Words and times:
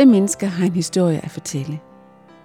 Alle 0.00 0.12
mennesker 0.12 0.46
har 0.46 0.66
en 0.66 0.72
historie 0.72 1.20
at 1.24 1.30
fortælle. 1.30 1.80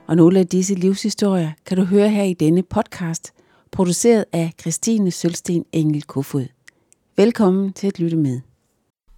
Og 0.07 0.15
nogle 0.15 0.39
af 0.39 0.47
disse 0.47 0.75
livshistorier 0.75 1.51
kan 1.65 1.77
du 1.77 1.83
høre 1.83 2.09
her 2.09 2.23
i 2.23 2.33
denne 2.33 2.63
podcast, 2.63 3.33
produceret 3.71 4.25
af 4.33 4.53
Christine 4.61 5.11
Sølsten 5.11 5.65
Engel 5.71 6.03
Kofod. 6.03 6.45
Velkommen 7.17 7.73
til 7.73 7.87
at 7.87 7.99
lytte 7.99 8.17
med. 8.17 8.41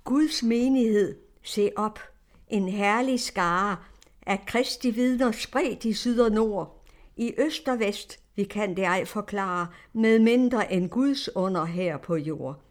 Guds 0.03 0.43
menighed, 0.43 1.15
se 1.43 1.70
op, 1.75 1.99
en 2.47 2.67
herlig 2.67 3.20
skare 3.20 3.77
af 4.25 4.45
Kristi 4.47 4.91
vidner 4.91 5.31
spredt 5.31 5.85
i 5.85 5.93
syd 5.93 6.19
og 6.19 6.31
nord. 6.31 6.85
I 7.15 7.33
øst 7.38 7.67
og 7.67 7.79
vest, 7.79 8.19
vi 8.35 8.43
kan 8.43 8.75
det 8.75 8.85
ej 8.85 9.05
forklare, 9.05 9.67
med 9.93 10.19
mindre 10.19 10.73
end 10.73 10.89
Guds 10.89 11.35
under 11.35 11.65
her 11.65 11.98
på 11.98 12.15
jord. 12.15 12.62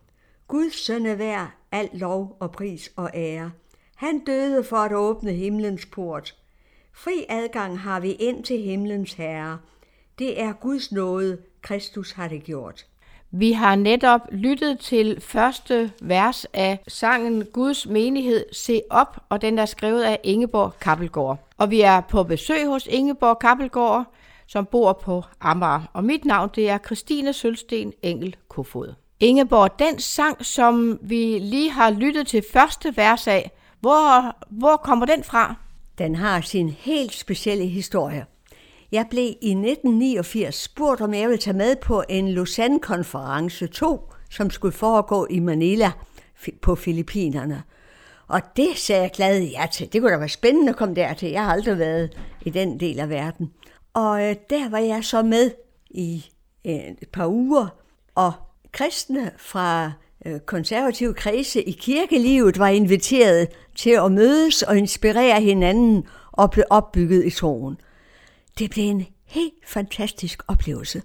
Guds 0.49 0.85
søn 0.85 1.07
er 1.07 1.15
værd, 1.15 1.51
al 1.73 1.89
lov 1.93 2.37
og 2.41 2.53
pris 2.53 2.93
og 2.97 3.11
ære. 3.15 3.51
Han 3.97 4.19
døde 4.19 4.65
for 4.65 4.77
at 4.77 4.93
åbne 4.93 5.33
himlens 5.33 5.87
port. 5.87 6.35
Fri 6.93 7.25
adgang 7.29 7.79
har 7.79 8.01
vi 8.01 8.13
ind 8.13 8.45
til 8.45 8.63
himlens 8.63 9.13
herre. 9.13 9.59
Det 10.19 10.41
er 10.41 10.53
Guds 10.53 10.93
nåde, 10.93 11.39
Kristus 11.63 12.13
har 12.13 12.29
det 12.29 12.45
gjort. 12.45 12.87
Vi 13.31 13.53
har 13.53 13.77
netop 13.77 14.21
lyttet 14.33 14.79
til 14.79 15.21
første 15.21 15.93
vers 16.03 16.45
af 16.45 16.79
sangen 16.89 17.45
Guds 17.53 17.87
menighed 17.87 18.45
Se 18.53 18.83
op, 18.91 19.17
og 19.29 19.43
den 19.43 19.59
er 19.59 19.67
skrevet 19.67 20.03
af 20.03 20.21
Ingeborg 20.25 20.73
Kappelgaard. 20.81 21.39
Og 21.57 21.71
vi 21.71 21.81
er 21.81 22.01
på 22.01 22.23
besøg 22.23 22.67
hos 22.67 22.87
Ingeborg 22.91 23.39
Kappelgaard, 23.39 24.05
som 24.47 24.67
bor 24.67 24.93
på 24.93 25.23
Amager. 25.41 25.91
Og 25.93 26.05
mit 26.05 26.25
navn 26.25 26.51
det 26.55 26.69
er 26.69 26.79
Christine 26.79 27.33
Sølsten 27.33 27.93
Engel 28.03 28.37
Kofod. 28.49 28.95
Ingeborg, 29.21 29.79
den 29.79 29.99
sang, 29.99 30.45
som 30.45 30.99
vi 31.03 31.39
lige 31.39 31.71
har 31.71 31.91
lyttet 31.91 32.27
til 32.27 32.45
første 32.53 32.97
vers 32.97 33.27
af, 33.27 33.51
hvor, 33.81 34.37
hvor 34.51 34.77
kommer 34.77 35.07
den 35.07 35.25
fra? 35.25 35.55
Den 35.99 36.15
har 36.15 36.41
sin 36.41 36.69
helt 36.69 37.15
specielle 37.15 37.67
historie. 37.67 38.27
Jeg 38.93 39.07
blev 39.11 39.25
i 39.25 39.51
1989 39.51 40.55
spurgt, 40.55 41.01
om 41.01 41.15
jeg 41.15 41.29
ville 41.29 41.39
tage 41.39 41.57
med 41.57 41.77
på 41.77 42.03
en 42.09 42.29
Lausanne-konference 42.29 43.67
2, 43.67 44.13
som 44.31 44.51
skulle 44.51 44.75
foregå 44.75 45.27
i 45.31 45.41
Manila 45.41 45.93
på 46.63 46.75
Filippinerne. 46.75 47.63
Og 48.29 48.41
det 48.57 48.69
sagde 48.77 49.03
jeg 49.03 49.11
glad 49.11 49.43
ja 49.43 49.67
til. 49.73 49.93
Det 49.93 50.01
kunne 50.01 50.13
da 50.13 50.17
være 50.17 50.29
spændende 50.29 50.71
at 50.71 50.77
komme 50.77 50.95
dertil. 50.95 51.31
Jeg 51.31 51.45
har 51.45 51.53
aldrig 51.53 51.79
været 51.79 52.19
i 52.43 52.51
den 52.51 52.81
del 52.81 53.01
af 53.01 53.09
verden. 53.09 53.53
Og 53.95 54.23
øh, 54.23 54.37
der 54.51 54.69
var 54.69 54.79
jeg 54.79 55.05
så 55.05 55.23
med 55.23 55.51
i 55.91 56.27
øh, 56.65 56.75
et 56.75 57.09
par 57.13 57.27
uger, 57.27 57.69
og 58.15 58.33
kristne 58.73 59.31
fra 59.37 59.93
Øh, 60.27 60.41
konservative 60.41 61.15
kredse 61.15 61.63
i 61.63 61.73
kirkelivet 61.73 62.59
var 62.59 62.69
inviteret 62.69 63.49
til 63.75 63.91
at 63.91 64.13
mødes 64.13 64.63
og 64.63 64.79
inspirere 64.79 65.41
hinanden 65.41 66.07
og 66.33 66.51
blev 66.51 66.65
opbygget 66.71 67.27
i 67.27 67.31
troen. 67.31 67.77
Det 68.59 68.71
blev 68.71 68.85
en 68.85 69.07
helt 69.25 69.55
fantastisk 69.67 70.43
oplevelse. 70.49 71.03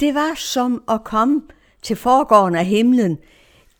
Det 0.00 0.14
var 0.14 0.34
som 0.36 0.82
at 0.88 1.04
komme 1.04 1.42
til 1.82 1.96
foregården 1.96 2.54
af 2.54 2.64
himlen. 2.64 3.18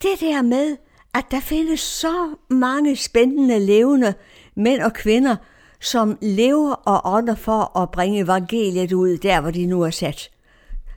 Det 0.03 0.21
der 0.21 0.43
med, 0.43 0.77
at 1.15 1.25
der 1.31 1.41
findes 1.41 1.81
så 1.81 2.35
mange 2.49 2.97
spændende 2.97 3.59
levende 3.59 4.15
mænd 4.55 4.83
og 4.83 4.93
kvinder, 4.93 5.37
som 5.81 6.19
lever 6.23 6.73
og 6.73 7.15
ånder 7.15 7.35
for 7.35 7.79
at 7.79 7.91
bringe 7.91 8.21
evangeliet 8.21 8.93
ud 8.93 9.17
der, 9.17 9.41
hvor 9.41 9.51
de 9.51 9.67
nu 9.67 9.83
er 9.83 9.91
sat. 9.91 10.31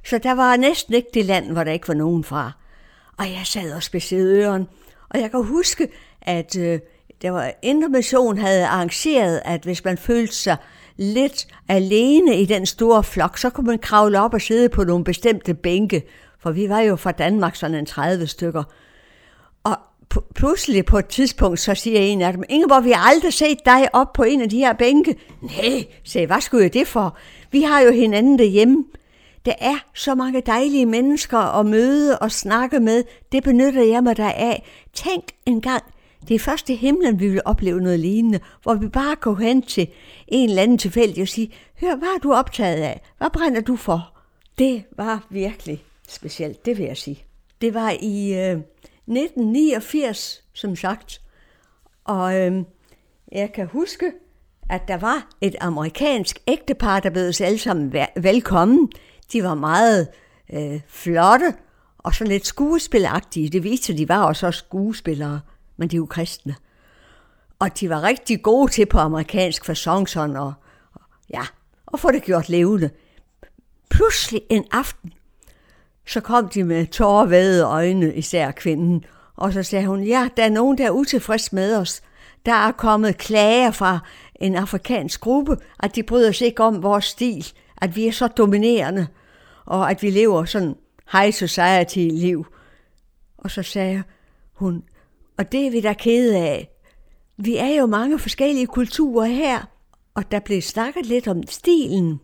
Så 0.05 0.17
der 0.17 0.31
var 0.31 0.57
næsten 0.57 0.93
ikke 0.93 1.09
det 1.13 1.25
land, 1.25 1.51
hvor 1.51 1.63
der 1.63 1.71
ikke 1.71 1.87
var 1.87 1.93
nogen 1.93 2.23
fra. 2.23 2.51
Og 3.21 3.31
jeg 3.31 3.41
sad 3.45 3.73
og 3.73 3.83
spidsede 3.83 4.39
øren, 4.39 4.67
og 5.09 5.19
jeg 5.19 5.31
kan 5.31 5.43
huske, 5.43 5.87
at 6.21 6.57
øh, 6.57 6.79
der 7.21 7.31
var 7.31 7.51
Indre 7.61 8.37
havde 8.41 8.65
arrangeret, 8.65 9.41
at 9.45 9.63
hvis 9.63 9.85
man 9.85 9.97
følte 9.97 10.35
sig 10.35 10.57
lidt 10.97 11.47
alene 11.67 12.41
i 12.41 12.45
den 12.45 12.65
store 12.65 13.03
flok, 13.03 13.37
så 13.37 13.49
kunne 13.49 13.67
man 13.67 13.79
kravle 13.79 14.21
op 14.21 14.33
og 14.33 14.41
sidde 14.41 14.69
på 14.69 14.83
nogle 14.83 15.03
bestemte 15.03 15.53
bænke, 15.53 16.03
for 16.39 16.51
vi 16.51 16.69
var 16.69 16.79
jo 16.79 16.95
fra 16.95 17.11
Danmark 17.11 17.55
sådan 17.55 17.75
en 17.75 17.85
30 17.85 18.27
stykker. 18.27 18.63
Og 19.63 19.77
pludselig 20.35 20.85
på 20.85 20.97
et 20.97 21.07
tidspunkt, 21.07 21.59
så 21.59 21.75
siger 21.75 21.99
en 21.99 22.21
af 22.21 22.33
dem, 22.33 22.43
Ingeborg, 22.49 22.83
vi 22.83 22.91
har 22.91 23.09
aldrig 23.09 23.33
set 23.33 23.57
dig 23.65 23.95
op 23.95 24.13
på 24.13 24.23
en 24.23 24.41
af 24.41 24.49
de 24.49 24.57
her 24.57 24.73
bænke. 24.73 25.15
Nej, 25.41 25.85
sagde 26.03 26.27
hvad 26.27 26.41
skulle 26.41 26.63
jeg 26.63 26.73
det 26.73 26.87
for? 26.87 27.17
Vi 27.51 27.61
har 27.61 27.81
jo 27.81 27.91
hinanden 27.91 28.39
derhjemme. 28.39 28.85
Der 29.45 29.53
er 29.59 29.75
så 29.93 30.15
mange 30.15 30.41
dejlige 30.41 30.85
mennesker 30.85 31.59
at 31.59 31.65
møde 31.65 32.19
og 32.19 32.31
snakke 32.31 32.79
med. 32.79 33.03
Det 33.31 33.43
benytter 33.43 33.83
jeg 33.83 34.03
mig 34.03 34.17
der 34.17 34.31
af. 34.31 34.65
Tænk 34.93 35.23
engang, 35.45 35.83
det 36.27 36.35
er 36.35 36.39
først 36.39 36.69
i 36.69 36.75
himlen, 36.75 37.19
vi 37.19 37.29
vil 37.29 37.41
opleve 37.45 37.81
noget 37.81 37.99
lignende, 37.99 38.39
hvor 38.63 38.73
vi 38.73 38.87
bare 38.87 39.15
går 39.15 39.35
hen 39.35 39.61
til 39.61 39.87
en 40.27 40.49
eller 40.49 40.61
anden 40.61 40.77
tilfældig 40.77 41.21
og 41.21 41.27
siger, 41.27 41.47
hør, 41.81 41.95
hvad 41.95 42.07
er 42.07 42.19
du 42.23 42.33
optaget 42.33 42.81
af? 42.81 43.01
Hvad 43.17 43.29
brænder 43.33 43.61
du 43.61 43.75
for? 43.75 44.13
Det 44.57 44.83
var 44.97 45.27
virkelig 45.29 45.83
specielt, 46.07 46.65
det 46.65 46.77
vil 46.77 46.85
jeg 46.85 46.97
sige. 46.97 47.23
Det 47.61 47.73
var 47.73 47.89
i 48.01 48.33
øh, 48.33 48.59
1989, 49.07 50.43
som 50.53 50.75
sagt, 50.75 51.21
og 52.03 52.39
øh, 52.39 52.63
jeg 53.31 53.53
kan 53.53 53.67
huske, 53.67 54.11
at 54.69 54.87
der 54.87 54.97
var 54.97 55.27
et 55.41 55.55
amerikansk 55.61 56.39
ægtepar, 56.47 56.99
der 56.99 57.09
blev 57.09 57.23
os 57.23 57.41
alle 57.41 57.57
sammen 57.57 57.93
velkommen. 58.15 58.91
De 59.33 59.43
var 59.43 59.53
meget 59.53 60.07
øh, 60.53 60.79
flotte 60.87 61.53
og 61.97 62.15
så 62.15 62.23
lidt 62.23 62.47
skuespilagtige. 62.47 63.49
Det 63.49 63.63
viste, 63.63 63.93
at 63.93 63.99
de 63.99 64.09
var 64.09 64.23
også 64.23 64.51
skuespillere 64.51 65.39
men 65.81 65.87
de 65.87 65.95
er 65.95 65.97
jo 65.97 66.05
kristne. 66.05 66.55
Og 67.59 67.79
de 67.79 67.89
var 67.89 68.03
rigtig 68.03 68.41
gode 68.41 68.71
til 68.71 68.85
på 68.85 68.99
amerikansk 68.99 69.65
fasong 69.65 70.09
sådan, 70.09 70.35
og, 70.35 70.53
og 70.93 71.01
ja, 71.33 71.41
og 71.85 71.99
få 71.99 72.11
det 72.11 72.23
gjort 72.23 72.49
levende. 72.49 72.89
Pludselig 73.89 74.41
en 74.49 74.65
aften, 74.71 75.13
så 76.07 76.21
kom 76.21 76.49
de 76.49 76.63
med 76.63 76.87
tårervædede 76.87 77.63
øjne, 77.63 78.15
især 78.15 78.51
kvinden, 78.51 79.05
og 79.35 79.53
så 79.53 79.63
sagde 79.63 79.87
hun, 79.87 80.03
ja, 80.03 80.29
der 80.37 80.43
er 80.43 80.49
nogen, 80.49 80.77
der 80.77 80.85
er 80.85 80.91
utilfreds 80.91 81.53
med 81.53 81.77
os. 81.77 82.01
Der 82.45 82.53
er 82.53 82.71
kommet 82.71 83.17
klager 83.17 83.71
fra 83.71 83.99
en 84.35 84.55
afrikansk 84.55 85.21
gruppe, 85.21 85.57
at 85.79 85.95
de 85.95 86.03
bryder 86.03 86.31
sig 86.31 86.47
ikke 86.47 86.63
om 86.63 86.83
vores 86.83 87.05
stil, 87.05 87.53
at 87.77 87.95
vi 87.95 88.07
er 88.07 88.11
så 88.11 88.27
dominerende, 88.27 89.07
og 89.65 89.91
at 89.91 90.01
vi 90.01 90.09
lever 90.09 90.45
sådan 90.45 90.75
high 91.11 91.33
society 91.33 91.97
liv. 91.97 92.45
Og 93.37 93.51
så 93.51 93.63
sagde 93.63 94.03
hun, 94.53 94.83
og 95.37 95.51
det 95.51 95.67
er 95.67 95.71
vi 95.71 95.81
da 95.81 95.93
kede 95.93 96.37
af. 96.37 96.69
Vi 97.37 97.57
er 97.57 97.75
jo 97.79 97.85
mange 97.85 98.19
forskellige 98.19 98.67
kulturer 98.67 99.25
her, 99.25 99.69
og 100.13 100.31
der 100.31 100.39
blev 100.39 100.61
snakket 100.61 101.05
lidt 101.05 101.27
om 101.27 101.43
stilen. 101.47 102.19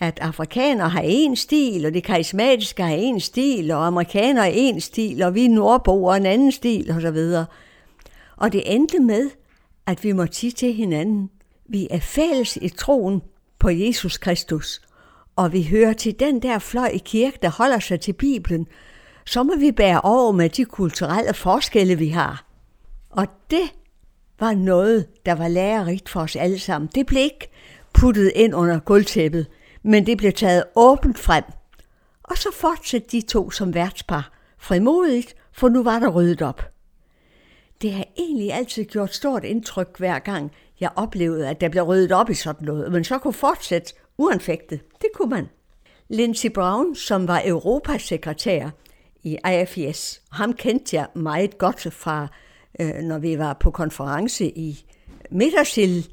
At 0.00 0.18
afrikanere 0.20 0.88
har 0.88 1.02
en 1.04 1.36
stil, 1.36 1.86
og 1.86 1.94
de 1.94 2.00
karismatiske 2.00 2.82
har 2.82 2.94
en 2.94 3.20
stil, 3.20 3.70
og 3.70 3.86
amerikanere 3.86 4.44
har 4.44 4.52
en 4.54 4.80
stil, 4.80 5.22
og 5.22 5.34
vi 5.34 5.48
nordboer 5.48 6.14
en 6.14 6.26
anden 6.26 6.52
stil, 6.52 6.90
og 6.90 7.00
så 7.00 7.10
videre. 7.10 7.46
Og 8.36 8.52
det 8.52 8.74
endte 8.74 8.98
med, 8.98 9.30
at 9.86 10.04
vi 10.04 10.12
må 10.12 10.26
sige 10.32 10.50
til 10.50 10.72
hinanden, 10.72 11.30
vi 11.68 11.88
er 11.90 12.00
fælles 12.00 12.58
i 12.62 12.68
troen 12.68 13.22
på 13.58 13.68
Jesus 13.68 14.18
Kristus, 14.18 14.80
og 15.40 15.52
vi 15.52 15.62
hører 15.62 15.92
til 15.92 16.20
den 16.20 16.42
der 16.42 16.58
fløj 16.58 16.86
i 16.86 16.98
kirke, 16.98 17.38
der 17.42 17.48
holder 17.50 17.78
sig 17.78 18.00
til 18.00 18.12
Bibelen, 18.12 18.66
så 19.26 19.42
må 19.42 19.56
vi 19.56 19.72
bære 19.72 20.00
over 20.00 20.32
med 20.32 20.48
de 20.48 20.64
kulturelle 20.64 21.34
forskelle, 21.34 21.98
vi 21.98 22.08
har. 22.08 22.44
Og 23.10 23.26
det 23.50 23.72
var 24.40 24.54
noget, 24.54 25.06
der 25.26 25.34
var 25.34 25.48
lærerigt 25.48 26.08
for 26.08 26.20
os 26.20 26.36
alle 26.36 26.58
sammen. 26.58 26.90
Det 26.94 27.06
blev 27.06 27.22
ikke 27.22 27.50
puttet 27.92 28.32
ind 28.34 28.54
under 28.54 28.78
gulvtæppet, 28.78 29.46
men 29.82 30.06
det 30.06 30.18
blev 30.18 30.32
taget 30.32 30.64
åbent 30.76 31.18
frem. 31.18 31.44
Og 32.22 32.38
så 32.38 32.48
fortsatte 32.54 33.08
de 33.12 33.20
to 33.20 33.50
som 33.50 33.74
værtspar, 33.74 34.32
frimodigt, 34.58 35.34
for 35.52 35.68
nu 35.68 35.82
var 35.82 35.98
der 35.98 36.08
ryddet 36.08 36.42
op. 36.42 36.62
Det 37.82 37.92
har 37.92 38.04
egentlig 38.18 38.52
altid 38.52 38.84
gjort 38.84 39.14
stort 39.14 39.44
indtryk 39.44 39.98
hver 39.98 40.18
gang, 40.18 40.52
jeg 40.80 40.90
oplevede, 40.96 41.48
at 41.48 41.60
der 41.60 41.68
blev 41.68 41.84
ryddet 41.84 42.12
op 42.12 42.30
i 42.30 42.34
sådan 42.34 42.66
noget, 42.66 42.92
men 42.92 43.04
så 43.04 43.18
kunne 43.18 43.32
fortsætte 43.32 43.94
uanfægtet. 44.20 44.80
Det 45.00 45.08
kunne 45.14 45.30
man. 45.30 45.48
Lindsey 46.08 46.50
Brown, 46.50 46.94
som 46.94 47.28
var 47.28 47.42
Europas 47.44 48.02
sekretær 48.02 48.70
i 49.22 49.36
IFS, 49.52 50.22
ham 50.32 50.52
kendte 50.52 50.96
jeg 50.96 51.06
meget 51.14 51.58
godt 51.58 51.92
fra 51.92 52.28
øh, 52.80 52.94
når 53.02 53.18
vi 53.18 53.38
var 53.38 53.52
på 53.52 53.70
konference 53.70 54.44
i 54.58 54.84
Midtersil 55.30 56.08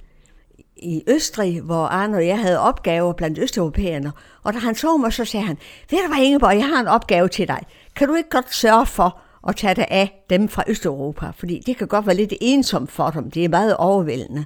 i 0.78 1.04
Østrig, 1.08 1.62
hvor 1.62 1.86
Arne 1.86 2.18
og 2.18 2.28
jeg 2.28 2.40
havde 2.40 2.60
opgaver 2.60 3.14
blandt 3.14 3.40
østeuropæerne. 3.40 4.12
Og 4.44 4.54
da 4.54 4.60
han 4.60 4.76
så 4.76 4.98
mig, 4.98 5.14
så 5.14 5.26
sagde 5.26 5.46
han, 5.46 5.58
ved 5.92 6.00
du 6.02 6.14
hvad 6.14 6.24
Ingeborg, 6.24 6.56
jeg 6.56 6.68
har 6.68 6.80
en 6.80 6.88
opgave 6.88 7.28
til 7.28 7.48
dig. 7.48 7.60
Kan 7.96 8.08
du 8.08 8.16
ikke 8.16 8.30
godt 8.30 8.54
sørge 8.54 8.86
for 8.86 9.20
at 9.48 9.56
tage 9.56 9.76
dig 9.76 9.88
af 9.90 10.26
dem 10.30 10.50
fra 10.50 10.64
Østeuropa? 10.68 11.32
Fordi 11.36 11.64
det 11.66 11.78
kan 11.78 11.88
godt 11.88 12.06
være 12.06 12.16
lidt 12.16 12.34
ensomt 12.42 12.92
for 12.92 13.10
dem. 13.10 13.32
Det 13.32 13.46
er 13.46 13.50
meget 13.50 13.78
overvældende. 13.78 14.46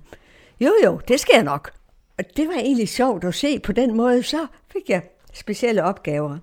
Jo, 0.62 0.72
jo, 0.86 1.00
det 1.08 1.20
skal 1.20 1.34
jeg 1.36 1.44
nok. 1.44 1.72
Og 2.22 2.38
det 2.38 2.48
var 2.48 2.54
egentlig 2.54 2.90
sjovt 2.90 3.24
at 3.24 3.36
se 3.36 3.60
på 3.60 3.72
den 3.72 3.96
måde. 3.96 4.24
Så 4.24 4.48
fik 4.72 4.90
jeg 4.90 5.02
specielle 5.34 5.84
opgaver. 5.84 6.38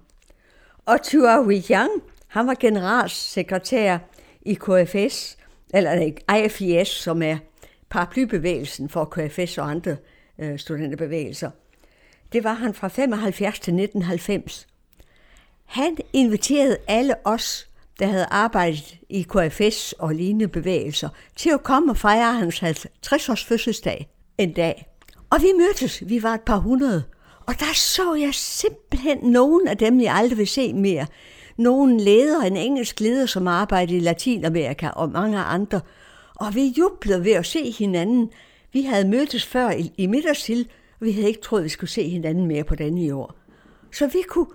Og 0.86 1.02
Tua 1.02 1.42
Huijang, 1.42 1.90
han 2.26 2.46
var 2.46 2.54
generalsekretær 2.54 3.98
i 4.42 4.54
KFS, 4.54 5.38
eller 5.74 6.12
IFIS, 6.44 6.88
som 6.88 7.22
er 7.22 7.36
paraplybevægelsen 7.90 8.88
for 8.88 9.04
KFS 9.04 9.58
og 9.58 9.70
andre 9.70 9.96
øh, 10.38 10.58
studenterbevægelser. 10.58 11.50
Det 12.32 12.44
var 12.44 12.52
han 12.52 12.74
fra 12.74 12.88
75 12.88 13.58
til 13.60 13.74
1990. 13.74 14.66
Han 15.64 15.96
inviterede 16.12 16.76
alle 16.88 17.14
os, 17.24 17.68
der 17.98 18.06
havde 18.06 18.26
arbejdet 18.30 18.96
i 19.08 19.22
KFS 19.22 19.92
og 19.92 20.14
lignende 20.14 20.48
bevægelser, 20.48 21.08
til 21.36 21.50
at 21.50 21.62
komme 21.62 21.92
og 21.92 21.96
fejre 21.96 22.34
hans 22.34 22.62
50-års 22.62 23.44
fødselsdag 23.44 24.08
en 24.38 24.52
dag. 24.52 24.97
Og 25.30 25.42
vi 25.42 25.52
mødtes, 25.58 26.08
vi 26.08 26.22
var 26.22 26.34
et 26.34 26.40
par 26.40 26.58
hundrede, 26.58 27.04
og 27.46 27.54
der 27.60 27.74
så 27.74 28.14
jeg 28.14 28.34
simpelthen 28.34 29.18
nogen 29.22 29.68
af 29.68 29.76
dem, 29.76 30.00
jeg 30.00 30.14
aldrig 30.14 30.38
vil 30.38 30.46
se 30.46 30.72
mere. 30.72 31.06
Nogen 31.56 32.00
leder, 32.00 32.40
en 32.40 32.56
engelsk 32.56 33.00
leder, 33.00 33.26
som 33.26 33.48
arbejdede 33.48 33.96
i 33.96 34.00
Latinamerika 34.00 34.88
og 34.88 35.10
mange 35.10 35.38
andre. 35.38 35.80
Og 36.34 36.54
vi 36.54 36.74
jublede 36.78 37.24
ved 37.24 37.32
at 37.32 37.46
se 37.46 37.70
hinanden. 37.70 38.30
Vi 38.72 38.82
havde 38.82 39.08
mødtes 39.08 39.46
før 39.46 39.70
i, 39.70 39.92
i 39.96 40.06
middagsil, 40.06 40.68
og 41.00 41.06
vi 41.06 41.12
havde 41.12 41.28
ikke 41.28 41.40
troet, 41.40 41.64
vi 41.64 41.68
skulle 41.68 41.90
se 41.90 42.08
hinanden 42.08 42.46
mere 42.46 42.64
på 42.64 42.74
denne 42.74 43.02
jord. 43.02 43.34
Så 43.92 44.06
vi 44.06 44.18
kunne 44.28 44.46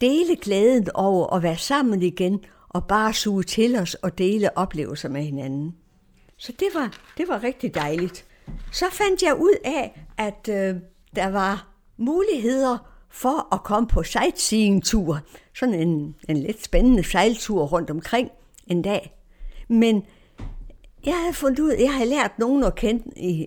dele 0.00 0.36
glæden 0.36 0.88
over 0.94 1.34
at 1.34 1.42
være 1.42 1.58
sammen 1.58 2.02
igen 2.02 2.40
og 2.68 2.84
bare 2.84 3.12
suge 3.12 3.42
til 3.42 3.76
os 3.76 3.94
og 3.94 4.18
dele 4.18 4.58
oplevelser 4.58 5.08
med 5.08 5.22
hinanden. 5.22 5.74
Så 6.36 6.52
det 6.60 6.68
var, 6.74 6.98
det 7.18 7.28
var 7.28 7.42
rigtig 7.42 7.74
dejligt. 7.74 8.27
Så 8.72 8.84
fandt 8.92 9.22
jeg 9.22 9.34
ud 9.34 9.54
af, 9.64 10.06
at 10.18 10.48
øh, 10.48 10.76
der 11.16 11.28
var 11.28 11.68
muligheder 11.96 12.78
for 13.10 13.54
at 13.54 13.62
komme 13.62 13.88
på 13.88 14.02
sightseeing-tur. 14.02 15.20
Sådan 15.54 15.74
en, 15.74 16.14
en 16.28 16.36
lidt 16.36 16.64
spændende 16.64 17.04
sejltur 17.04 17.64
rundt 17.64 17.90
omkring 17.90 18.30
en 18.66 18.82
dag. 18.82 19.14
Men 19.68 20.02
jeg 21.06 21.14
havde 21.14 21.34
fundet 21.34 21.60
ud, 21.60 21.72
jeg 21.72 21.94
havde 21.94 22.10
lært 22.10 22.38
nogen 22.38 22.64
at 22.64 22.74
kende 22.74 23.02
i, 23.16 23.46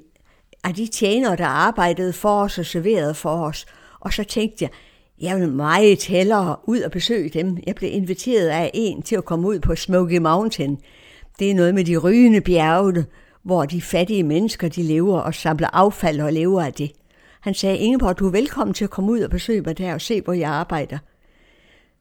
af 0.63 0.73
de 0.73 0.87
tjenere, 0.87 1.35
der 1.35 1.45
arbejdede 1.45 2.13
for 2.13 2.41
os 2.41 2.57
og 2.57 2.65
serverede 2.65 3.13
for 3.13 3.45
os. 3.45 3.65
Og 3.99 4.13
så 4.13 4.23
tænkte 4.23 4.63
jeg, 4.63 4.69
jeg 5.21 5.39
vil 5.39 5.51
meget 5.51 6.03
hellere 6.03 6.55
ud 6.63 6.81
og 6.81 6.91
besøge 6.91 7.29
dem. 7.29 7.57
Jeg 7.67 7.75
blev 7.75 7.89
inviteret 7.93 8.47
af 8.47 8.71
en 8.73 9.01
til 9.01 9.15
at 9.15 9.25
komme 9.25 9.47
ud 9.47 9.59
på 9.59 9.75
Smoky 9.75 10.17
Mountain. 10.17 10.77
Det 11.39 11.51
er 11.51 11.55
noget 11.55 11.75
med 11.75 11.85
de 11.85 11.97
rygende 11.97 12.41
bjerge, 12.41 13.05
hvor 13.43 13.65
de 13.65 13.81
fattige 13.81 14.23
mennesker 14.23 14.67
de 14.67 14.83
lever 14.83 15.19
og 15.19 15.35
samler 15.35 15.67
affald 15.73 16.19
og 16.19 16.33
lever 16.33 16.61
af 16.61 16.73
det. 16.73 16.91
Han 17.41 17.53
sagde, 17.53 17.77
Ingeborg, 17.77 18.19
du 18.19 18.27
er 18.27 18.31
velkommen 18.31 18.73
til 18.73 18.83
at 18.83 18.89
komme 18.89 19.11
ud 19.11 19.19
og 19.19 19.29
besøge 19.29 19.61
mig 19.61 19.77
der 19.77 19.93
og 19.93 20.01
se, 20.01 20.21
hvor 20.21 20.33
jeg 20.33 20.49
arbejder. 20.49 20.97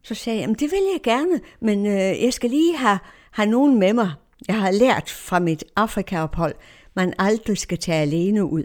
Så 0.02 0.14
sagde 0.14 0.40
jeg, 0.40 0.48
det 0.48 0.60
vil 0.60 0.81
jeg 0.92 1.00
gerne, 1.02 1.40
men 1.60 1.87
øh, 1.87 2.22
jeg 2.25 2.32
skal 2.32 2.50
lige 2.50 2.76
have, 2.76 2.98
have 3.31 3.50
nogen 3.50 3.78
med 3.78 3.92
mig. 3.92 4.10
Jeg 4.48 4.56
har 4.56 4.70
lært 4.70 5.10
fra 5.10 5.38
mit 5.38 5.64
Afrikaophold, 5.76 6.54
man 6.94 7.14
aldrig 7.19 7.58
skal 7.58 7.78
tage 7.78 8.02
alene 8.02 8.44
ud. 8.44 8.64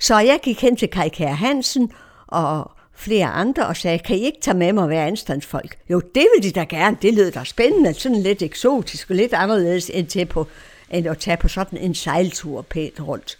Så 0.00 0.18
jeg 0.18 0.38
gik 0.42 0.60
hen 0.60 0.76
til 0.76 0.88
Kai 0.88 1.08
Kær 1.08 1.32
Hansen 1.32 1.92
og 2.26 2.70
flere 2.94 3.26
andre 3.26 3.66
og 3.66 3.76
sagde, 3.76 3.98
kan 3.98 4.16
I 4.16 4.20
ikke 4.20 4.40
tage 4.40 4.56
med 4.56 4.72
mig 4.72 4.84
og 4.84 4.90
være 4.90 5.06
anstandsfolk? 5.06 5.76
Jo, 5.90 6.00
det 6.00 6.26
vil 6.36 6.42
de 6.42 6.50
da 6.50 6.64
gerne. 6.64 6.96
Det 7.02 7.14
lød 7.14 7.30
da 7.30 7.44
spændende, 7.44 7.94
sådan 7.94 8.20
lidt 8.20 8.42
eksotisk 8.42 9.10
og 9.10 9.16
lidt 9.16 9.32
anderledes 9.32 9.90
end, 9.94 10.06
til 10.06 10.26
på, 10.26 10.46
end 10.90 11.06
at 11.06 11.18
tage 11.18 11.36
på 11.36 11.48
sådan 11.48 11.78
en 11.78 11.94
sejltur 11.94 12.62
pænt 12.62 13.00
rundt. 13.00 13.38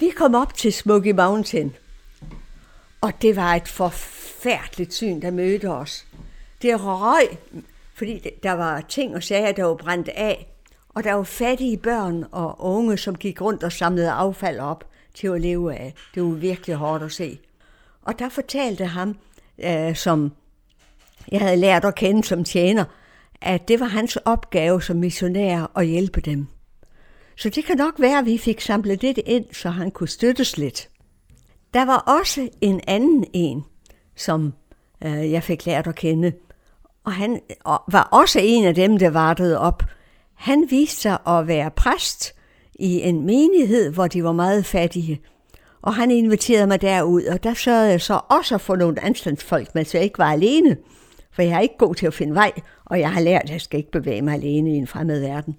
Vi 0.00 0.10
kom 0.16 0.34
op 0.34 0.54
til 0.54 0.72
Smoky 0.72 1.10
Mountain, 1.10 1.76
og 3.00 3.12
det 3.22 3.36
var 3.36 3.54
et 3.54 3.68
forfærdeligt 3.68 4.94
syn, 4.94 5.22
der 5.22 5.30
mødte 5.30 5.70
os. 5.70 6.06
Det 6.62 6.84
røg, 6.84 7.38
fordi 7.94 8.30
der 8.42 8.52
var 8.52 8.80
ting 8.80 9.14
og 9.14 9.22
sager, 9.22 9.52
der 9.52 9.64
var 9.64 9.74
brændt 9.74 10.08
af, 10.08 10.46
og 10.88 11.04
der 11.04 11.12
var 11.12 11.22
fattige 11.22 11.76
børn 11.76 12.24
og 12.32 12.56
unge, 12.58 12.98
som 12.98 13.14
gik 13.14 13.40
rundt 13.40 13.62
og 13.62 13.72
samlede 13.72 14.10
affald 14.10 14.58
op 14.58 14.84
til 15.14 15.26
at 15.26 15.40
leve 15.40 15.74
af. 15.74 15.94
Det 16.14 16.22
var 16.22 16.28
virkelig 16.28 16.76
hårdt 16.76 17.02
at 17.02 17.12
se. 17.12 17.38
Og 18.02 18.18
der 18.18 18.28
fortalte 18.28 18.86
ham, 18.86 19.16
øh, 19.58 19.96
som 19.96 20.32
jeg 21.32 21.40
havde 21.40 21.56
lært 21.56 21.84
at 21.84 21.94
kende 21.94 22.24
som 22.24 22.44
tjener, 22.44 22.84
at 23.42 23.68
det 23.68 23.80
var 23.80 23.86
hans 23.86 24.16
opgave 24.16 24.82
som 24.82 24.96
missionær 24.96 25.70
at 25.76 25.86
hjælpe 25.86 26.20
dem. 26.20 26.46
Så 27.36 27.48
det 27.48 27.64
kan 27.64 27.76
nok 27.76 27.94
være, 27.98 28.18
at 28.18 28.26
vi 28.26 28.38
fik 28.38 28.60
samlet 28.60 29.02
det 29.02 29.18
ind, 29.26 29.44
så 29.52 29.70
han 29.70 29.90
kunne 29.90 30.08
støttes 30.08 30.58
lidt. 30.58 30.88
Der 31.74 31.84
var 31.84 31.98
også 31.98 32.48
en 32.60 32.80
anden 32.86 33.24
en, 33.32 33.64
som 34.16 34.54
øh, 35.04 35.32
jeg 35.32 35.42
fik 35.42 35.66
lært 35.66 35.86
at 35.86 35.94
kende, 35.94 36.32
og 37.04 37.12
han 37.12 37.40
var 37.66 38.08
også 38.12 38.40
en 38.42 38.64
af 38.64 38.74
dem, 38.74 38.98
der 38.98 39.10
vartede 39.10 39.58
op. 39.58 39.82
Han 40.34 40.66
viste 40.70 41.00
sig 41.00 41.18
at 41.26 41.46
være 41.46 41.70
præst 41.70 42.34
i 42.74 43.00
en 43.00 43.26
menighed, 43.26 43.92
hvor 43.92 44.06
de 44.06 44.24
var 44.24 44.32
meget 44.32 44.66
fattige. 44.66 45.20
Og 45.82 45.94
han 45.94 46.10
inviterede 46.10 46.66
mig 46.66 46.80
derud, 46.80 47.22
og 47.22 47.42
der 47.42 47.54
sørgede 47.54 47.90
jeg 47.90 48.00
så 48.00 48.20
også 48.28 48.54
at 48.54 48.60
få 48.60 48.76
nogle 48.76 49.04
anstandsfolk 49.04 49.74
med, 49.74 49.84
så 49.84 49.98
jeg 49.98 50.04
ikke 50.04 50.18
var 50.18 50.32
alene. 50.32 50.76
For 51.32 51.42
jeg 51.42 51.52
er 51.52 51.60
ikke 51.60 51.78
god 51.78 51.94
til 51.94 52.06
at 52.06 52.14
finde 52.14 52.34
vej, 52.34 52.52
og 52.86 53.00
jeg 53.00 53.12
har 53.12 53.20
lært, 53.20 53.42
at 53.42 53.50
jeg 53.50 53.60
skal 53.60 53.78
ikke 53.78 53.90
bevæge 53.90 54.22
mig 54.22 54.34
alene 54.34 54.70
i 54.70 54.76
en 54.76 54.86
fremmed 54.86 55.20
verden. 55.20 55.56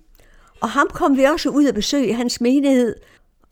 Og 0.61 0.69
ham 0.69 0.87
kom 0.93 1.17
vi 1.17 1.23
også 1.23 1.49
ud 1.49 1.65
og 1.65 1.73
besøge 1.73 2.07
i 2.07 2.11
hans 2.11 2.41
menighed, 2.41 2.95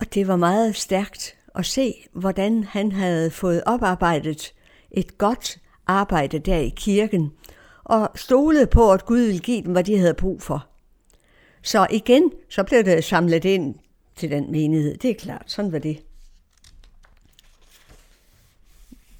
og 0.00 0.14
det 0.14 0.28
var 0.28 0.36
meget 0.36 0.76
stærkt 0.76 1.36
at 1.54 1.66
se, 1.66 1.94
hvordan 2.12 2.64
han 2.64 2.92
havde 2.92 3.30
fået 3.30 3.62
oparbejdet 3.66 4.52
et 4.90 5.18
godt 5.18 5.58
arbejde 5.86 6.38
der 6.38 6.56
i 6.56 6.72
kirken, 6.76 7.32
og 7.84 8.10
stolede 8.14 8.66
på, 8.66 8.92
at 8.92 9.06
Gud 9.06 9.18
ville 9.18 9.40
give 9.40 9.62
dem, 9.62 9.72
hvad 9.72 9.84
de 9.84 9.98
havde 9.98 10.14
brug 10.14 10.42
for. 10.42 10.66
Så 11.62 11.86
igen, 11.90 12.32
så 12.48 12.64
blev 12.64 12.84
det 12.84 13.04
samlet 13.04 13.44
ind 13.44 13.74
til 14.16 14.30
den 14.30 14.52
menighed. 14.52 14.96
Det 14.96 15.10
er 15.10 15.14
klart, 15.14 15.42
sådan 15.46 15.72
var 15.72 15.78
det. 15.78 16.02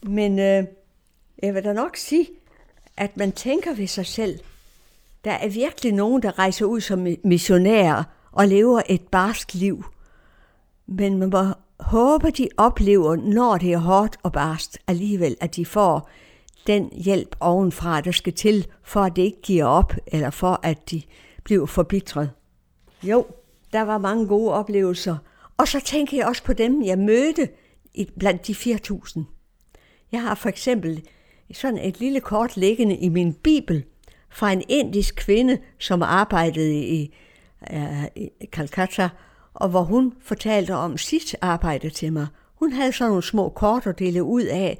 Men 0.03 0.39
øh, 0.39 0.65
jeg 1.43 1.55
vil 1.55 1.65
da 1.65 1.73
nok 1.73 1.97
sige, 1.97 2.27
at 2.97 3.17
man 3.17 3.33
tænker 3.33 3.75
ved 3.75 3.87
sig 3.87 4.07
selv, 4.07 4.39
der 5.25 5.33
er 5.33 5.49
virkelig 5.49 5.93
nogen, 5.93 6.23
der 6.23 6.39
rejser 6.39 6.67
ud 6.67 6.81
som 6.81 7.07
missionærer 7.25 8.05
og 8.33 8.49
lever 8.49 8.83
et 8.89 9.03
barsk 9.03 9.55
liv. 9.55 9.85
Men 10.87 11.19
man 11.19 11.31
må 11.31 11.45
håbe, 11.81 12.31
de 12.31 12.49
oplever, 12.57 13.17
når 13.17 13.57
det 13.57 13.73
er 13.73 13.79
hårdt 13.79 14.17
og 14.23 14.33
barst, 14.33 14.79
alligevel, 14.87 15.37
at 15.41 15.57
de 15.57 15.67
får 15.67 16.11
den 16.67 16.91
hjælp 16.93 17.37
ovenfra, 17.41 18.01
der 18.01 18.13
skal 18.13 18.33
til, 18.33 18.67
for 18.83 19.01
at 19.01 19.17
det 19.17 19.23
ikke 19.23 19.43
giver 19.43 19.65
op, 19.65 19.93
eller 20.07 20.31
for 20.31 20.61
at 20.63 20.91
de 20.91 21.03
bliver 21.45 21.67
forbitret. 21.67 22.31
Jo, 23.03 23.27
der 23.73 23.83
var 23.83 23.99
mange 23.99 24.27
gode 24.27 24.53
oplevelser. 24.53 25.17
Og 25.57 25.69
så 25.69 25.81
tænker 25.81 26.17
jeg 26.17 26.27
også 26.27 26.45
på 26.45 26.53
dem, 26.53 26.83
jeg 26.83 26.99
mødte 26.99 27.49
blandt 28.19 28.47
de 28.47 28.53
4.000. 28.53 29.21
Jeg 30.13 30.23
har 30.23 30.35
for 30.35 30.49
eksempel 30.49 31.03
sådan 31.55 31.79
et 31.79 32.01
lille 32.01 32.21
kort 32.21 32.57
liggende 32.57 32.97
i 32.97 33.09
min 33.09 33.35
bibel 33.35 33.85
fra 34.31 34.53
en 34.53 34.63
indisk 34.69 35.15
kvinde, 35.17 35.59
som 35.79 36.03
arbejdede 36.03 36.85
i, 36.85 37.15
uh, 37.73 38.05
i 38.17 38.31
Calcutta, 38.47 39.09
og 39.55 39.69
hvor 39.69 39.83
hun 39.83 40.13
fortalte 40.21 40.75
om 40.75 40.97
sit 40.99 41.37
arbejde 41.41 41.91
til 41.91 42.13
mig. 42.13 42.27
Hun 42.55 42.73
havde 42.73 42.93
sådan 42.93 43.11
nogle 43.11 43.23
små 43.23 43.49
kort 43.49 43.87
at 43.87 43.99
dele 43.99 44.23
ud 44.23 44.43
af, 44.43 44.79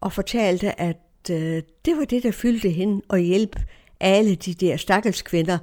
og 0.00 0.12
fortalte, 0.12 0.80
at 0.80 1.00
uh, 1.30 1.36
det 1.84 1.96
var 1.96 2.04
det, 2.04 2.22
der 2.22 2.32
fyldte 2.32 2.70
hende 2.70 3.02
og 3.08 3.18
hjælpe 3.18 3.58
alle 4.00 4.34
de 4.34 4.54
der 4.54 4.76
stakkels 4.76 5.22
kvinder, 5.22 5.58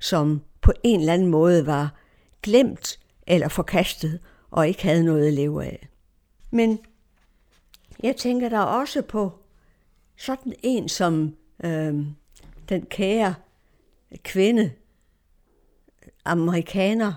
som 0.00 0.42
på 0.60 0.72
en 0.84 1.00
eller 1.00 1.12
anden 1.12 1.28
måde 1.28 1.66
var 1.66 1.94
glemt 2.42 2.98
eller 3.26 3.48
forkastet 3.48 4.20
og 4.50 4.68
ikke 4.68 4.82
havde 4.82 5.04
noget 5.04 5.26
at 5.26 5.32
leve 5.32 5.64
af. 5.64 5.88
Men 6.50 6.78
jeg 8.02 8.16
tænker 8.16 8.48
der 8.48 8.60
også 8.60 9.02
på 9.02 9.32
sådan 10.22 10.52
en 10.62 10.88
som 10.88 11.36
øh, 11.64 11.94
den 12.68 12.86
kære 12.86 13.34
kvinde, 14.24 14.72
amerikaner, 16.24 17.12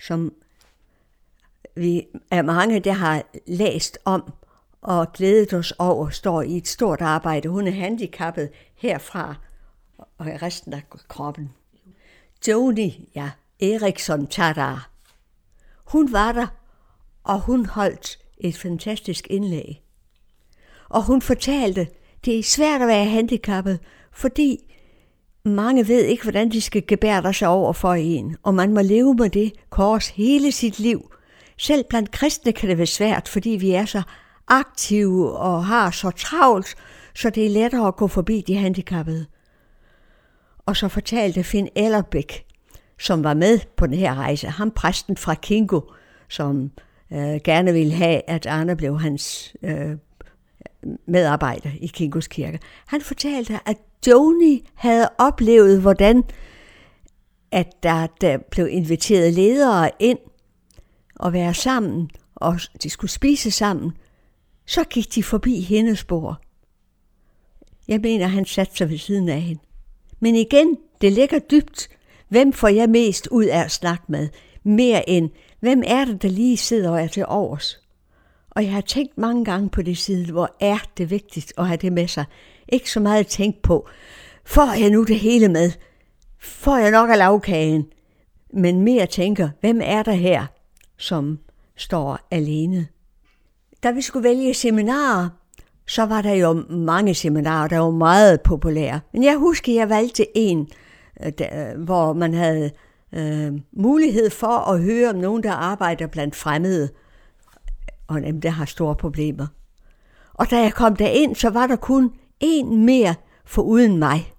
som 0.00 0.34
vi 1.76 2.06
er 2.30 2.42
mange, 2.42 2.80
der 2.80 2.92
har 2.92 3.22
læst 3.46 3.98
om 4.04 4.32
og 4.82 5.12
glædet 5.12 5.52
os 5.52 5.72
over, 5.78 6.08
står 6.08 6.42
i 6.42 6.56
et 6.56 6.68
stort 6.68 7.00
arbejde. 7.00 7.48
Hun 7.48 7.66
er 7.66 7.72
handicappet 7.72 8.50
herfra 8.74 9.34
og 10.18 10.26
i 10.26 10.36
resten 10.36 10.72
af 10.72 10.82
kroppen. 10.90 11.52
Joni, 12.48 13.08
ja, 13.14 13.30
Eriksson 13.60 14.26
Tadar. 14.26 14.90
Hun 15.84 16.12
var 16.12 16.32
der, 16.32 16.46
og 17.24 17.40
hun 17.40 17.66
holdt 17.66 18.18
et 18.38 18.56
fantastisk 18.56 19.26
indlæg. 19.30 19.82
Og 20.88 21.04
hun 21.04 21.22
fortalte, 21.22 21.88
det 22.24 22.38
er 22.38 22.42
svært 22.42 22.82
at 22.82 22.88
være 22.88 23.04
handicappet, 23.04 23.78
fordi 24.12 24.58
mange 25.44 25.88
ved 25.88 26.04
ikke, 26.04 26.22
hvordan 26.22 26.50
de 26.50 26.60
skal 26.60 26.86
gebære 26.86 27.34
sig 27.34 27.48
over 27.48 27.72
for 27.72 27.94
en, 27.94 28.36
og 28.42 28.54
man 28.54 28.74
må 28.74 28.80
leve 28.80 29.14
med 29.14 29.30
det 29.30 29.52
kors 29.70 30.08
hele 30.08 30.52
sit 30.52 30.78
liv. 30.78 31.12
Selv 31.58 31.84
blandt 31.88 32.10
kristne 32.10 32.52
kan 32.52 32.68
det 32.68 32.78
være 32.78 32.86
svært, 32.86 33.28
fordi 33.28 33.50
vi 33.50 33.70
er 33.70 33.84
så 33.84 34.02
aktive 34.48 35.38
og 35.38 35.64
har 35.64 35.90
så 35.90 36.10
travlt, 36.10 36.74
så 37.14 37.30
det 37.30 37.46
er 37.46 37.50
lettere 37.50 37.88
at 37.88 37.96
gå 37.96 38.06
forbi 38.06 38.44
de 38.46 38.56
handicappede. 38.56 39.26
Og 40.66 40.76
så 40.76 40.88
fortalte 40.88 41.44
Finn 41.44 41.68
Ellerbæk, 41.76 42.44
som 42.98 43.24
var 43.24 43.34
med 43.34 43.58
på 43.76 43.86
den 43.86 43.94
her 43.94 44.14
rejse, 44.14 44.46
ham 44.46 44.70
præsten 44.70 45.16
fra 45.16 45.34
Kingo, 45.34 45.80
som 46.28 46.70
øh, 47.12 47.40
gerne 47.44 47.72
ville 47.72 47.92
have, 47.92 48.22
at 48.30 48.46
Arne 48.46 48.76
blev 48.76 49.00
hans 49.00 49.54
øh, 49.62 49.96
medarbejder 51.06 51.70
i 51.80 51.86
Kingos 51.86 52.28
kirke. 52.28 52.58
Han 52.86 53.00
fortalte, 53.00 53.58
at 53.66 53.76
Joni 54.06 54.68
havde 54.74 55.08
oplevet, 55.18 55.80
hvordan 55.80 56.24
at 57.52 57.82
der, 57.82 58.06
der 58.20 58.38
blev 58.50 58.68
inviteret 58.70 59.34
ledere 59.34 59.90
ind 59.98 60.18
og 61.16 61.32
være 61.32 61.54
sammen, 61.54 62.10
og 62.34 62.60
de 62.82 62.90
skulle 62.90 63.10
spise 63.10 63.50
sammen, 63.50 63.92
så 64.66 64.84
gik 64.84 65.14
de 65.14 65.22
forbi 65.22 65.60
hendes 65.60 66.04
bord. 66.04 66.36
Jeg 67.88 68.00
mener, 68.00 68.26
han 68.26 68.44
satte 68.44 68.76
sig 68.76 68.90
ved 68.90 68.98
siden 68.98 69.28
af 69.28 69.40
hende. 69.40 69.62
Men 70.20 70.34
igen, 70.34 70.76
det 71.00 71.12
ligger 71.12 71.38
dybt. 71.38 71.88
Hvem 72.28 72.52
får 72.52 72.68
jeg 72.68 72.90
mest 72.90 73.26
ud 73.26 73.44
af 73.44 73.58
at 73.64 73.70
snakke 73.70 74.04
med? 74.08 74.28
Mere 74.62 75.08
end, 75.08 75.30
hvem 75.60 75.82
er 75.86 76.04
det, 76.04 76.22
der 76.22 76.28
lige 76.28 76.56
sidder 76.56 76.90
og 76.90 77.02
er 77.02 77.06
til 77.06 77.26
overs? 77.26 77.79
Og 78.60 78.66
jeg 78.66 78.72
har 78.72 78.80
tænkt 78.80 79.18
mange 79.18 79.44
gange 79.44 79.68
på 79.68 79.82
det 79.82 79.98
side, 79.98 80.32
hvor 80.32 80.56
er 80.60 80.78
det 80.98 81.10
vigtigt 81.10 81.52
at 81.58 81.66
have 81.66 81.76
det 81.76 81.92
med 81.92 82.08
sig. 82.08 82.24
Ikke 82.68 82.90
så 82.90 83.00
meget 83.00 83.20
at 83.20 83.26
tænke 83.26 83.62
på, 83.62 83.88
får 84.44 84.80
jeg 84.80 84.90
nu 84.90 85.04
det 85.04 85.18
hele 85.18 85.48
med? 85.48 85.70
Får 86.38 86.76
jeg 86.76 86.90
nok 86.90 87.10
af 87.10 87.18
lavkagen? 87.18 87.86
Men 88.54 88.80
mere 88.80 89.06
tænker, 89.06 89.48
hvem 89.60 89.80
er 89.84 90.02
der 90.02 90.12
her, 90.12 90.46
som 90.96 91.38
står 91.76 92.18
alene? 92.30 92.86
Da 93.82 93.90
vi 93.90 94.00
skulle 94.00 94.28
vælge 94.28 94.54
seminarer, 94.54 95.28
så 95.86 96.02
var 96.02 96.22
der 96.22 96.34
jo 96.34 96.52
mange 96.70 97.14
seminarer, 97.14 97.68
der 97.68 97.78
var 97.78 97.90
meget 97.90 98.40
populære. 98.40 99.00
Men 99.12 99.24
jeg 99.24 99.36
husker, 99.36 99.74
jeg 99.74 99.88
valgte 99.88 100.26
en, 100.38 100.68
øh, 101.24 101.32
der, 101.38 101.72
øh, 101.72 101.80
hvor 101.80 102.12
man 102.12 102.34
havde 102.34 102.70
øh, 103.14 103.52
mulighed 103.72 104.30
for 104.30 104.72
at 104.72 104.82
høre 104.82 105.10
om 105.10 105.16
nogen, 105.16 105.42
der 105.42 105.52
arbejder 105.52 106.06
blandt 106.06 106.36
fremmede, 106.36 106.88
og 108.10 108.22
dem, 108.22 108.40
der 108.40 108.50
har 108.50 108.64
store 108.64 108.94
problemer. 108.94 109.46
Og 110.34 110.50
da 110.50 110.60
jeg 110.60 110.74
kom 110.74 110.96
derind, 110.96 111.36
så 111.36 111.50
var 111.50 111.66
der 111.66 111.76
kun 111.76 112.12
en 112.40 112.84
mere 112.84 113.14
for 113.44 113.62
uden 113.62 113.98
mig. 113.98 114.32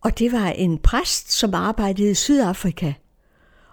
Og 0.00 0.18
det 0.18 0.32
var 0.32 0.46
en 0.46 0.78
præst, 0.78 1.32
som 1.32 1.54
arbejdede 1.54 2.10
i 2.10 2.14
Sydafrika. 2.14 2.92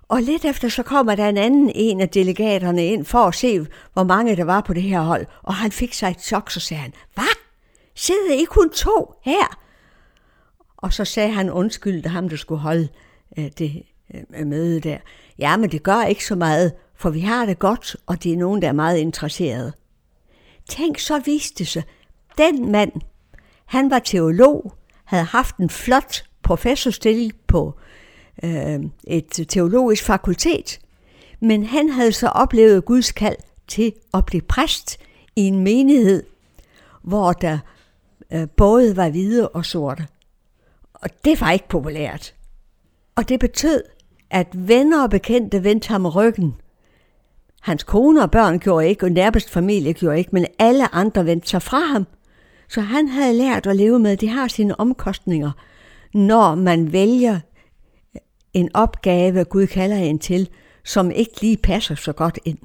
Og 0.08 0.22
lidt 0.22 0.46
efter 0.46 0.70
så 0.70 0.84
kommer 0.84 1.16
der 1.16 1.30
en 1.30 1.38
anden 1.38 1.72
en 1.76 2.02
af 2.02 2.10
delegaterne 2.10 2.86
ind 2.86 3.06
for 3.06 3.20
at 3.20 3.36
se, 3.36 3.66
hvor 3.94 4.04
mange 4.04 4.36
der 4.36 4.44
var 4.44 4.62
på 4.62 4.74
det 4.74 4.84
her 4.84 5.02
hold. 5.02 5.26
Og 5.42 5.56
han 5.56 5.72
fik 5.72 5.94
sig 5.94 6.10
et 6.10 6.22
chok, 6.22 6.52
så 6.52 6.60
sagde 6.60 6.82
han, 6.82 6.94
hvad? 7.14 7.36
Sidder 7.96 8.34
I 8.34 8.44
kun 8.44 8.70
to 8.70 9.14
her? 9.24 9.60
Og 10.78 10.94
så 10.94 11.06
sagde 11.06 11.32
han 11.32 11.52
undskyld, 11.52 12.06
ham 12.06 12.30
der 12.30 12.38
skulle 12.38 12.62
holde 12.62 12.88
øh, 13.38 13.52
det 13.58 13.84
øh, 14.14 14.48
møde 14.48 14.80
der. 14.80 14.98
Ja, 15.40 15.58
men 15.58 15.72
det 15.72 15.84
gør 15.84 16.04
ikke 16.04 16.26
så 16.26 16.36
meget, 16.36 16.72
for 16.96 17.10
vi 17.10 17.20
har 17.20 17.46
det 17.46 17.60
godt, 17.60 17.96
og 18.06 18.24
det 18.24 18.34
er 18.34 18.38
nogen, 18.38 18.62
der 18.62 18.68
er 18.68 18.74
meget 18.74 18.98
interesserede. 18.98 19.74
Tænk, 20.70 21.00
så 21.00 21.20
viste 21.20 21.58
det 21.58 21.68
sig. 21.68 21.84
Den 22.38 22.72
mand, 22.72 22.92
han 23.66 23.90
var 23.90 24.00
teolog, 24.00 24.74
havde 25.04 25.24
haft 25.24 25.58
en 25.58 25.70
flot 25.70 26.24
professorstilling 26.44 27.34
på 27.48 27.80
øh, 28.44 28.80
et 29.08 29.46
teologisk 29.48 30.04
fakultet, 30.04 30.80
men 31.40 31.66
han 31.66 31.90
havde 31.90 32.12
så 32.12 32.28
oplevet 32.28 32.86
Guds 32.86 33.12
kald 33.12 33.38
til 33.68 33.94
at 34.14 34.26
blive 34.26 34.42
præst 34.42 34.98
i 35.36 35.42
en 35.42 35.60
menighed, 35.60 36.24
hvor 37.02 37.34
der 37.34 37.60
øh, 38.34 38.48
både 38.58 38.98
var 38.98 39.10
hvide 39.10 39.50
og 39.50 39.66
sorte. 39.66 40.08
Og 40.94 41.10
det 41.26 41.42
var 41.42 41.52
ikke 41.52 41.68
populært. 41.68 42.34
Og 43.16 43.30
det 43.30 43.40
betød, 43.40 43.84
at 44.30 44.48
venner 44.54 45.04
og 45.04 45.10
bekendte 45.10 45.64
vendte 45.64 45.90
ham 45.90 46.06
ryggen. 46.06 46.56
Hans 47.64 47.84
kone 47.84 48.22
og 48.22 48.32
børn 48.32 48.60
gjorde 48.60 48.90
ikke, 48.90 49.06
og 49.06 49.12
nærmest 49.12 49.50
familie 49.50 49.94
gjorde 49.94 50.18
ikke, 50.18 50.30
men 50.34 50.46
alle 50.60 50.96
andre 50.96 51.26
vendte 51.26 51.50
sig 51.50 51.62
fra 51.62 51.80
ham. 51.80 52.08
Så 52.70 52.82
han 52.82 53.08
havde 53.08 53.38
lært 53.38 53.68
at 53.68 53.76
leve 53.76 54.00
med, 54.00 54.12
at 54.12 54.22
det 54.22 54.30
har 54.30 54.48
sine 54.48 54.80
omkostninger, 54.80 55.52
når 56.14 56.56
man 56.56 56.94
vælger 56.94 57.40
en 58.54 58.70
opgave, 58.74 59.44
Gud 59.44 59.68
kalder 59.68 59.98
en 59.98 60.20
til, 60.20 60.50
som 60.84 61.12
ikke 61.12 61.42
lige 61.42 61.58
passer 61.58 61.96
så 61.96 62.14
godt 62.14 62.40
ind. 62.46 62.58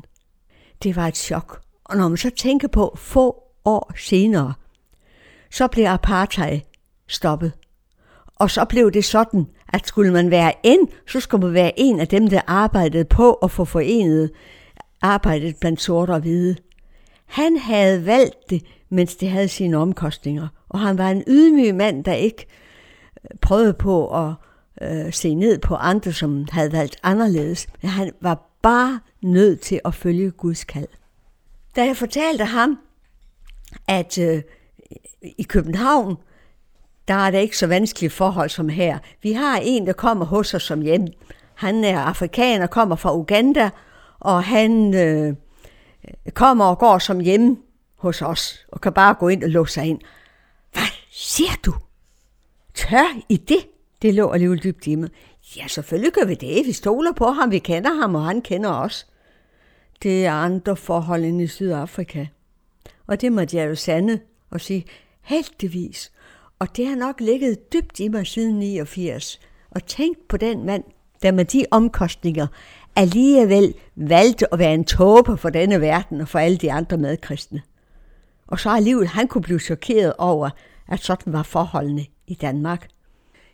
Det 0.83 0.97
var 0.97 1.07
et 1.07 1.17
chok. 1.17 1.61
Og 1.85 1.97
når 1.97 2.09
man 2.09 2.17
så 2.17 2.31
tænker 2.31 2.69
på 2.69 2.95
få 2.97 3.43
år 3.65 3.93
senere, 3.99 4.55
så 5.51 5.69
blev 5.69 5.85
apartheid 5.85 6.61
stoppet. 7.09 7.53
Og 8.37 8.51
så 8.51 8.65
blev 8.65 8.93
det 8.93 9.05
sådan, 9.05 9.47
at 9.73 9.87
skulle 9.87 10.13
man 10.13 10.31
være 10.31 10.53
en, 10.63 10.89
så 11.09 11.21
skulle 11.21 11.47
man 11.47 11.55
være 11.55 11.73
en 11.77 12.01
af 12.01 12.09
dem, 12.09 12.29
der 12.29 12.41
arbejdede 12.47 13.05
på 13.05 13.33
at 13.33 13.51
få 13.51 13.65
forenet 13.65 14.31
arbejdet 15.03 15.57
blandt 15.57 15.81
sorte 15.81 16.11
og 16.11 16.21
hvide. 16.21 16.57
Han 17.27 17.57
havde 17.57 18.07
valgt 18.07 18.51
det, 18.51 18.63
mens 18.89 19.17
det 19.17 19.31
havde 19.31 19.49
sine 19.49 19.77
omkostninger, 19.77 20.49
og 20.69 20.81
han 20.81 20.99
var 20.99 21.11
en 21.11 21.25
ydmyg 21.27 21.75
mand, 21.75 22.05
der 22.05 22.13
ikke 22.13 22.47
øh, 23.25 23.39
prøvede 23.41 23.73
på 23.73 24.27
at 24.27 24.35
øh, 24.83 25.13
se 25.13 25.35
ned 25.35 25.59
på 25.59 25.75
andre, 25.75 26.13
som 26.13 26.47
havde 26.53 26.73
valgt 26.73 26.97
anderledes. 27.03 27.67
Men 27.83 27.91
han 27.91 28.13
var 28.21 28.59
bare 28.63 29.01
nødt 29.23 29.61
til 29.61 29.81
at 29.85 29.95
følge 29.95 30.31
Guds 30.31 30.65
kald. 30.65 30.89
Da 31.77 31.85
jeg 31.85 31.97
fortalte 31.97 32.45
ham, 32.45 32.79
at 33.89 34.19
øh, 34.19 34.43
i 35.39 35.43
København, 35.43 36.17
der 37.09 37.15
er 37.15 37.31
det 37.31 37.39
ikke 37.39 37.59
så 37.59 37.67
vanskelige 37.67 38.11
forhold 38.11 38.51
som 38.51 38.69
her. 38.69 38.99
Vi 39.23 39.33
har 39.33 39.61
en, 39.63 39.87
der 39.87 39.93
kommer 39.93 40.25
hos 40.25 40.55
os 40.55 40.63
som 40.63 40.81
hjem. 40.81 41.07
Han 41.55 41.85
er 41.85 42.01
afrikaner, 42.01 42.67
kommer 42.67 42.97
fra 42.97 43.17
Uganda, 43.17 43.71
og 44.21 44.45
han 44.45 44.95
øh, 44.95 45.35
kommer 46.35 46.65
og 46.65 46.79
går 46.79 46.99
som 46.99 47.21
hjemme 47.21 47.57
hos 47.97 48.23
os, 48.23 48.67
og 48.69 48.81
kan 48.81 48.93
bare 48.93 49.15
gå 49.15 49.29
ind 49.29 49.45
og 49.45 49.51
låse 49.51 49.73
sig 49.75 49.87
ind. 49.87 50.01
Hvad 50.73 50.83
siger 51.11 51.53
du? 51.67 51.75
Tør 52.75 53.21
I 53.29 53.37
det? 53.37 53.67
Det 54.03 54.15
lå 54.15 54.31
alligevel 54.31 54.63
dybt 54.63 54.87
i 54.87 54.95
mig. 54.95 55.11
Ja, 55.57 55.67
selvfølgelig 55.69 56.13
gør 56.13 56.25
vi 56.25 56.35
det. 56.35 56.67
Vi 56.67 56.73
stoler 56.73 57.13
på 57.13 57.27
ham, 57.27 57.51
vi 57.51 57.59
kender 57.59 57.95
ham, 57.95 58.15
og 58.15 58.25
han 58.25 58.43
kender 58.43 58.71
os. 58.71 59.07
Det 60.03 60.27
er 60.27 60.33
andre 60.33 60.77
forhold 60.77 61.25
end 61.25 61.43
i 61.43 61.47
Sydafrika. 61.47 62.27
Og 63.07 63.21
det 63.21 63.33
måtte 63.33 63.57
jeg 63.57 63.69
jo 63.69 63.75
sande 63.75 64.21
og 64.51 64.61
sige, 64.61 64.85
heldigvis. 65.23 66.13
Og 66.59 66.77
det 66.77 66.87
har 66.87 66.97
nok 66.97 67.21
ligget 67.21 67.73
dybt 67.73 68.01
i 68.01 68.09
mig 68.09 68.27
siden 68.27 68.59
89. 68.59 69.41
Og 69.71 69.87
tænk 69.87 70.19
på 70.29 70.37
den 70.37 70.67
mand, 70.67 70.85
der 71.23 71.33
med 71.33 71.45
de 71.45 71.65
omkostninger 71.71 72.47
alligevel 72.99 73.75
valgte 73.97 74.53
at 74.53 74.59
være 74.59 74.75
en 74.75 74.85
tåber 74.85 75.37
for 75.37 75.51
denne 75.51 75.81
verden 75.81 76.21
og 76.21 76.29
for 76.29 76.39
alle 76.39 76.57
de 76.57 76.73
andre 76.73 76.97
medkristne. 76.97 77.63
Og 78.47 78.61
så 78.61 78.71
alligevel, 78.71 79.09
han 79.09 79.29
kunne 79.29 79.43
blive 79.43 79.61
chokeret 79.61 80.13
over, 80.19 80.51
at 80.89 81.01
sådan 81.01 81.33
var 81.33 81.43
forholdene 81.43 82.07
i 82.27 82.35
Danmark. 82.35 82.89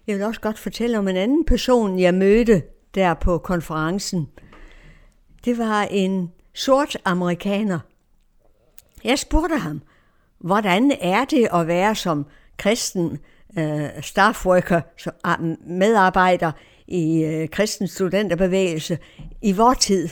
Jeg 0.07 0.17
vil 0.17 0.25
også 0.25 0.41
godt 0.41 0.59
fortælle 0.59 0.99
om 0.99 1.09
en 1.09 1.17
anden 1.17 1.45
person, 1.45 1.99
jeg 1.99 2.15
mødte 2.15 2.63
der 2.95 3.15
på 3.15 3.39
konferencen. 3.39 4.29
Det 5.45 5.59
var 5.59 5.83
en 5.83 6.33
sort 6.55 6.97
amerikaner. 7.05 7.79
Jeg 9.05 9.19
spurgte 9.19 9.57
ham, 9.57 9.83
hvordan 10.39 10.93
er 11.01 11.25
det 11.25 11.49
at 11.55 11.67
være 11.67 11.95
som 11.95 12.27
kristen 12.57 13.19
uh, 13.57 13.85
staffworker, 14.01 14.81
ah, 15.25 15.39
medarbejder 15.67 16.53
i 16.89 17.25
øh, 17.25 17.49
kristen 17.49 17.89
studenterbevægelse 17.89 18.99
i 19.43 19.53
vor 19.53 19.75
tid. 19.75 20.09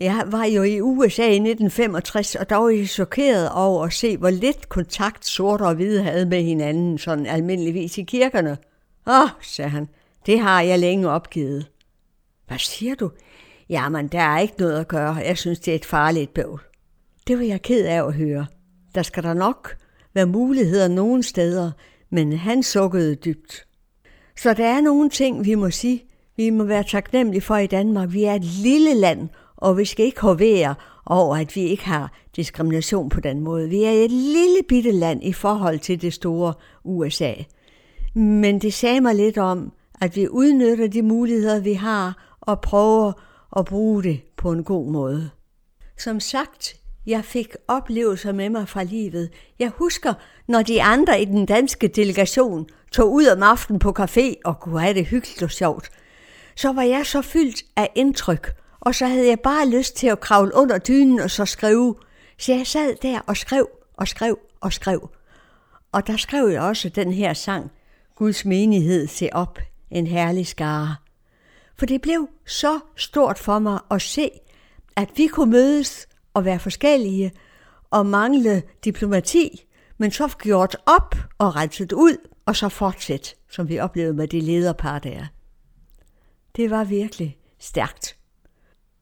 Jeg 0.00 0.24
var 0.26 0.44
jo 0.44 0.62
i 0.62 0.80
USA 0.80 1.22
i 1.22 1.34
1965, 1.34 2.34
og 2.34 2.50
der 2.50 2.56
var 2.56 2.68
jeg 2.68 2.88
chokeret 2.88 3.50
over 3.50 3.84
at 3.84 3.92
se, 3.92 4.16
hvor 4.16 4.30
lidt 4.30 4.68
kontakt 4.68 5.26
sorte 5.26 5.62
og 5.62 5.74
hvide 5.74 6.02
havde 6.02 6.26
med 6.26 6.42
hinanden, 6.42 6.98
sådan 6.98 7.26
almindeligvis 7.26 7.98
i 7.98 8.02
kirkerne. 8.02 8.56
Åh, 9.06 9.22
oh, 9.22 9.28
sagde 9.42 9.70
han, 9.70 9.88
det 10.26 10.40
har 10.40 10.60
jeg 10.60 10.78
længe 10.78 11.10
opgivet. 11.10 11.70
Hvad 12.46 12.58
siger 12.58 12.94
du? 12.94 13.10
Jamen, 13.68 14.08
der 14.08 14.20
er 14.20 14.38
ikke 14.38 14.54
noget 14.58 14.80
at 14.80 14.88
gøre. 14.88 15.14
Jeg 15.14 15.38
synes, 15.38 15.60
det 15.60 15.70
er 15.70 15.74
et 15.74 15.84
farligt 15.84 16.34
bøvl. 16.34 16.60
Det 17.26 17.38
var 17.38 17.44
jeg 17.44 17.62
ked 17.62 17.86
af 17.86 18.06
at 18.06 18.14
høre. 18.14 18.46
Der 18.94 19.02
skal 19.02 19.22
der 19.22 19.34
nok 19.34 19.76
være 20.14 20.26
muligheder 20.26 20.88
nogen 20.88 21.22
steder, 21.22 21.70
men 22.10 22.32
han 22.32 22.62
sukkede 22.62 23.14
dybt. 23.14 23.66
Så 24.38 24.54
der 24.54 24.66
er 24.66 24.80
nogle 24.80 25.10
ting, 25.10 25.44
vi 25.44 25.54
må 25.54 25.70
sige, 25.70 26.04
vi 26.36 26.50
må 26.50 26.64
være 26.64 26.84
taknemmelige 26.84 27.42
for 27.42 27.56
i 27.56 27.66
Danmark. 27.66 28.12
Vi 28.12 28.24
er 28.24 28.34
et 28.34 28.44
lille 28.44 28.94
land, 28.94 29.28
og 29.56 29.78
vi 29.78 29.84
skal 29.84 30.04
ikke 30.04 30.20
hovere 30.20 30.74
over, 31.06 31.36
at 31.36 31.56
vi 31.56 31.60
ikke 31.60 31.84
har 31.84 32.12
diskrimination 32.36 33.08
på 33.08 33.20
den 33.20 33.40
måde. 33.40 33.68
Vi 33.68 33.84
er 33.84 33.90
et 33.90 34.10
lille 34.10 34.62
bitte 34.68 34.90
land 34.90 35.24
i 35.24 35.32
forhold 35.32 35.78
til 35.78 36.02
det 36.02 36.12
store 36.12 36.54
USA. 36.84 37.32
Men 38.14 38.58
det 38.58 38.74
sagde 38.74 39.00
mig 39.00 39.14
lidt 39.14 39.38
om, 39.38 39.72
at 40.00 40.16
vi 40.16 40.28
udnytter 40.28 40.86
de 40.86 41.02
muligheder, 41.02 41.60
vi 41.60 41.72
har, 41.72 42.36
og 42.40 42.60
prøver 42.60 43.12
at 43.56 43.64
bruge 43.64 44.02
det 44.02 44.20
på 44.36 44.52
en 44.52 44.64
god 44.64 44.90
måde. 44.90 45.30
Som 45.98 46.20
sagt, 46.20 46.76
jeg 47.06 47.24
fik 47.24 47.56
oplevelser 47.68 48.32
med 48.32 48.50
mig 48.50 48.68
fra 48.68 48.82
livet. 48.82 49.30
Jeg 49.58 49.70
husker, 49.78 50.14
når 50.48 50.62
de 50.62 50.82
andre 50.82 51.22
i 51.22 51.24
den 51.24 51.46
danske 51.46 51.88
delegation 51.88 52.66
tog 52.92 53.12
ud 53.12 53.26
om 53.26 53.42
aftenen 53.42 53.78
på 53.78 53.94
café 53.98 54.34
og 54.44 54.60
kunne 54.60 54.80
have 54.80 54.94
det 54.94 55.06
hyggeligt 55.06 55.42
og 55.42 55.50
sjovt, 55.50 55.90
så 56.56 56.72
var 56.72 56.82
jeg 56.82 57.06
så 57.06 57.22
fyldt 57.22 57.62
af 57.76 57.90
indtryk, 57.94 58.56
og 58.80 58.94
så 58.94 59.06
havde 59.06 59.28
jeg 59.28 59.40
bare 59.40 59.68
lyst 59.68 59.96
til 59.96 60.06
at 60.06 60.20
kravle 60.20 60.54
under 60.54 60.78
dynen 60.78 61.20
og 61.20 61.30
så 61.30 61.44
skrive. 61.44 61.94
Så 62.38 62.52
jeg 62.52 62.66
sad 62.66 62.94
der 63.02 63.20
og 63.26 63.36
skrev 63.36 63.68
og 63.94 64.08
skrev 64.08 64.38
og 64.60 64.72
skrev. 64.72 65.10
Og 65.92 66.06
der 66.06 66.16
skrev 66.16 66.48
jeg 66.48 66.60
også 66.60 66.88
den 66.88 67.12
her 67.12 67.34
sang, 67.34 67.70
Guds 68.16 68.44
menighed 68.44 69.06
se 69.06 69.28
op, 69.32 69.58
en 69.90 70.06
herlig 70.06 70.46
skare. 70.46 70.96
For 71.78 71.86
det 71.86 72.00
blev 72.00 72.28
så 72.46 72.80
stort 72.96 73.38
for 73.38 73.58
mig 73.58 73.78
at 73.90 74.02
se, 74.02 74.30
at 74.96 75.08
vi 75.16 75.26
kunne 75.26 75.50
mødes 75.50 76.08
og 76.34 76.44
være 76.44 76.58
forskellige 76.58 77.32
og 77.90 78.06
mangle 78.06 78.62
diplomati, 78.84 79.66
men 79.98 80.10
så 80.10 80.28
gjort 80.38 80.76
op 80.86 81.16
og 81.38 81.56
renset 81.56 81.92
ud, 81.92 82.16
og 82.46 82.56
så 82.56 82.68
fortsæt, 82.68 83.34
som 83.50 83.68
vi 83.68 83.78
oplevede 83.78 84.14
med 84.14 84.28
de 84.28 84.40
lederpar 84.40 84.98
der. 84.98 85.26
Det 86.56 86.70
var 86.70 86.84
virkelig 86.84 87.38
stærkt. 87.58 88.16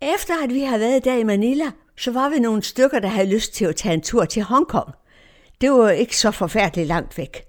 Efter 0.00 0.34
at 0.44 0.54
vi 0.54 0.60
havde 0.60 0.80
været 0.80 1.04
der 1.04 1.16
i 1.16 1.24
Manila, 1.24 1.64
så 1.96 2.12
var 2.12 2.28
vi 2.28 2.38
nogle 2.38 2.62
stykker, 2.62 2.98
der 2.98 3.08
havde 3.08 3.34
lyst 3.34 3.54
til 3.54 3.64
at 3.64 3.76
tage 3.76 3.94
en 3.94 4.02
tur 4.02 4.24
til 4.24 4.42
Hongkong. 4.42 4.94
Det 5.60 5.72
var 5.72 5.90
ikke 5.90 6.16
så 6.16 6.30
forfærdeligt 6.30 6.88
langt 6.88 7.18
væk. 7.18 7.44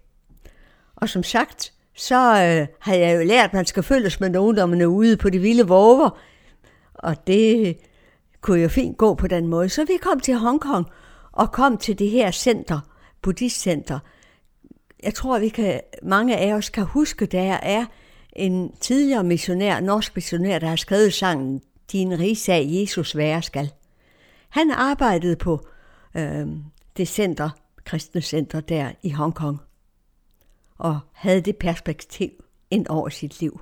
Og 0.95 1.09
som 1.09 1.23
sagt, 1.23 1.73
så 1.95 2.15
øh, 2.15 2.67
havde 2.79 2.99
jeg 2.99 3.15
jo 3.15 3.23
lært, 3.23 3.45
at 3.45 3.53
man 3.53 3.65
skal 3.65 3.83
følges 3.83 4.19
med 4.19 4.29
nogen, 4.29 4.55
når 4.55 4.65
man 4.65 4.81
er 4.81 4.85
ude 4.85 5.17
på 5.17 5.29
de 5.29 5.39
vilde 5.39 5.67
våger. 5.67 6.19
Og 6.93 7.27
det 7.27 7.77
kunne 8.43 8.61
jo 8.61 8.67
fint 8.67 8.97
gå 8.97 9.13
på 9.13 9.27
den 9.27 9.47
måde. 9.47 9.69
Så 9.69 9.85
vi 9.85 9.97
kom 10.01 10.19
til 10.19 10.35
Hongkong 10.35 10.85
og 11.31 11.51
kom 11.51 11.77
til 11.77 11.99
det 11.99 12.09
her 12.09 12.31
center, 12.31 12.79
buddhistcenter. 13.21 13.99
Jeg 15.03 15.13
tror, 15.13 15.39
vi 15.39 15.49
kan, 15.49 15.81
mange 16.03 16.37
af 16.37 16.53
os 16.53 16.69
kan 16.69 16.83
huske, 16.83 17.25
der 17.25 17.53
er 17.53 17.85
en 18.33 18.71
tidligere 18.81 19.23
missionær, 19.23 19.79
norsk 19.79 20.15
missionær, 20.15 20.59
der 20.59 20.67
har 20.67 20.75
skrevet 20.75 21.13
sangen 21.13 21.61
Din 21.91 22.19
rigsag 22.19 22.65
Jesus 22.69 23.15
være 23.15 23.41
skal. 23.41 23.71
Han 24.49 24.71
arbejdede 24.71 25.35
på 25.35 25.67
øh, 26.15 26.47
det 26.97 27.07
center, 27.07 27.49
kristne 27.83 28.21
center 28.21 28.59
der 28.59 28.91
i 29.03 29.09
Hongkong, 29.09 29.59
og 30.77 30.99
havde 31.13 31.41
det 31.41 31.57
perspektiv 31.57 32.29
ind 32.71 32.87
over 32.87 33.09
sit 33.09 33.41
liv, 33.41 33.59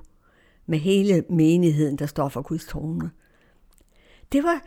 med 0.66 0.78
hele 0.78 1.24
menigheden, 1.30 1.96
der 1.96 2.06
står 2.06 2.28
for 2.28 2.42
Guds 2.42 2.64
trone. 2.64 3.10
Det 4.32 4.42
var, 4.42 4.60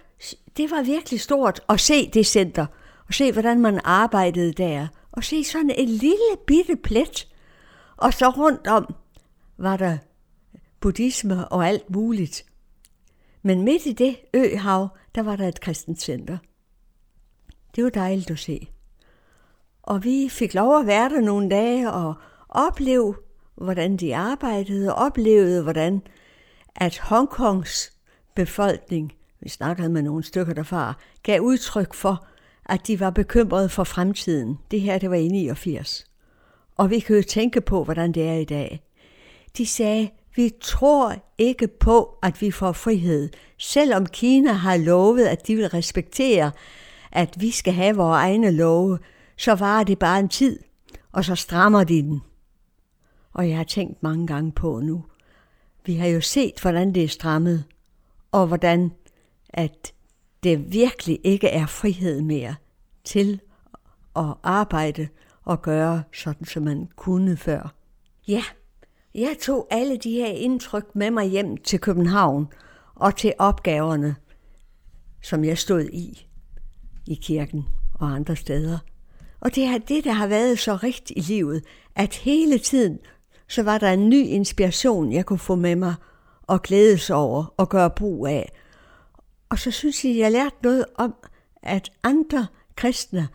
det 0.57 0.71
var 0.71 0.83
virkelig 0.83 1.21
stort 1.21 1.61
at 1.69 1.79
se 1.79 2.09
det 2.09 2.25
center, 2.25 2.65
og 3.07 3.13
se, 3.13 3.31
hvordan 3.31 3.61
man 3.61 3.81
arbejdede 3.83 4.53
der, 4.53 4.87
og 5.11 5.23
se 5.23 5.43
sådan 5.43 5.69
en 5.69 5.89
lille 5.89 6.37
bitte 6.47 6.75
plet, 6.75 7.27
og 7.97 8.13
så 8.13 8.29
rundt 8.29 8.67
om 8.67 8.95
var 9.57 9.77
der 9.77 9.97
buddhisme 10.79 11.47
og 11.47 11.67
alt 11.67 11.89
muligt. 11.89 12.45
Men 13.41 13.63
midt 13.63 13.85
i 13.85 13.91
det 13.91 14.17
øhav, 14.33 14.87
der 15.15 15.23
var 15.23 15.35
der 15.35 15.47
et 15.47 15.61
kristent 15.61 16.01
center. 16.01 16.37
Det 17.75 17.83
var 17.83 17.89
dejligt 17.89 18.31
at 18.31 18.39
se. 18.39 18.67
Og 19.83 20.03
vi 20.03 20.29
fik 20.29 20.53
lov 20.53 20.79
at 20.79 20.87
være 20.87 21.09
der 21.09 21.21
nogle 21.21 21.49
dage 21.49 21.91
og 21.91 22.13
opleve, 22.49 23.15
hvordan 23.55 23.97
de 23.97 24.15
arbejdede, 24.15 24.95
og 24.95 25.05
oplevede, 25.05 25.63
hvordan 25.63 26.01
at 26.75 26.97
Hongkongs 26.97 27.93
befolkning, 28.35 29.13
vi 29.45 29.49
snakkede 29.49 29.89
med 29.89 30.01
nogle 30.01 30.23
stykker 30.23 30.53
derfra, 30.53 30.93
gav 31.23 31.39
udtryk 31.39 31.93
for, 31.93 32.25
at 32.65 32.87
de 32.87 32.99
var 32.99 33.09
bekymrede 33.09 33.69
for 33.69 33.83
fremtiden. 33.83 34.59
Det 34.71 34.81
her, 34.81 34.97
det 34.97 35.09
var 35.09 35.15
i 35.15 35.27
89. 35.27 36.05
Og 36.75 36.89
vi 36.89 36.99
kan 36.99 37.15
jo 37.15 37.23
tænke 37.23 37.61
på, 37.61 37.83
hvordan 37.83 38.11
det 38.11 38.27
er 38.27 38.33
i 38.33 38.43
dag. 38.43 38.83
De 39.57 39.65
sagde, 39.65 40.09
vi 40.35 40.51
tror 40.61 41.15
ikke 41.37 41.67
på, 41.67 42.17
at 42.23 42.41
vi 42.41 42.51
får 42.51 42.71
frihed, 42.71 43.29
selvom 43.57 44.05
Kina 44.05 44.51
har 44.51 44.77
lovet, 44.77 45.25
at 45.25 45.47
de 45.47 45.55
vil 45.55 45.69
respektere, 45.69 46.51
at 47.11 47.35
vi 47.39 47.51
skal 47.51 47.73
have 47.73 47.95
vores 47.95 48.15
egne 48.15 48.51
love, 48.51 48.99
så 49.37 49.55
varer 49.55 49.83
det 49.83 49.99
bare 49.99 50.19
en 50.19 50.29
tid, 50.29 50.59
og 51.11 51.25
så 51.25 51.35
strammer 51.35 51.83
de 51.83 52.01
den. 52.01 52.21
Og 53.33 53.49
jeg 53.49 53.57
har 53.57 53.63
tænkt 53.63 54.03
mange 54.03 54.27
gange 54.27 54.51
på 54.51 54.79
nu. 54.79 55.05
Vi 55.85 55.95
har 55.95 56.07
jo 56.07 56.21
set, 56.21 56.59
hvordan 56.61 56.95
det 56.95 57.03
er 57.03 57.07
strammet, 57.07 57.63
og 58.31 58.47
hvordan 58.47 58.91
at 59.55 59.93
det 60.43 60.73
virkelig 60.73 61.19
ikke 61.23 61.47
er 61.47 61.65
frihed 61.65 62.21
mere 62.21 62.55
til 63.03 63.41
at 64.15 64.33
arbejde 64.43 65.07
og 65.43 65.61
gøre 65.61 66.03
sådan, 66.13 66.45
som 66.45 66.63
man 66.63 66.89
kunne 66.95 67.37
før. 67.37 67.73
Ja, 68.27 68.43
jeg 69.15 69.35
tog 69.41 69.67
alle 69.71 69.97
de 69.97 70.11
her 70.11 70.27
indtryk 70.27 70.95
med 70.95 71.11
mig 71.11 71.25
hjem 71.25 71.57
til 71.57 71.79
København 71.79 72.47
og 72.95 73.15
til 73.15 73.33
opgaverne, 73.39 74.15
som 75.21 75.43
jeg 75.43 75.57
stod 75.57 75.89
i, 75.93 76.27
i 77.07 77.15
kirken 77.15 77.65
og 77.93 78.15
andre 78.15 78.35
steder. 78.35 78.77
Og 79.39 79.55
det 79.55 79.63
er 79.63 79.77
det, 79.77 80.03
der 80.03 80.11
har 80.11 80.27
været 80.27 80.59
så 80.59 80.75
rigtigt 80.75 81.29
i 81.29 81.33
livet, 81.33 81.63
at 81.95 82.15
hele 82.15 82.57
tiden, 82.57 82.99
så 83.47 83.63
var 83.63 83.77
der 83.77 83.91
en 83.91 84.09
ny 84.09 84.25
inspiration, 84.25 85.11
jeg 85.11 85.25
kunne 85.25 85.39
få 85.39 85.55
med 85.55 85.75
mig 85.75 85.95
og 86.41 86.61
glædes 86.61 87.09
over 87.09 87.53
og 87.57 87.69
gøre 87.69 87.89
brug 87.89 88.27
af. 88.27 88.51
Og 89.49 89.59
så 89.59 89.71
synes 89.71 90.05
jeg, 90.05 90.17
jeg 90.17 90.31
lærte 90.31 90.55
noget 90.63 90.85
om, 90.95 91.15
at 91.63 91.91
andre 92.03 92.47
kristne 92.75 93.27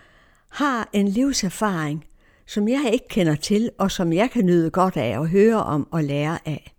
har 0.48 0.88
en 0.92 1.08
livserfaring, 1.08 2.04
som 2.46 2.68
jeg 2.68 2.90
ikke 2.92 3.08
kender 3.08 3.34
til, 3.34 3.70
og 3.78 3.90
som 3.90 4.12
jeg 4.12 4.30
kan 4.30 4.46
nyde 4.46 4.70
godt 4.70 4.96
af 4.96 5.20
at 5.20 5.28
høre 5.28 5.62
om 5.62 5.88
og 5.90 6.04
lære 6.04 6.38
af. 6.48 6.74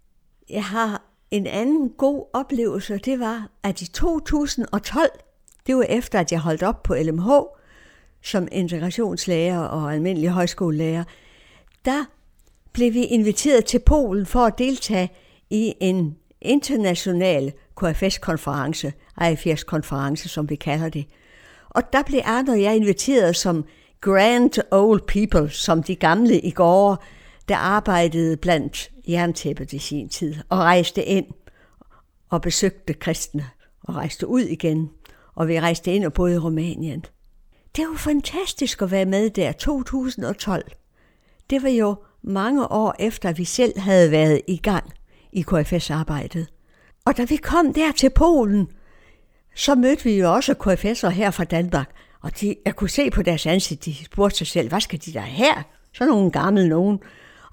Jeg 0.50 0.64
har 0.64 1.04
en 1.32 1.48
anden 1.48 1.90
god 1.90 2.26
oplevelse, 2.34 2.98
det 2.98 3.20
var, 3.20 3.50
at 3.64 3.82
i 3.82 3.92
2012, 3.92 5.10
det 5.68 5.76
var 5.76 5.84
efter, 5.84 6.20
at 6.20 6.32
jeg 6.32 6.40
holdt 6.40 6.64
op 6.64 6.84
på 6.84 6.96
LMH 6.96 7.30
som 8.22 8.48
integrationslærer 8.52 9.60
og 9.60 9.94
almindelig 9.94 10.30
højskolelærer, 10.30 11.04
der 11.86 12.06
blev 12.74 12.94
vi 12.94 13.04
inviteret 13.04 13.66
til 13.66 13.80
Polen 13.80 14.26
for 14.26 14.40
at 14.40 14.58
deltage 14.58 15.10
i 15.50 15.74
en 15.80 16.18
international 16.42 17.54
KFS-konference, 17.82 18.94
AFS-konference, 19.18 20.30
som 20.30 20.50
vi 20.50 20.56
kalder 20.56 20.90
det. 20.90 21.06
Og 21.70 21.94
der 21.94 22.04
blev 22.04 22.22
Arne 22.24 22.52
og 22.52 22.62
jeg 22.62 22.76
inviteret 22.76 23.36
som 23.36 23.66
grand 24.02 24.52
old 24.72 25.02
people, 25.08 25.50
som 25.50 25.84
de 25.84 25.96
gamle 25.96 26.40
i 26.40 26.52
går, 26.52 27.04
der 27.48 27.56
arbejdede 27.56 28.38
blandt 28.38 28.92
jerntæppet 29.08 29.74
i 29.74 29.80
sin 29.80 30.10
tid, 30.10 30.36
og 30.50 30.58
rejste 30.58 31.04
ind 31.04 31.26
og 32.30 32.42
besøgte 32.42 32.94
kristne, 32.94 33.46
og 33.84 33.96
rejste 33.96 34.28
ud 34.28 34.42
igen, 34.42 34.90
og 35.36 35.48
vi 35.48 35.60
rejste 35.60 35.94
ind 35.94 36.06
og 36.06 36.14
boede 36.14 36.36
i 36.36 36.38
Rumænien. 36.38 37.06
Det 37.76 37.86
var 37.90 37.98
fantastisk 37.98 38.82
at 38.82 38.92
være 38.92 39.06
med 39.06 39.30
der 39.30 39.52
2012. 39.52 40.72
Det 41.50 41.64
var 41.64 41.70
jo 41.70 41.96
mange 42.22 42.72
år 42.72 42.96
efter, 43.00 43.30
at 43.30 43.38
vi 43.38 43.46
selv 43.46 43.80
havde 43.80 44.12
været 44.12 44.42
i 44.48 44.58
gang 44.58 44.94
i 45.32 45.42
KFS-arbejdet. 45.42 46.48
Og 47.06 47.18
da 47.18 47.24
vi 47.24 47.36
kom 47.36 47.74
der 47.74 47.92
til 47.92 48.10
Polen, 48.10 48.68
så 49.56 49.76
mødte 49.76 50.04
vi 50.04 50.20
jo 50.20 50.34
også 50.34 50.54
KFS'er 50.54 51.10
her 51.10 51.32
fra 51.32 51.44
Danmark, 51.44 51.90
og 52.22 52.40
de, 52.42 52.56
jeg 52.66 52.76
kunne 52.76 52.90
se 52.90 53.10
på 53.10 53.22
deres 53.22 53.46
ansigt, 53.46 53.86
de 53.86 53.96
spurgte 54.06 54.38
sig 54.38 54.48
selv, 54.48 54.70
hvad 54.70 54.82
skal 54.82 55.00
de 55.06 55.14
der 55.14 55.22
her? 55.22 55.64
Så 55.94 56.06
nogle 56.06 56.32
gamle 56.32 56.70
nogen. 56.70 57.00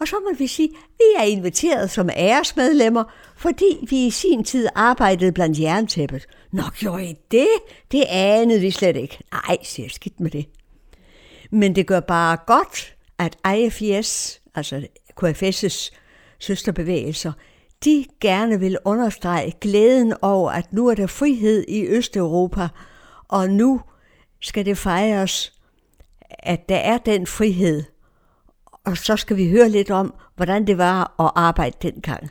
Og 0.01 0.09
så 0.09 0.17
må 0.17 0.39
vi 0.39 0.47
sige, 0.47 0.69
vi 0.69 1.05
er 1.19 1.23
inviteret 1.23 1.91
som 1.91 2.11
æresmedlemmer, 2.17 3.05
fordi 3.37 3.87
vi 3.91 4.07
i 4.07 4.11
sin 4.11 4.45
tid 4.45 4.69
arbejdede 4.75 5.33
blandt 5.33 5.61
jerntæppet. 5.61 6.27
Nå, 6.53 6.63
gjorde 6.79 7.05
I 7.05 7.15
det? 7.31 7.49
Det 7.93 8.05
anede 8.09 8.61
vi 8.61 8.71
slet 8.71 8.97
ikke. 8.97 9.19
Nej, 9.33 9.57
siger 9.63 9.89
skidt 9.89 10.21
med 10.21 10.31
det. 10.31 10.47
Men 11.51 11.77
det 11.77 11.87
gør 11.87 12.01
bare 12.01 12.37
godt, 12.47 12.95
at 13.19 13.37
IFS, 13.57 14.41
altså 14.55 14.87
KFS' 15.23 15.91
søsterbevægelser, 16.39 17.33
de 17.85 18.05
gerne 18.21 18.61
vil 18.61 18.79
understrege 18.85 19.53
glæden 19.61 20.15
over, 20.23 20.51
at 20.51 20.73
nu 20.73 20.89
er 20.89 20.95
der 20.95 21.07
frihed 21.07 21.65
i 21.69 21.87
Østeuropa, 21.87 22.69
og 23.29 23.51
nu 23.51 23.81
skal 24.41 24.67
det 24.67 24.79
fejres, 24.79 25.53
at 26.31 26.69
der 26.69 26.77
er 26.77 26.99
den 26.99 27.27
frihed. 27.27 27.83
Og 28.85 28.97
så 28.97 29.17
skal 29.17 29.37
vi 29.37 29.51
høre 29.51 29.69
lidt 29.69 29.91
om, 29.91 30.15
hvordan 30.37 30.67
det 30.67 30.79
var 30.79 31.21
at 31.21 31.31
arbejde 31.35 31.77
dengang. 31.83 32.31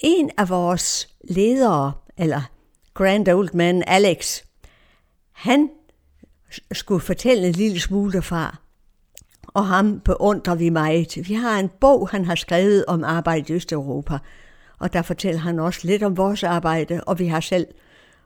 En 0.00 0.30
af 0.38 0.48
vores 0.48 1.08
ledere, 1.24 1.92
eller 2.16 2.40
grand 2.94 3.28
old 3.28 3.54
man 3.54 3.82
Alex, 3.86 4.42
han 5.32 5.70
skulle 6.72 7.00
fortælle 7.00 7.46
en 7.46 7.52
lille 7.52 7.80
smule 7.80 8.12
derfra, 8.12 8.56
og 9.46 9.66
ham 9.66 10.00
beundrer 10.00 10.54
vi 10.54 10.68
meget. 10.68 11.28
Vi 11.28 11.34
har 11.34 11.58
en 11.58 11.70
bog, 11.80 12.08
han 12.08 12.24
har 12.24 12.34
skrevet 12.34 12.84
om 12.84 13.04
arbejde 13.04 13.52
i 13.52 13.56
Østeuropa, 13.56 14.18
og 14.84 14.92
der 14.92 15.02
fortæller 15.02 15.40
han 15.40 15.58
også 15.58 15.80
lidt 15.84 16.02
om 16.02 16.16
vores 16.16 16.42
arbejde, 16.42 17.00
og 17.06 17.18
vi 17.18 17.26
har 17.26 17.40
selv 17.40 17.66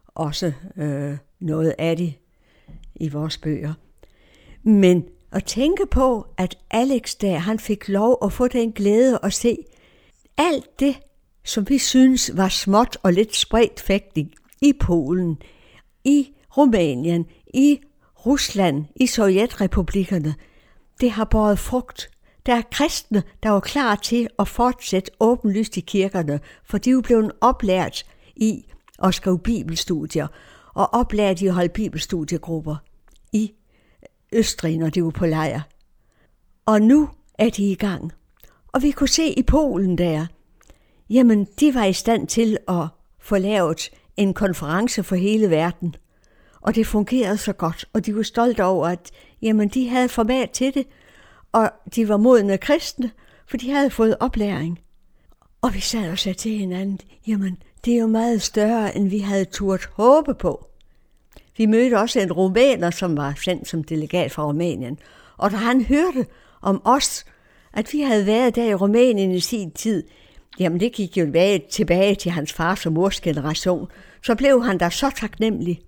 også 0.06 0.52
øh, 0.76 1.16
noget 1.40 1.74
af 1.78 1.96
det 1.96 2.14
i 2.94 3.08
vores 3.08 3.38
bøger. 3.38 3.74
Men 4.62 5.04
at 5.32 5.44
tænke 5.44 5.86
på, 5.90 6.26
at 6.36 6.58
Alex 6.70 7.14
der, 7.14 7.38
han 7.38 7.58
fik 7.58 7.88
lov 7.88 8.18
at 8.24 8.32
få 8.32 8.48
den 8.48 8.72
glæde 8.72 9.18
at 9.22 9.32
se 9.32 9.56
alt 10.38 10.80
det, 10.80 11.00
som 11.44 11.68
vi 11.68 11.78
synes 11.78 12.30
var 12.36 12.48
småt 12.48 12.96
og 13.02 13.12
lidt 13.12 13.36
spredt 13.36 13.80
fægtning 13.80 14.32
i 14.60 14.72
Polen, 14.80 15.38
i 16.04 16.32
Rumænien, 16.56 17.26
i 17.54 17.80
Rusland, 18.26 18.84
i 18.96 19.06
Sovjetrepublikkerne, 19.06 20.34
det 21.00 21.10
har 21.10 21.24
båret 21.24 21.58
frugt. 21.58 22.10
Der 22.48 22.54
er 22.54 22.62
kristne, 22.70 23.22
der 23.42 23.50
var 23.50 23.60
klar 23.60 23.94
til 23.94 24.28
at 24.38 24.48
fortsætte 24.48 25.10
åbenlyst 25.20 25.76
i 25.76 25.80
kirkerne, 25.80 26.40
for 26.64 26.78
de 26.78 26.90
er 26.90 26.94
jo 26.94 27.00
blevet 27.00 27.32
oplært 27.40 28.04
i 28.36 28.66
at 29.02 29.14
skrive 29.14 29.38
bibelstudier, 29.38 30.26
og 30.74 30.94
oplært 30.94 31.40
i 31.40 31.46
at 31.46 31.54
holde 31.54 31.68
bibelstudiegrupper 31.68 32.76
i 33.32 33.52
Østrig, 34.32 34.78
når 34.78 34.90
de 34.90 35.04
var 35.04 35.10
på 35.10 35.26
lejr. 35.26 35.60
Og 36.66 36.82
nu 36.82 37.08
er 37.34 37.50
de 37.50 37.70
i 37.70 37.74
gang. 37.74 38.12
Og 38.72 38.82
vi 38.82 38.90
kunne 38.90 39.08
se 39.08 39.28
i 39.28 39.42
Polen 39.42 39.98
der, 39.98 40.26
jamen 41.10 41.44
de 41.60 41.74
var 41.74 41.84
i 41.84 41.92
stand 41.92 42.28
til 42.28 42.58
at 42.68 42.86
få 43.20 43.38
lavet 43.38 43.90
en 44.16 44.34
konference 44.34 45.02
for 45.02 45.16
hele 45.16 45.50
verden. 45.50 45.94
Og 46.60 46.74
det 46.74 46.86
fungerede 46.86 47.38
så 47.38 47.52
godt, 47.52 47.84
og 47.92 48.06
de 48.06 48.16
var 48.16 48.22
stolte 48.22 48.64
over, 48.64 48.88
at 48.88 49.10
jamen, 49.42 49.68
de 49.68 49.88
havde 49.88 50.08
format 50.08 50.50
til 50.50 50.74
det, 50.74 50.86
og 51.52 51.70
de 51.94 52.08
var 52.08 52.16
modne 52.16 52.58
kristne, 52.58 53.10
for 53.46 53.56
de 53.56 53.70
havde 53.70 53.90
fået 53.90 54.16
oplæring. 54.20 54.80
Og 55.62 55.74
vi 55.74 55.80
sad 55.80 56.10
og 56.10 56.18
sagde 56.18 56.38
til 56.38 56.52
hinanden, 56.52 57.00
jamen, 57.26 57.58
det 57.84 57.94
er 57.94 57.98
jo 57.98 58.06
meget 58.06 58.42
større, 58.42 58.96
end 58.96 59.08
vi 59.08 59.18
havde 59.18 59.44
turt 59.44 59.90
håbe 59.92 60.34
på. 60.34 60.68
Vi 61.56 61.66
mødte 61.66 61.98
også 61.98 62.20
en 62.20 62.32
rumæner, 62.32 62.90
som 62.90 63.16
var 63.16 63.34
sendt 63.44 63.68
som 63.68 63.84
delegat 63.84 64.32
fra 64.32 64.44
Rumænien, 64.44 64.98
og 65.36 65.50
da 65.50 65.56
han 65.56 65.84
hørte 65.84 66.26
om 66.62 66.82
os, 66.84 67.24
at 67.72 67.92
vi 67.92 68.00
havde 68.00 68.26
været 68.26 68.56
der 68.56 68.64
i 68.64 68.74
Rumænien 68.74 69.32
i 69.32 69.40
sin 69.40 69.70
tid, 69.70 70.04
jamen 70.58 70.80
det 70.80 70.92
gik 70.92 71.16
jo 71.16 71.32
tilbage 71.70 72.14
til 72.14 72.30
hans 72.30 72.52
fars 72.52 72.86
og 72.86 72.92
mors 72.92 73.20
generation, 73.20 73.88
så 74.22 74.34
blev 74.34 74.64
han 74.64 74.78
da 74.78 74.90
så 74.90 75.10
taknemmelig. 75.16 75.80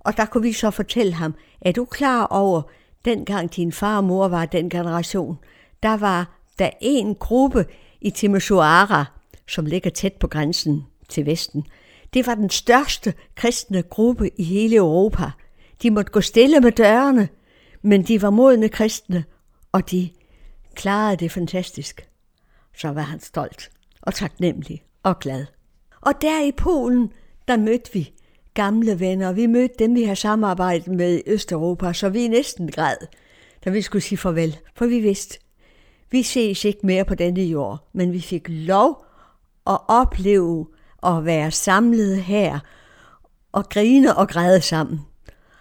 Og 0.00 0.16
der 0.16 0.24
kunne 0.24 0.42
vi 0.42 0.52
så 0.52 0.70
fortælle 0.70 1.12
ham, 1.12 1.34
er 1.60 1.72
du 1.72 1.84
klar 1.84 2.26
over, 2.26 2.62
dengang 3.04 3.56
din 3.56 3.72
far 3.72 3.96
og 3.96 4.04
mor 4.04 4.28
var 4.28 4.46
den 4.46 4.70
generation, 4.70 5.38
der 5.82 5.96
var 5.96 6.38
der 6.58 6.70
en 6.80 7.14
gruppe 7.14 7.66
i 8.00 8.10
Timisoara, 8.10 9.04
som 9.48 9.66
ligger 9.66 9.90
tæt 9.90 10.12
på 10.12 10.26
grænsen 10.26 10.86
til 11.08 11.26
Vesten. 11.26 11.66
Det 12.14 12.26
var 12.26 12.34
den 12.34 12.50
største 12.50 13.14
kristne 13.34 13.82
gruppe 13.82 14.30
i 14.40 14.44
hele 14.44 14.76
Europa. 14.76 15.30
De 15.82 15.90
måtte 15.90 16.12
gå 16.12 16.20
stille 16.20 16.60
med 16.60 16.72
dørene, 16.72 17.28
men 17.82 18.02
de 18.02 18.22
var 18.22 18.30
modne 18.30 18.68
kristne, 18.68 19.24
og 19.72 19.90
de 19.90 20.10
klarede 20.74 21.16
det 21.16 21.32
fantastisk. 21.32 22.08
Så 22.76 22.88
var 22.88 23.02
han 23.02 23.20
stolt 23.20 23.70
og 24.02 24.14
taknemmelig 24.14 24.82
og 25.02 25.18
glad. 25.18 25.46
Og 26.00 26.12
der 26.22 26.44
i 26.44 26.52
Polen, 26.52 27.12
der 27.48 27.56
mødte 27.56 27.92
vi 27.92 28.12
gamle 28.58 29.00
venner. 29.00 29.32
Vi 29.32 29.46
mødte 29.46 29.74
dem, 29.78 29.94
vi 29.94 30.04
har 30.04 30.14
samarbejdet 30.14 30.92
med 30.92 31.18
i 31.18 31.22
Østeuropa, 31.26 31.92
så 31.92 32.08
vi 32.08 32.28
næsten 32.28 32.70
græd, 32.70 32.96
da 33.64 33.70
vi 33.70 33.82
skulle 33.82 34.02
sige 34.02 34.18
farvel. 34.18 34.58
For 34.76 34.86
vi 34.86 35.00
vidste, 35.00 35.38
vi 36.10 36.22
ses 36.22 36.64
ikke 36.64 36.86
mere 36.86 37.04
på 37.04 37.14
denne 37.14 37.42
jord, 37.42 37.88
men 37.92 38.12
vi 38.12 38.20
fik 38.20 38.46
lov 38.48 39.04
at 39.66 39.78
opleve 39.88 40.66
at 41.06 41.24
være 41.24 41.50
samlet 41.50 42.22
her 42.22 42.58
og 43.52 43.68
grine 43.68 44.16
og 44.16 44.28
græde 44.28 44.60
sammen. 44.60 45.00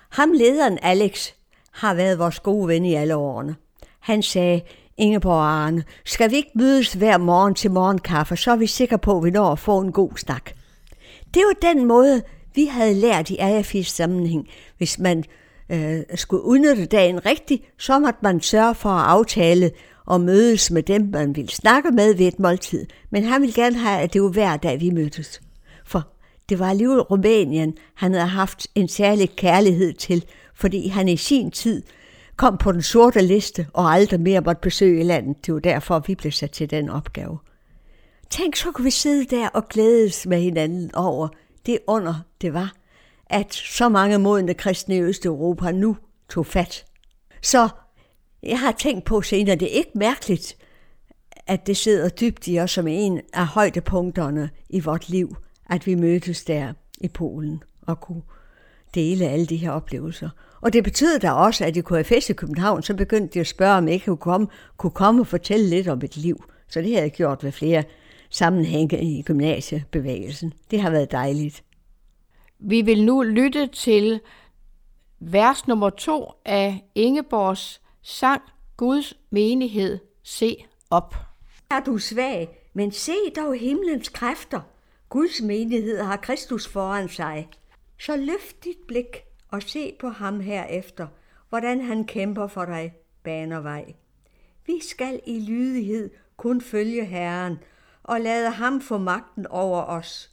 Ham 0.09 0.31
lederen 0.31 0.79
Alex 0.81 1.31
har 1.71 1.93
været 1.93 2.19
vores 2.19 2.39
gode 2.39 2.67
ven 2.67 2.85
i 2.85 2.93
alle 2.93 3.15
årene. 3.15 3.55
Han 3.99 4.21
sagde, 4.21 4.61
Ingeborg 4.97 5.43
Arne, 5.45 5.83
skal 6.05 6.31
vi 6.31 6.35
ikke 6.35 6.51
mødes 6.55 6.93
hver 6.93 7.17
morgen 7.17 7.55
til 7.55 7.71
morgenkaffe, 7.71 8.35
så 8.35 8.51
er 8.51 8.55
vi 8.55 8.67
sikre 8.67 8.97
på, 8.97 9.17
at 9.17 9.23
vi 9.23 9.31
når 9.31 9.51
at 9.51 9.59
få 9.59 9.79
en 9.79 9.91
god 9.91 10.11
snak. 10.15 10.51
Det 11.33 11.41
var 11.41 11.73
den 11.73 11.85
måde, 11.85 12.21
vi 12.57 12.65
havde 12.65 12.93
lært 12.93 13.29
i 13.29 13.37
AFI's 13.37 13.83
sammenhæng. 13.83 14.47
Hvis 14.77 14.99
man 14.99 15.23
øh, 15.69 15.99
skulle 16.15 16.43
udnytte 16.43 16.85
dagen 16.85 17.25
rigtigt, 17.25 17.63
så 17.77 17.99
måtte 17.99 18.19
man 18.23 18.41
sørge 18.41 18.75
for 18.75 18.89
at 18.89 19.05
aftale 19.05 19.71
og 20.05 20.21
mødes 20.21 20.71
med 20.71 20.83
dem, 20.83 21.09
man 21.13 21.35
ville 21.35 21.51
snakke 21.51 21.91
med 21.91 22.15
ved 22.15 22.27
et 22.27 22.39
måltid. 22.39 22.85
Men 23.09 23.23
han 23.23 23.41
ville 23.41 23.53
gerne 23.55 23.77
have, 23.77 23.99
at 24.01 24.13
det 24.13 24.21
var 24.21 24.29
hver 24.29 24.57
dag, 24.57 24.79
vi 24.79 24.89
mødtes. 24.89 25.41
For 25.85 26.07
det 26.49 26.59
var 26.59 26.69
alligevel 26.69 27.01
Rumænien, 27.01 27.77
han 27.95 28.13
havde 28.13 28.27
haft 28.27 28.67
en 28.75 28.87
særlig 28.87 29.35
kærlighed 29.35 29.93
til, 29.93 30.25
fordi 30.55 30.87
han 30.87 31.07
i 31.07 31.17
sin 31.17 31.51
tid 31.51 31.83
kom 32.35 32.57
på 32.57 32.71
den 32.71 32.81
sorte 32.81 33.21
liste 33.21 33.67
og 33.73 33.91
aldrig 33.91 34.19
mere 34.19 34.41
måtte 34.41 34.61
besøge 34.61 35.03
landet. 35.03 35.45
Det 35.45 35.53
var 35.53 35.59
derfor, 35.59 36.03
vi 36.07 36.15
blev 36.15 36.31
sat 36.31 36.51
til 36.51 36.69
den 36.69 36.89
opgave. 36.89 37.37
Tænk, 38.29 38.55
så 38.55 38.71
kunne 38.71 38.85
vi 38.85 38.91
sidde 38.91 39.35
der 39.35 39.47
og 39.47 39.67
glædes 39.69 40.25
med 40.25 40.41
hinanden 40.41 40.95
over 40.95 41.27
det 41.67 41.79
under 41.87 42.15
det 42.41 42.53
var, 42.53 42.73
at 43.25 43.53
så 43.53 43.89
mange 43.89 44.17
modne 44.17 44.53
kristne 44.53 44.95
i 44.95 45.01
Østeuropa 45.01 45.71
nu 45.71 45.97
tog 46.29 46.45
fat. 46.45 46.85
Så 47.41 47.69
jeg 48.43 48.59
har 48.59 48.71
tænkt 48.71 49.05
på 49.05 49.21
senere, 49.21 49.55
det 49.55 49.65
er 49.73 49.77
ikke 49.77 49.91
mærkeligt, 49.95 50.57
at 51.47 51.67
det 51.67 51.77
sidder 51.77 52.09
dybt 52.09 52.47
i 52.47 52.59
os 52.59 52.71
som 52.71 52.87
en 52.87 53.21
af 53.33 53.47
højdepunkterne 53.47 54.49
i 54.69 54.79
vort 54.79 55.09
liv, 55.09 55.35
at 55.69 55.85
vi 55.85 55.95
mødtes 55.95 56.43
der 56.43 56.73
i 57.01 57.07
Polen 57.07 57.63
og 57.81 57.99
kunne 57.99 58.21
dele 58.95 59.25
alle 59.25 59.45
de 59.45 59.57
her 59.57 59.71
oplevelser. 59.71 60.29
Og 60.61 60.73
det 60.73 60.83
betød 60.83 61.19
da 61.19 61.31
også, 61.31 61.65
at 61.65 61.77
i 61.77 61.81
KFS 61.81 62.29
i 62.29 62.33
København, 62.33 62.83
så 62.83 62.93
begyndte 62.93 63.33
de 63.33 63.39
at 63.39 63.47
spørge, 63.47 63.77
om 63.77 63.87
jeg 63.87 64.01
kunne 64.05 64.17
komme, 64.17 64.47
kunne 64.77 64.91
komme 64.91 65.21
og 65.21 65.27
fortælle 65.27 65.69
lidt 65.69 65.87
om 65.87 65.97
mit 65.97 66.17
liv. 66.17 66.43
Så 66.69 66.81
det 66.81 66.93
har 66.93 67.01
jeg 67.01 67.11
gjort 67.11 67.43
ved 67.43 67.51
flere 67.51 67.83
sammenhænge 68.29 69.01
i 69.01 69.21
gymnasiebevægelsen. 69.21 70.53
Det 70.71 70.81
har 70.81 70.89
været 70.89 71.11
dejligt. 71.11 71.63
Vi 72.59 72.81
vil 72.81 73.05
nu 73.05 73.21
lytte 73.21 73.67
til 73.67 74.21
vers 75.19 75.67
nummer 75.67 75.89
to 75.89 76.31
af 76.45 76.83
Ingeborgs 76.95 77.81
sang 78.01 78.41
Guds 78.77 79.13
menighed, 79.29 79.99
se 80.23 80.65
op. 80.89 81.15
Er 81.71 81.79
du 81.79 81.97
svag, 81.97 82.69
men 82.73 82.91
se 82.91 83.15
dog 83.35 83.55
himlens 83.55 84.09
kræfter. 84.09 84.61
Guds 85.09 85.41
menighed 85.41 86.01
har 86.01 86.17
Kristus 86.17 86.67
foran 86.67 87.09
sig. 87.09 87.47
Så 87.99 88.15
løft 88.15 88.63
dit 88.63 88.77
blik 88.87 89.23
og 89.51 89.61
se 89.63 89.93
på 89.99 90.09
ham 90.09 90.39
herefter, 90.39 91.07
hvordan 91.49 91.81
han 91.81 92.05
kæmper 92.05 92.47
for 92.47 92.65
dig, 92.65 92.93
baner 93.23 93.59
vej. 93.59 93.93
Vi 94.65 94.79
skal 94.81 95.19
i 95.25 95.39
lydighed 95.39 96.09
kun 96.37 96.61
følge 96.61 97.05
Herren 97.05 97.57
og 98.07 98.21
lade 98.21 98.49
ham 98.49 98.81
få 98.81 98.97
magten 98.97 99.47
over 99.47 99.81
os. 99.83 100.31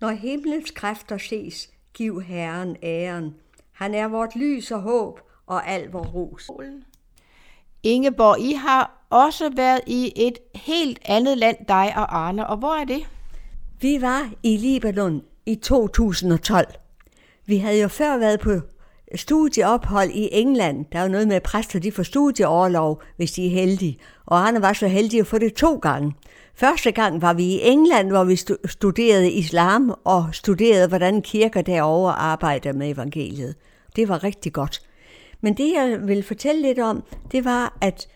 Når 0.00 0.10
himlens 0.10 0.70
kræfter 0.70 1.18
ses, 1.18 1.70
giv 1.94 2.22
Herren 2.22 2.76
æren. 2.82 3.34
Han 3.72 3.94
er 3.94 4.08
vort 4.08 4.36
lys 4.36 4.70
og 4.70 4.80
håb 4.80 5.20
og 5.46 5.68
al 5.68 5.90
vor 5.90 6.04
ros. 6.04 6.50
Ingeborg, 7.82 8.40
I 8.40 8.52
har 8.52 9.06
også 9.10 9.50
været 9.56 9.80
i 9.86 10.12
et 10.16 10.38
helt 10.54 10.98
andet 11.04 11.38
land, 11.38 11.56
dig 11.68 11.92
og 11.96 12.18
Arne, 12.18 12.46
og 12.46 12.56
hvor 12.56 12.74
er 12.74 12.84
det? 12.84 13.08
Vi 13.80 14.00
var 14.00 14.30
i 14.42 14.56
Libanon 14.56 15.22
i 15.46 15.54
2012. 15.54 16.66
Vi 17.46 17.56
havde 17.56 17.80
jo 17.80 17.88
før 17.88 18.18
været 18.18 18.40
på 18.40 18.60
studieophold 19.14 20.10
i 20.10 20.28
England. 20.32 20.86
Der 20.92 20.98
er 20.98 21.02
jo 21.02 21.08
noget 21.08 21.28
med, 21.28 21.36
at 21.36 21.42
præster 21.42 21.78
de 21.78 21.92
får 21.92 22.02
studieoverlov, 22.02 23.02
hvis 23.16 23.32
de 23.32 23.46
er 23.46 23.50
heldige. 23.50 23.98
Og 24.26 24.38
Arne 24.38 24.62
var 24.62 24.72
så 24.72 24.88
heldig 24.88 25.20
at 25.20 25.26
få 25.26 25.38
det 25.38 25.54
to 25.54 25.76
gange. 25.76 26.14
Første 26.58 26.92
gang 26.92 27.22
var 27.22 27.32
vi 27.32 27.44
i 27.44 27.60
England, 27.62 28.08
hvor 28.10 28.24
vi 28.24 28.36
studerede 28.64 29.30
islam 29.30 29.94
og 30.04 30.28
studerede, 30.32 30.88
hvordan 30.88 31.22
kirker 31.22 31.62
derovre 31.62 32.12
arbejder 32.12 32.72
med 32.72 32.90
evangeliet. 32.90 33.54
Det 33.96 34.08
var 34.08 34.24
rigtig 34.24 34.52
godt. 34.52 34.82
Men 35.40 35.56
det, 35.56 35.72
jeg 35.72 35.98
vil 36.06 36.22
fortælle 36.22 36.62
lidt 36.62 36.78
om, 36.78 37.04
det 37.32 37.44
var, 37.44 37.78
at 37.80 38.08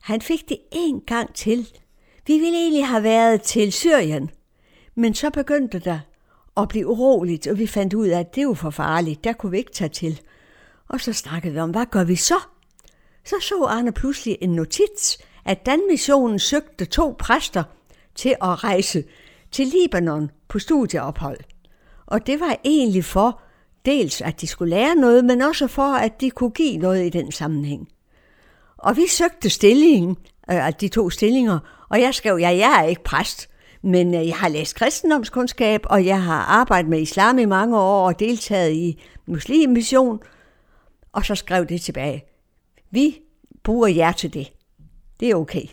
han 0.00 0.20
fik 0.20 0.48
det 0.48 0.58
en 0.72 1.00
gang 1.00 1.34
til. 1.34 1.68
Vi 2.26 2.32
ville 2.32 2.58
egentlig 2.58 2.86
have 2.86 3.02
været 3.02 3.42
til 3.42 3.72
Syrien, 3.72 4.30
men 4.94 5.14
så 5.14 5.30
begyndte 5.30 5.78
der 5.78 5.98
at 6.56 6.68
blive 6.68 6.86
uroligt, 6.86 7.46
og 7.46 7.58
vi 7.58 7.66
fandt 7.66 7.94
ud 7.94 8.06
af, 8.06 8.20
at 8.20 8.34
det 8.34 8.46
var 8.46 8.54
for 8.54 8.70
farligt. 8.70 9.24
Der 9.24 9.32
kunne 9.32 9.52
vi 9.52 9.58
ikke 9.58 9.72
tage 9.72 9.88
til. 9.88 10.20
Og 10.88 11.00
så 11.00 11.12
snakkede 11.12 11.52
vi 11.52 11.60
om, 11.60 11.70
hvad 11.70 11.86
gør 11.86 12.04
vi 12.04 12.16
så? 12.16 12.38
Så 13.24 13.36
så 13.40 13.64
Arne 13.64 13.92
pludselig 13.92 14.38
en 14.40 14.50
notits, 14.50 15.18
at 15.44 15.66
Danmissionen 15.66 16.38
søgte 16.38 16.84
to 16.84 17.16
præster 17.18 17.62
til 18.20 18.36
at 18.42 18.64
rejse 18.64 19.04
til 19.50 19.66
Libanon 19.66 20.30
på 20.48 20.58
studieophold. 20.58 21.38
Og 22.06 22.26
det 22.26 22.40
var 22.40 22.56
egentlig 22.64 23.04
for 23.04 23.40
dels, 23.84 24.20
at 24.20 24.40
de 24.40 24.46
skulle 24.46 24.70
lære 24.70 24.94
noget, 24.94 25.24
men 25.24 25.42
også 25.42 25.66
for, 25.66 25.94
at 25.94 26.20
de 26.20 26.30
kunne 26.30 26.50
give 26.50 26.76
noget 26.78 27.06
i 27.06 27.08
den 27.08 27.32
sammenhæng. 27.32 27.88
Og 28.76 28.96
vi 28.96 29.06
søgte 29.08 29.50
stillingen, 29.50 30.10
øh, 30.50 30.66
altså 30.66 30.78
de 30.80 30.88
to 30.88 31.10
stillinger, 31.10 31.58
og 31.88 32.00
jeg 32.00 32.14
skrev, 32.14 32.36
ja, 32.36 32.48
jeg 32.48 32.80
er 32.80 32.88
ikke 32.88 33.04
præst, 33.04 33.48
men 33.82 34.14
øh, 34.14 34.26
jeg 34.26 34.36
har 34.36 34.48
læst 34.48 34.74
kristendomskundskab, 34.74 35.80
og 35.84 36.06
jeg 36.06 36.22
har 36.22 36.40
arbejdet 36.40 36.90
med 36.90 37.00
islam 37.00 37.38
i 37.38 37.44
mange 37.44 37.78
år 37.78 38.06
og 38.06 38.18
deltaget 38.18 38.72
i 38.72 39.02
muslimmission, 39.26 40.20
og 41.12 41.24
så 41.24 41.34
skrev 41.34 41.66
det 41.66 41.80
tilbage. 41.80 42.24
Vi 42.90 43.18
bruger 43.62 43.88
jer 43.88 44.12
til 44.12 44.34
det. 44.34 44.52
Det 45.20 45.30
er 45.30 45.34
okay. 45.34 45.64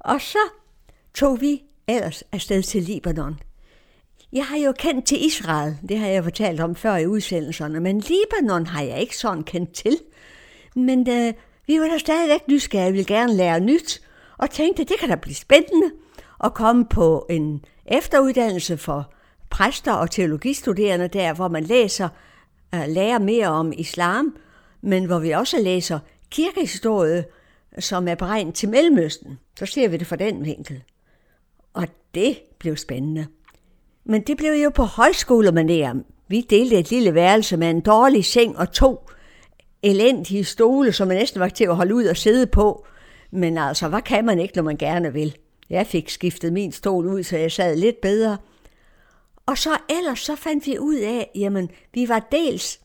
Og 0.00 0.20
så 0.20 0.38
tog 1.16 1.40
vi 1.40 1.62
ellers 1.88 2.24
afsted 2.32 2.62
til 2.62 2.82
Libanon. 2.82 3.40
Jeg 4.32 4.46
har 4.46 4.56
jo 4.56 4.72
kendt 4.72 5.06
til 5.06 5.26
Israel, 5.26 5.76
det 5.88 5.98
har 5.98 6.06
jeg 6.06 6.24
fortalt 6.24 6.60
om 6.60 6.74
før 6.74 6.96
i 6.96 7.06
udsendelserne, 7.06 7.80
men 7.80 8.00
Libanon 8.00 8.66
har 8.66 8.82
jeg 8.82 9.00
ikke 9.00 9.16
sådan 9.16 9.42
kendt 9.42 9.72
til. 9.72 9.98
Men 10.74 11.10
øh, 11.10 11.32
vi 11.66 11.80
var 11.80 11.88
da 11.88 11.98
stadigvæk 11.98 12.48
nysgerrige, 12.48 12.92
ville 12.92 13.06
gerne 13.06 13.34
lære 13.34 13.60
nyt, 13.60 14.02
og 14.38 14.50
tænkte, 14.50 14.84
det 14.84 14.98
kan 15.00 15.08
da 15.08 15.14
blive 15.14 15.34
spændende 15.34 15.90
at 16.44 16.54
komme 16.54 16.84
på 16.84 17.26
en 17.30 17.64
efteruddannelse 17.86 18.76
for 18.76 19.12
præster 19.50 19.92
og 19.92 20.10
teologistuderende 20.10 21.08
der, 21.08 21.34
hvor 21.34 21.48
man 21.48 21.64
læser, 21.64 22.08
øh, 22.74 22.84
lærer 22.88 23.18
mere 23.18 23.48
om 23.48 23.72
islam, 23.76 24.36
men 24.80 25.04
hvor 25.04 25.18
vi 25.18 25.30
også 25.30 25.60
læser 25.62 25.98
kirkehistorie, 26.30 27.24
som 27.78 28.08
er 28.08 28.14
beregnet 28.14 28.54
til 28.54 28.68
Mellemøsten. 28.68 29.38
Så 29.58 29.66
ser 29.66 29.88
vi 29.88 29.96
det 29.96 30.06
fra 30.06 30.16
den 30.16 30.44
vinkel. 30.44 30.82
Og 31.76 31.88
det 32.14 32.38
blev 32.58 32.76
spændende. 32.76 33.26
Men 34.04 34.22
det 34.22 34.36
blev 34.36 34.52
jo 34.52 34.70
på 34.70 34.82
højskolemanér. 34.82 35.96
Vi 36.28 36.40
delte 36.40 36.78
et 36.78 36.90
lille 36.90 37.14
værelse 37.14 37.56
med 37.56 37.70
en 37.70 37.80
dårlig 37.80 38.24
seng 38.24 38.58
og 38.58 38.72
to 38.72 39.06
elendige 39.82 40.44
stole, 40.44 40.92
som 40.92 41.08
man 41.08 41.16
næsten 41.16 41.40
var 41.40 41.48
til 41.48 41.64
at 41.64 41.76
holde 41.76 41.94
ud 41.94 42.04
og 42.04 42.16
sidde 42.16 42.46
på. 42.46 42.86
Men 43.30 43.58
altså, 43.58 43.88
hvad 43.88 44.02
kan 44.02 44.24
man 44.24 44.38
ikke, 44.38 44.56
når 44.56 44.62
man 44.62 44.76
gerne 44.76 45.12
vil? 45.12 45.36
Jeg 45.70 45.86
fik 45.86 46.08
skiftet 46.08 46.52
min 46.52 46.72
stol 46.72 47.06
ud, 47.06 47.22
så 47.22 47.36
jeg 47.36 47.52
sad 47.52 47.76
lidt 47.76 48.00
bedre. 48.00 48.38
Og 49.46 49.58
så 49.58 49.70
ellers 49.88 50.18
så 50.18 50.36
fandt 50.36 50.66
vi 50.66 50.78
ud 50.78 50.96
af, 50.96 51.30
jamen, 51.34 51.70
vi 51.94 52.08
var 52.08 52.28
dels 52.32 52.80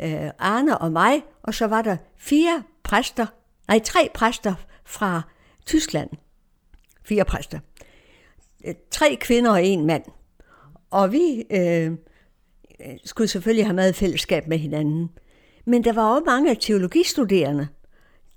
øh, 0.00 0.30
Arne 0.38 0.78
og 0.78 0.92
mig, 0.92 1.22
og 1.42 1.54
så 1.54 1.66
var 1.66 1.82
der 1.82 1.96
fire 2.16 2.62
præster, 2.82 3.26
nej, 3.68 3.78
tre 3.78 4.10
præster 4.14 4.54
fra 4.84 5.22
Tyskland. 5.66 6.10
Fire 7.04 7.24
præster. 7.24 7.58
Øh, 8.66 8.74
tre 8.90 9.16
kvinder 9.20 9.50
og 9.50 9.64
en 9.64 9.86
mand. 9.86 10.02
Og 10.90 11.12
vi 11.12 11.44
øh, 11.50 11.92
skulle 13.04 13.28
selvfølgelig 13.28 13.66
have 13.66 13.74
meget 13.74 13.94
fællesskab 13.94 14.46
med 14.46 14.58
hinanden. 14.58 15.10
Men 15.64 15.84
der 15.84 15.92
var 15.92 16.14
også 16.14 16.24
mange 16.26 16.54
teologistuderende. 16.54 17.68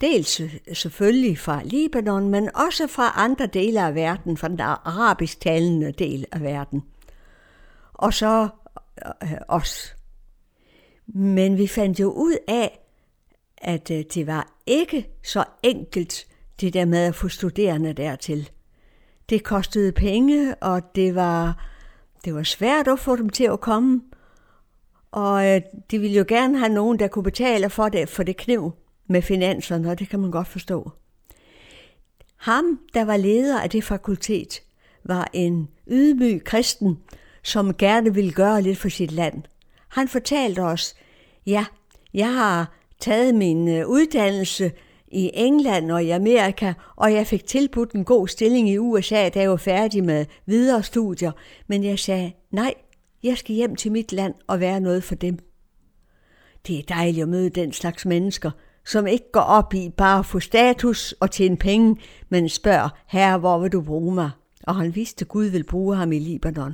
Dels 0.01 0.39
øh, 0.39 0.57
selvfølgelig 0.73 1.37
fra 1.37 1.61
Libanon, 1.63 2.29
men 2.29 2.49
også 2.55 2.87
fra 2.87 3.13
andre 3.15 3.45
dele 3.45 3.81
af 3.81 3.95
verden, 3.95 4.37
fra 4.37 4.47
den 4.47 4.59
arabisk 4.59 5.39
talende 5.39 5.91
del 5.91 6.25
af 6.31 6.41
verden. 6.41 6.81
Og 7.93 8.13
så 8.13 8.49
øh, 9.05 9.31
øh, 9.31 9.37
os. 9.47 9.95
Men 11.07 11.57
vi 11.57 11.67
fandt 11.67 11.99
jo 11.99 12.11
ud 12.11 12.37
af, 12.47 12.79
at 13.57 13.91
øh, 13.91 14.03
det 14.13 14.27
var 14.27 14.53
ikke 14.65 15.09
så 15.23 15.43
enkelt, 15.63 16.27
det 16.61 16.73
der 16.73 16.85
med 16.85 16.99
at 16.99 17.15
få 17.15 17.27
studerende 17.27 17.93
dertil. 17.93 18.49
Det 19.31 19.43
kostede 19.43 19.91
penge, 19.91 20.55
og 20.55 20.95
det 20.95 21.15
var, 21.15 21.65
det 22.25 22.35
var 22.35 22.43
svært 22.43 22.87
at 22.87 22.99
få 22.99 23.15
dem 23.15 23.29
til 23.29 23.43
at 23.43 23.59
komme. 23.59 24.01
Og 25.11 25.47
øh, 25.47 25.61
de 25.91 25.99
ville 25.99 26.17
jo 26.17 26.25
gerne 26.27 26.57
have 26.57 26.73
nogen, 26.73 26.99
der 26.99 27.07
kunne 27.07 27.23
betale 27.23 27.69
for 27.69 27.89
det, 27.89 28.09
for 28.09 28.23
det 28.23 28.37
kniv 28.37 28.71
med 29.07 29.21
finanserne, 29.21 29.91
og 29.91 29.99
det 29.99 30.09
kan 30.09 30.19
man 30.19 30.31
godt 30.31 30.47
forstå. 30.47 30.91
Ham, 32.37 32.79
der 32.93 33.05
var 33.05 33.17
leder 33.17 33.61
af 33.61 33.69
det 33.69 33.83
fakultet, 33.83 34.61
var 35.03 35.29
en 35.33 35.69
ydmyg 35.87 36.43
kristen, 36.43 36.99
som 37.43 37.73
gerne 37.73 38.13
ville 38.13 38.31
gøre 38.31 38.61
lidt 38.61 38.77
for 38.77 38.89
sit 38.89 39.11
land. 39.11 39.43
Han 39.87 40.07
fortalte 40.07 40.59
os, 40.59 40.95
ja, 41.45 41.65
jeg 42.13 42.33
har 42.33 42.73
taget 42.99 43.35
min 43.35 43.67
øh, 43.67 43.87
uddannelse 43.87 44.71
i 45.11 45.31
England 45.33 45.91
og 45.91 46.03
i 46.03 46.09
Amerika, 46.09 46.73
og 46.95 47.13
jeg 47.13 47.27
fik 47.27 47.45
tilbudt 47.45 47.91
en 47.91 48.05
god 48.05 48.27
stilling 48.27 48.69
i 48.69 48.77
USA, 48.77 49.29
da 49.29 49.39
jeg 49.39 49.49
var 49.49 49.57
færdig 49.57 50.03
med 50.03 50.25
videre 50.45 50.83
studier. 50.83 51.31
Men 51.67 51.83
jeg 51.83 51.99
sagde, 51.99 52.31
nej, 52.51 52.73
jeg 53.23 53.37
skal 53.37 53.55
hjem 53.55 53.75
til 53.75 53.91
mit 53.91 54.11
land 54.11 54.33
og 54.47 54.59
være 54.59 54.79
noget 54.79 55.03
for 55.03 55.15
dem. 55.15 55.39
Det 56.67 56.79
er 56.79 56.83
dejligt 56.95 57.23
at 57.23 57.29
møde 57.29 57.49
den 57.49 57.73
slags 57.73 58.05
mennesker, 58.05 58.51
som 58.85 59.07
ikke 59.07 59.31
går 59.31 59.41
op 59.41 59.73
i 59.73 59.89
bare 59.97 60.19
at 60.19 60.25
få 60.25 60.39
status 60.39 61.11
og 61.11 61.31
tjene 61.31 61.57
penge, 61.57 61.95
men 62.29 62.49
spørger, 62.49 62.89
herre, 63.07 63.37
hvor 63.37 63.59
vil 63.59 63.71
du 63.71 63.81
bruge 63.81 64.15
mig? 64.15 64.29
Og 64.63 64.75
han 64.75 64.95
vidste, 64.95 65.23
at 65.23 65.27
Gud 65.27 65.45
vil 65.45 65.63
bruge 65.63 65.95
ham 65.95 66.11
i 66.11 66.19
Libanon. 66.19 66.73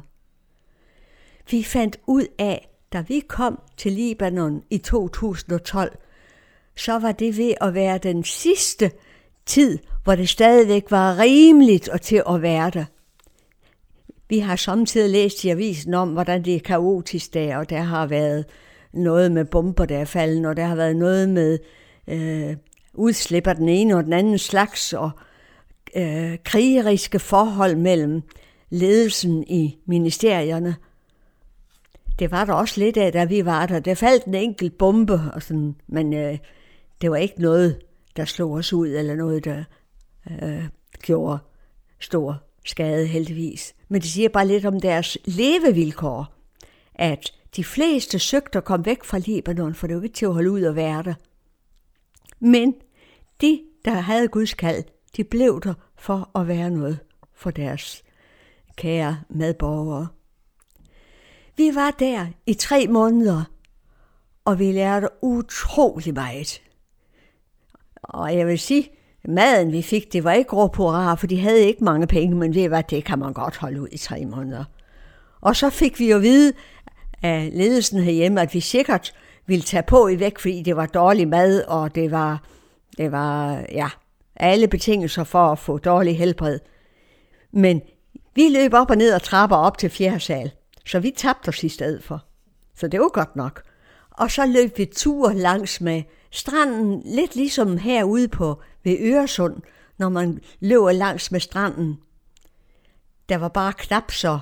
Vi 1.52 1.64
fandt 1.64 2.00
ud 2.08 2.26
af, 2.40 2.70
da 2.94 3.04
vi 3.08 3.20
kom 3.20 3.60
til 3.78 3.92
Libanon 3.92 4.64
i 4.70 4.78
2012, 4.78 5.98
så 6.78 7.00
var 7.00 7.12
det 7.12 7.38
ved 7.38 7.54
at 7.62 7.74
være 7.74 7.98
den 7.98 8.24
sidste 8.24 8.92
tid, 9.46 9.80
hvor 10.04 10.16
det 10.16 10.30
stadigvæk 10.30 10.92
var 10.92 11.20
rimeligt 11.20 11.90
og 11.90 12.02
til 12.02 12.24
at 12.30 12.42
være 12.42 12.70
der. 12.70 12.86
Vi 14.30 14.40
har 14.40 14.56
samtidig 14.56 15.10
læst 15.10 15.44
i 15.44 15.50
avisen 15.50 15.94
om, 15.94 16.10
hvordan 16.10 16.46
det 16.46 16.56
er 16.56 16.60
kaotisk 16.60 17.34
der, 17.34 17.58
og 17.58 17.70
der 17.70 17.82
har 17.82 18.08
været 18.08 18.46
noget 18.94 19.32
med 19.32 19.46
bomber, 19.46 19.86
der 19.86 19.98
er 19.98 20.06
faldet, 20.06 20.46
og 20.46 20.58
der 20.58 20.66
har 20.66 20.76
været 20.76 20.96
noget 20.96 21.30
med 21.30 21.60
øh, 22.08 22.56
udslipper 22.94 23.54
den 23.54 23.70
ene 23.70 23.96
og 23.96 24.04
den 24.04 24.14
anden 24.14 24.38
slags, 24.38 24.94
og 24.94 25.12
øh, 25.96 26.38
krigeriske 26.44 27.20
forhold 27.20 27.76
mellem 27.76 28.22
ledelsen 28.70 29.44
i 29.48 29.78
ministerierne. 29.86 30.76
Det 32.20 32.32
var 32.32 32.46
der 32.46 32.54
også 32.54 32.80
lidt 32.80 32.98
af, 32.98 33.12
da 33.12 33.24
vi 33.24 33.46
var 33.46 33.66
der. 33.66 33.80
Der 33.80 33.96
faldt 33.96 34.26
en 34.26 34.36
enkelt 34.36 34.78
bombe, 34.78 35.22
og 35.34 35.44
sådan, 35.44 35.76
men 35.88 36.14
øh, 36.14 36.38
det 37.02 37.12
var 37.12 37.18
ikke 37.18 37.42
noget, 37.42 37.82
der 38.16 38.26
slog 38.26 38.52
os 38.52 38.74
ud, 38.74 38.88
eller 38.88 39.16
noget, 39.16 39.46
der 39.46 39.64
øh, 40.42 40.66
gjorde 41.02 41.40
stor 42.00 42.44
skade 42.66 43.08
heldigvis. 43.08 43.76
Men 43.88 44.02
det 44.02 44.10
siger 44.10 44.30
bare 44.30 44.48
lidt 44.48 44.66
om 44.66 44.80
deres 44.80 45.18
levevilkår, 45.26 46.34
at 46.96 47.34
de 47.56 47.64
fleste 47.64 48.20
søgte 48.20 48.58
at 48.58 48.64
komme 48.64 48.86
væk 48.86 49.04
fra 49.04 49.18
Libanon, 49.18 49.76
for 49.76 49.88
det 49.88 49.96
var 49.96 50.04
ikke 50.04 50.16
til 50.16 50.26
at 50.26 50.34
holde 50.34 50.52
ud 50.52 50.64
og 50.64 50.76
være 50.76 51.04
der. 51.04 51.14
Men 52.40 52.76
de, 53.42 53.62
der 53.86 53.92
havde 53.92 54.28
Guds 54.28 54.54
kald, 54.54 54.84
de 55.18 55.24
blev 55.24 55.62
der 55.64 55.74
for 55.96 56.40
at 56.40 56.48
være 56.48 56.70
noget 56.70 57.00
for 57.34 57.52
deres 57.52 58.04
kære 58.76 59.22
medborgere. 59.30 60.08
Vi 61.58 61.76
var 61.76 61.92
der 61.92 62.28
i 62.46 62.54
tre 62.54 62.88
måneder, 62.88 63.44
og 64.46 64.60
vi 64.60 64.72
lærte 64.72 65.08
utrolig 65.22 66.14
meget. 66.14 66.62
Og 68.08 68.38
jeg 68.38 68.48
vil 68.48 68.60
sige, 68.60 68.90
maden 69.26 69.72
vi 69.72 69.82
fik, 69.82 70.14
det 70.14 70.24
var 70.24 70.32
ikke 70.32 70.56
rå 70.56 70.68
på 70.68 70.92
rar, 70.92 71.16
for 71.16 71.28
de 71.28 71.40
havde 71.40 71.62
ikke 71.62 71.84
mange 71.84 72.08
penge, 72.08 72.36
men 72.36 72.56
ved 72.56 72.68
hvad, 72.68 72.84
det 72.84 73.06
kan 73.06 73.20
man 73.20 73.34
godt 73.34 73.58
holde 73.58 73.82
ud 73.82 73.88
i 73.92 73.98
tre 73.98 74.26
måneder. 74.26 74.64
Og 75.42 75.56
så 75.56 75.70
fik 75.70 76.00
vi 76.00 76.12
jo 76.12 76.18
vide 76.18 76.54
af 77.24 77.50
ledelsen 77.54 78.00
herhjemme, 78.00 78.42
at 78.42 78.54
vi 78.54 78.60
sikkert 78.60 79.14
ville 79.46 79.64
tage 79.64 79.84
på 79.84 80.08
i 80.08 80.20
væk, 80.20 80.40
fordi 80.40 80.62
det 80.62 80.76
var 80.76 80.86
dårlig 80.86 81.28
mad, 81.28 81.64
og 81.64 81.96
det 81.96 82.12
var, 82.12 82.44
det 82.98 83.12
var 83.12 83.64
ja, 83.72 83.88
alle 84.36 84.68
betingelser 84.68 85.24
for 85.24 85.46
at 85.46 85.60
få 85.60 85.78
dårlig 85.78 86.18
helbred. 86.18 86.60
Men 87.52 87.82
vi 88.36 88.50
løb 88.50 88.74
op 88.74 88.90
og 88.90 88.98
ned 88.98 89.14
og 89.14 89.22
trapper 89.22 89.56
op 89.56 89.78
til 89.78 89.90
fjerde 89.90 90.20
sal, 90.20 90.52
så 90.86 91.00
vi 91.00 91.14
tabte 91.18 91.50
os 91.50 91.64
i 91.64 91.70
stedet 91.70 92.04
for. 92.04 92.24
Så 92.76 92.88
det 92.88 93.00
var 93.00 93.10
godt 93.10 93.36
nok. 93.36 93.62
Og 94.12 94.32
så 94.32 94.46
løb 94.46 94.78
vi 94.78 94.86
tur 94.86 95.32
langs 95.32 95.82
med 95.82 96.04
stranden, 96.32 97.02
lidt 97.06 97.36
ligesom 97.36 97.78
herude 97.78 98.28
på 98.28 98.62
ved 98.84 98.98
Øresund, 99.00 99.56
når 99.98 100.10
man 100.10 100.40
løber 100.60 100.92
langs 100.92 101.32
med 101.32 101.40
stranden. 101.40 102.00
Der 103.30 103.38
var 103.38 103.48
bare 103.48 103.74
knap 103.74 104.12
så 104.12 104.40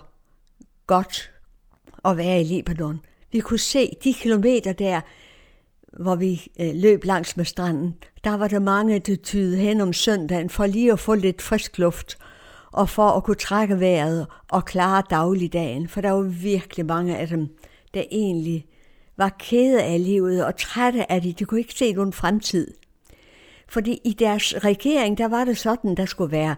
godt 0.87 1.31
at 2.05 2.17
være 2.17 2.41
i 2.41 2.43
Libanon. 2.43 3.01
Vi 3.31 3.39
kunne 3.39 3.59
se 3.59 3.91
de 4.03 4.13
kilometer 4.13 4.73
der, 4.73 5.01
hvor 5.99 6.15
vi 6.15 6.47
øh, 6.59 6.71
løb 6.73 7.03
langs 7.03 7.37
med 7.37 7.45
stranden. 7.45 7.95
Der 8.23 8.37
var 8.37 8.47
der 8.47 8.59
mange, 8.59 8.99
der 8.99 9.15
tyde 9.15 9.57
hen 9.57 9.81
om 9.81 9.93
søndagen 9.93 10.49
for 10.49 10.65
lige 10.65 10.91
at 10.91 10.99
få 10.99 11.15
lidt 11.15 11.41
frisk 11.41 11.77
luft 11.77 12.17
og 12.71 12.89
for 12.89 13.09
at 13.09 13.23
kunne 13.23 13.35
trække 13.35 13.79
vejret 13.79 14.27
og 14.49 14.65
klare 14.65 15.03
dagligdagen. 15.09 15.87
For 15.87 16.01
der 16.01 16.11
var 16.11 16.21
virkelig 16.21 16.85
mange 16.85 17.17
af 17.17 17.27
dem, 17.27 17.47
der 17.93 18.03
egentlig 18.11 18.65
var 19.17 19.35
kede 19.39 19.83
af 19.83 20.03
livet 20.03 20.45
og 20.45 20.57
trætte 20.57 21.11
af 21.11 21.21
det. 21.21 21.39
De 21.39 21.45
kunne 21.45 21.59
ikke 21.59 21.73
se 21.73 21.93
nogen 21.93 22.13
fremtid. 22.13 22.73
Fordi 23.67 23.99
i 24.03 24.13
deres 24.13 24.53
regering, 24.63 25.17
der 25.17 25.27
var 25.27 25.45
det 25.45 25.57
sådan, 25.57 25.95
der 25.95 26.05
skulle 26.05 26.31
være 26.31 26.55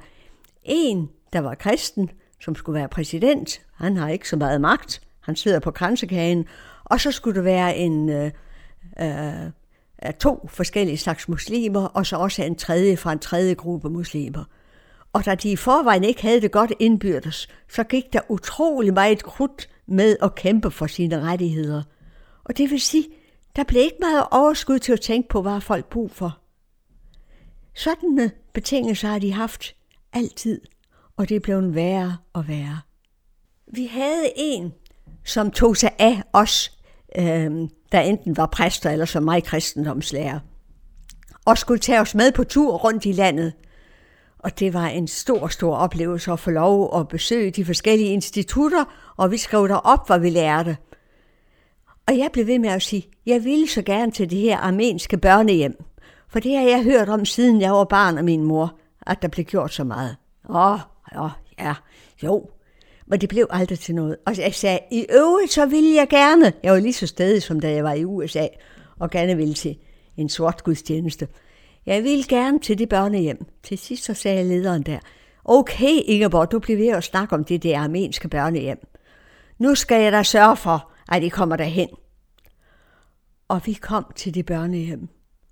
en, 0.64 1.10
der 1.34 1.40
var 1.40 1.56
kristen, 1.56 2.10
som 2.40 2.56
skulle 2.56 2.80
være 2.80 2.88
præsident. 2.88 3.62
Han 3.76 3.98
har 3.98 4.10
ikke 4.10 4.30
så 4.30 4.36
meget 4.36 4.62
magt. 4.62 5.02
Han 5.20 5.36
sidder 5.36 5.60
på 5.60 5.72
kransekagen. 5.72 6.46
Og 6.84 7.00
så 7.02 7.12
skulle 7.12 7.36
der 7.36 7.42
være 7.42 7.78
en, 7.78 8.10
øh, 8.10 8.32
øh, 9.02 10.14
to 10.20 10.50
forskellige 10.52 10.98
slags 10.98 11.30
muslimer, 11.30 11.86
og 11.86 12.06
så 12.06 12.18
også 12.18 12.44
en 12.44 12.56
tredje 12.56 12.98
fra 12.98 13.12
en 13.12 13.20
tredje 13.20 13.54
gruppe 13.54 13.90
muslimer. 13.90 14.44
Og 15.14 15.26
da 15.26 15.36
de 15.36 15.52
i 15.52 15.56
forvejen 15.56 16.04
ikke 16.04 16.22
havde 16.22 16.42
det 16.42 16.52
godt 16.52 16.74
indbyrdes, 16.80 17.48
så 17.70 17.84
gik 17.84 18.14
der 18.14 18.20
utrolig 18.30 18.94
meget 18.94 19.24
krudt 19.24 19.70
med 19.86 20.18
at 20.22 20.36
kæmpe 20.36 20.72
for 20.72 20.88
sine 20.88 21.22
rettigheder. 21.22 21.84
Og 22.48 22.58
det 22.58 22.72
vil 22.72 22.82
sige, 22.82 23.08
der 23.56 23.64
blev 23.64 23.82
ikke 23.82 23.98
meget 24.00 24.26
overskud 24.32 24.80
til 24.80 24.94
at 24.94 25.02
tænke 25.02 25.30
på, 25.30 25.42
hvad 25.42 25.62
folk 25.62 25.86
brug 25.86 26.12
for. 26.12 26.40
Sådanne 27.76 28.32
betingelser 28.54 29.08
har 29.08 29.20
de 29.20 29.34
haft 29.34 29.76
altid. 30.14 30.62
og 31.18 31.30
det 31.30 31.42
blev 31.42 31.76
værre 31.76 32.18
og 32.34 32.48
værre. 32.48 32.80
Vi 33.74 33.86
havde 33.86 34.32
en, 34.36 34.74
som 35.26 35.52
tog 35.52 35.78
sig 35.78 35.92
af 36.00 36.24
os, 36.34 36.72
øh, 37.18 37.70
der 37.92 38.00
enten 38.00 38.38
var 38.38 38.46
præster 38.46 38.90
eller 38.90 39.06
som 39.06 39.24
mig 39.24 39.44
kristendomslærer, 39.44 40.40
og 41.46 41.58
skulle 41.58 41.80
tage 41.80 42.02
os 42.02 42.16
med 42.16 42.32
på 42.32 42.44
tur 42.44 42.78
rundt 42.78 43.06
i 43.06 43.12
landet. 43.12 43.54
Og 44.40 44.60
det 44.60 44.74
var 44.74 44.88
en 44.88 45.08
stor, 45.08 45.48
stor 45.48 45.76
oplevelse 45.76 46.32
at 46.32 46.40
få 46.40 46.52
lov 46.52 47.00
at 47.00 47.08
besøge 47.08 47.52
de 47.52 47.66
forskellige 47.66 48.10
institutter, 48.10 49.14
og 49.18 49.32
vi 49.32 49.38
skrev 49.38 49.68
der 49.68 49.76
op, 49.76 50.08
hvad 50.08 50.20
vi 50.20 50.30
lærte. 50.30 50.78
Og 52.08 52.18
jeg 52.18 52.30
blev 52.34 52.48
ved 52.48 52.60
med 52.60 52.70
at 52.70 52.82
sige, 52.82 53.10
jeg 53.26 53.44
ville 53.44 53.68
så 53.68 53.82
gerne 53.82 54.12
til 54.12 54.30
det 54.30 54.40
her 54.40 54.58
armenske 54.58 55.18
børnehjem, 55.18 55.84
for 56.30 56.40
det 56.40 56.58
har 56.58 56.64
jeg 56.64 56.84
hørt 56.84 57.10
om, 57.10 57.26
siden 57.26 57.62
jeg 57.62 57.72
var 57.72 57.84
barn 57.84 58.18
af 58.18 58.24
min 58.24 58.44
mor, 58.44 58.80
at 59.08 59.22
der 59.22 59.28
blev 59.28 59.46
gjort 59.46 59.74
så 59.74 59.84
meget. 59.84 60.16
Åh, 60.50 60.80
oh, 61.16 61.30
ja, 61.60 61.74
jo, 62.24 62.50
men 63.08 63.22
det 63.22 63.30
blev 63.30 63.48
aldrig 63.50 63.80
til 63.80 63.96
noget. 63.96 64.18
Og 64.26 64.38
jeg 64.38 64.56
sagde, 64.56 64.80
i 64.92 65.06
øvrigt 65.10 65.52
så 65.54 65.66
ville 65.66 65.96
jeg 65.96 66.08
gerne, 66.10 66.54
jeg 66.64 66.74
var 66.74 66.80
lige 66.80 66.94
så 66.94 67.08
stedig 67.08 67.44
som 67.44 67.60
da 67.60 67.72
jeg 67.72 67.84
var 67.84 67.94
i 67.94 68.06
USA, 68.06 68.48
og 69.00 69.10
gerne 69.10 69.38
ville 69.38 69.54
til 69.54 69.78
en 70.18 70.30
sort 70.30 70.64
gudstjeneste. 70.64 71.28
Jeg 71.86 72.04
ville 72.04 72.24
gerne 72.24 72.60
til 72.60 72.80
det 72.80 72.90
børnehjem. 72.90 73.46
Til 73.64 73.78
sidst 73.78 74.04
så 74.04 74.14
sagde 74.14 74.44
lederen 74.44 74.84
der, 74.84 75.00
okay 75.46 76.00
Ingeborg, 76.06 76.52
du 76.52 76.60
bliver 76.60 76.78
ved 76.78 76.88
at 76.88 77.04
snakke 77.04 77.36
om 77.36 77.44
det 77.44 77.64
der 77.64 77.80
armenske 77.80 78.28
børnehjem. 78.28 78.88
Nu 79.60 79.76
skal 79.76 80.04
jeg 80.04 80.12
da 80.12 80.24
sørge 80.24 80.56
for, 80.56 80.92
at 81.10 81.24
I 81.24 81.30
kommer 81.30 81.56
derhen. 81.56 81.90
Og 83.48 83.62
vi 83.66 83.74
kom 83.74 84.06
til 84.16 84.34
det 84.34 84.46
børnehjem, 84.46 85.08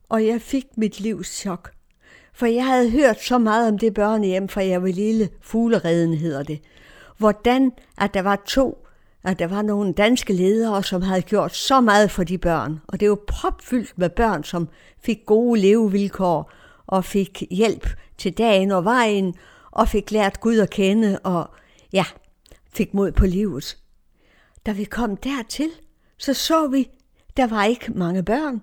og 0.09 0.25
jeg 0.25 0.41
fik 0.41 0.65
mit 0.77 0.99
livs 0.99 1.27
chok. 1.27 1.71
For 2.33 2.45
jeg 2.45 2.65
havde 2.65 2.89
hørt 2.91 3.23
så 3.23 3.37
meget 3.37 3.67
om 3.67 3.77
det 3.77 3.93
børnehjem, 3.93 4.47
for 4.47 4.59
jeg 4.59 4.81
var 4.81 4.87
lille. 4.87 5.29
Fuglereden 5.41 6.13
hedder 6.13 6.43
det. 6.43 6.61
Hvordan 7.17 7.71
at 7.97 8.13
der 8.13 8.21
var 8.21 8.41
to, 8.47 8.87
at 9.23 9.39
der 9.39 9.47
var 9.47 9.61
nogle 9.61 9.93
danske 9.93 10.33
ledere, 10.33 10.83
som 10.83 11.01
havde 11.01 11.21
gjort 11.21 11.55
så 11.55 11.81
meget 11.81 12.11
for 12.11 12.23
de 12.23 12.37
børn. 12.37 12.81
Og 12.87 12.99
det 12.99 13.09
var 13.09 13.19
propfyldt 13.27 13.97
med 13.97 14.09
børn, 14.09 14.43
som 14.43 14.69
fik 14.99 15.19
gode 15.25 15.61
levevilkår 15.61 16.51
og 16.87 17.05
fik 17.05 17.43
hjælp 17.51 17.89
til 18.17 18.37
dagen 18.37 18.71
og 18.71 18.85
vejen, 18.85 19.35
og 19.71 19.89
fik 19.89 20.11
lært 20.11 20.39
Gud 20.39 20.57
at 20.57 20.69
kende, 20.69 21.19
og 21.23 21.49
ja, 21.93 22.05
fik 22.73 22.93
mod 22.93 23.11
på 23.11 23.25
livet. 23.25 23.77
Da 24.65 24.71
vi 24.71 24.83
kom 24.83 25.17
dertil, 25.17 25.69
så 26.17 26.33
så 26.33 26.67
vi, 26.67 26.89
der 27.37 27.47
var 27.47 27.63
ikke 27.63 27.91
mange 27.93 28.23
børn. 28.23 28.61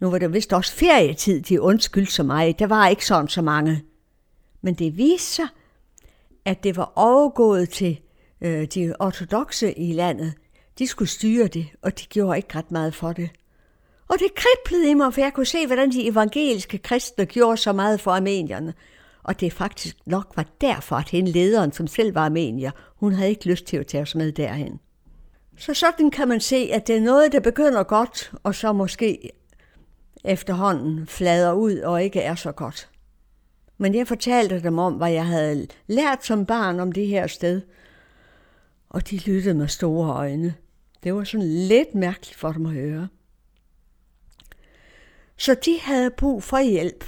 Nu 0.00 0.10
var 0.10 0.18
det 0.18 0.32
vist 0.32 0.52
også 0.52 0.72
ferietid, 0.72 1.42
de 1.42 1.60
undskyldte 1.60 2.12
så 2.12 2.22
mig. 2.22 2.58
Der 2.58 2.66
var 2.66 2.88
ikke 2.88 3.06
sådan 3.06 3.28
så 3.28 3.42
mange. 3.42 3.84
Men 4.60 4.74
det 4.74 4.96
viste 4.96 5.34
sig, 5.34 5.46
at 6.44 6.64
det 6.64 6.76
var 6.76 6.92
overgået 6.96 7.70
til 7.70 8.00
øh, 8.40 8.66
de 8.66 8.94
ortodoxe 8.98 9.78
i 9.78 9.92
landet. 9.92 10.34
De 10.78 10.86
skulle 10.86 11.08
styre 11.08 11.46
det, 11.46 11.66
og 11.82 11.98
de 12.00 12.04
gjorde 12.06 12.36
ikke 12.36 12.58
ret 12.58 12.70
meget 12.70 12.94
for 12.94 13.12
det. 13.12 13.30
Og 14.08 14.16
det 14.18 14.34
kriblede 14.34 14.90
i 14.90 14.94
mig, 14.94 15.14
for 15.14 15.20
jeg 15.20 15.32
kunne 15.32 15.46
se, 15.46 15.66
hvordan 15.66 15.90
de 15.90 16.06
evangeliske 16.06 16.78
kristne 16.78 17.26
gjorde 17.26 17.56
så 17.56 17.72
meget 17.72 18.00
for 18.00 18.10
armenierne. 18.10 18.74
Og 19.22 19.40
det 19.40 19.52
faktisk 19.52 19.96
nok 20.06 20.32
var 20.36 20.46
derfor, 20.60 20.96
at 20.96 21.08
hende 21.08 21.32
lederen, 21.32 21.72
som 21.72 21.86
selv 21.86 22.14
var 22.14 22.24
armenier, 22.24 22.70
hun 22.96 23.12
havde 23.12 23.30
ikke 23.30 23.48
lyst 23.48 23.64
til 23.64 23.76
at 23.76 23.86
tage 23.86 24.02
os 24.02 24.14
med 24.14 24.32
derhen. 24.32 24.80
Så 25.56 25.74
sådan 25.74 26.10
kan 26.10 26.28
man 26.28 26.40
se, 26.40 26.68
at 26.72 26.86
det 26.86 26.96
er 26.96 27.00
noget, 27.00 27.32
der 27.32 27.40
begynder 27.40 27.82
godt, 27.82 28.32
og 28.42 28.54
så 28.54 28.72
måske 28.72 29.30
efterhånden 30.24 31.06
flader 31.06 31.52
ud 31.52 31.78
og 31.78 32.02
ikke 32.02 32.20
er 32.20 32.34
så 32.34 32.52
godt. 32.52 32.88
Men 33.78 33.94
jeg 33.94 34.08
fortalte 34.08 34.62
dem 34.62 34.78
om, 34.78 34.94
hvad 34.94 35.12
jeg 35.12 35.26
havde 35.26 35.66
lært 35.86 36.24
som 36.24 36.46
barn 36.46 36.80
om 36.80 36.92
det 36.92 37.06
her 37.06 37.26
sted, 37.26 37.60
og 38.88 39.10
de 39.10 39.16
lyttede 39.16 39.54
med 39.54 39.68
store 39.68 40.12
øjne. 40.12 40.54
Det 41.04 41.14
var 41.14 41.24
sådan 41.24 41.46
lidt 41.46 41.94
mærkeligt 41.94 42.38
for 42.38 42.52
dem 42.52 42.66
at 42.66 42.72
høre. 42.72 43.08
Så 45.36 45.54
de 45.54 45.78
havde 45.80 46.10
brug 46.10 46.42
for 46.42 46.60
hjælp 46.60 47.04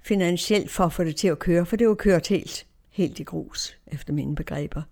finansielt 0.00 0.70
for 0.70 0.84
at 0.84 0.92
få 0.92 1.04
det 1.04 1.16
til 1.16 1.28
at 1.28 1.38
køre, 1.38 1.66
for 1.66 1.76
det 1.76 1.88
var 1.88 1.94
kørt 1.94 2.28
helt, 2.28 2.66
helt 2.90 3.18
i 3.18 3.22
grus, 3.22 3.78
efter 3.86 4.12
mine 4.12 4.34
begreber. 4.34 4.82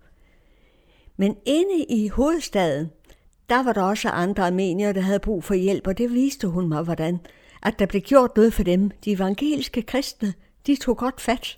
Men 1.17 1.37
inde 1.45 1.85
i 1.89 2.07
hovedstaden, 2.07 2.91
der 3.49 3.63
var 3.63 3.73
der 3.73 3.81
også 3.81 4.09
andre 4.09 4.47
armenier, 4.47 4.91
der 4.91 5.01
havde 5.01 5.19
brug 5.19 5.43
for 5.43 5.53
hjælp, 5.53 5.87
og 5.87 5.97
det 5.97 6.13
viste 6.13 6.47
hun 6.47 6.69
mig, 6.69 6.83
hvordan 6.83 7.19
at 7.63 7.79
der 7.79 7.85
blev 7.85 8.01
gjort 8.01 8.35
noget 8.35 8.53
for 8.53 8.63
dem. 8.63 8.91
De 9.05 9.11
evangeliske 9.11 9.81
kristne, 9.81 10.33
de 10.67 10.75
tog 10.75 10.97
godt 10.97 11.21
fat, 11.21 11.57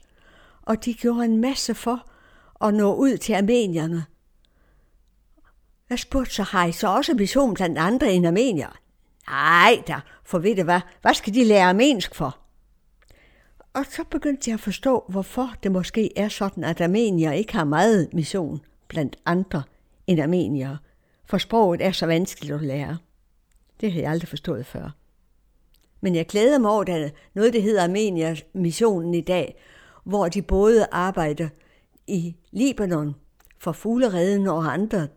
og 0.62 0.86
de 0.86 0.94
gjorde 0.94 1.26
en 1.26 1.42
masse 1.42 1.74
for 1.74 2.10
at 2.66 2.74
nå 2.74 2.96
ud 2.96 3.18
til 3.18 3.34
armenierne. 3.34 4.06
Jeg 5.90 6.00
spurgte 6.00 6.34
så, 6.34 6.44
har 6.44 6.66
I 6.66 6.72
så 6.72 6.88
også 6.88 7.14
mission 7.14 7.54
blandt 7.54 7.78
andre 7.78 8.14
end 8.14 8.28
armenier? 8.28 8.80
Nej 9.30 9.84
da, 9.88 10.00
for 10.24 10.40
ved 10.40 10.56
det 10.56 10.64
hvad, 10.64 10.82
hvad 11.02 11.14
skal 11.14 11.34
de 11.34 11.44
lære 11.44 11.70
armensk 11.70 12.16
for? 12.16 12.38
Og 13.74 13.86
så 13.90 14.04
begyndte 14.04 14.50
jeg 14.50 14.54
at 14.54 14.60
forstå, 14.60 15.06
hvorfor 15.10 15.54
det 15.64 15.72
måske 15.72 16.18
er 16.18 16.30
sådan, 16.30 16.64
at 16.64 16.82
armenier 16.82 17.32
ikke 17.32 17.54
har 17.54 17.64
meget 17.64 18.14
mission 18.14 18.62
blandt 18.88 19.16
andre 19.26 19.64
end 20.08 20.22
armenier, 20.22 20.78
for 21.30 21.38
sproget 21.38 21.82
er 21.82 21.92
så 21.92 22.06
vanskeligt 22.06 22.54
at 22.54 22.62
lære. 22.62 22.98
Det 23.82 23.92
havde 23.92 24.04
jeg 24.04 24.12
aldrig 24.12 24.30
forstået 24.30 24.66
før. 24.66 24.96
Men 26.02 26.16
jeg 26.16 26.28
glæder 26.28 26.58
mig 26.60 26.72
over, 26.72 26.84
at 26.88 27.14
noget, 27.34 27.54
det 27.54 27.64
hedder 27.64 27.84
Armenia 27.84 28.36
missionen 28.54 29.14
i 29.14 29.22
dag, 29.22 29.62
hvor 30.04 30.28
de 30.28 30.42
både 30.42 30.86
arbejder 30.92 31.50
i 32.08 32.36
Libanon 32.52 33.16
for 33.58 33.72
fuglereden 33.72 34.48
og 34.48 34.74
andre 34.74 35.08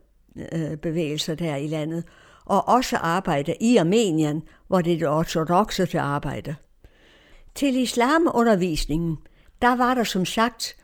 øh, 0.53 0.77
bevægelser 0.77 1.35
der 1.35 1.57
i 1.57 1.67
landet, 1.67 2.05
og 2.45 2.69
også 2.69 2.97
arbejder 2.97 3.55
i 3.61 3.77
Armenien, 3.77 4.43
hvor 4.69 4.81
det 4.81 4.93
er 4.93 4.99
det 4.99 5.09
ortodoxe 5.09 5.87
der 5.87 6.03
arbejder. 6.03 6.55
Til 7.55 7.77
islamundervisningen, 7.77 9.19
der 9.63 9.77
var 9.77 9.95
der 9.95 10.05
som 10.05 10.25
sagt 10.25 10.77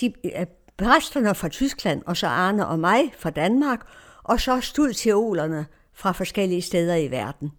de, 0.00 0.12
øh, 0.24 0.46
præsterne 0.76 1.34
fra 1.34 1.48
Tyskland, 1.48 2.02
og 2.06 2.16
så 2.16 2.26
Arne 2.26 2.66
og 2.66 2.78
mig 2.78 3.12
fra 3.18 3.30
Danmark, 3.30 3.86
og 4.28 4.40
så 4.40 4.60
studieolerne 4.60 5.66
fra 5.94 6.12
forskellige 6.12 6.62
steder 6.62 6.94
i 6.94 7.10
verden. 7.10 7.50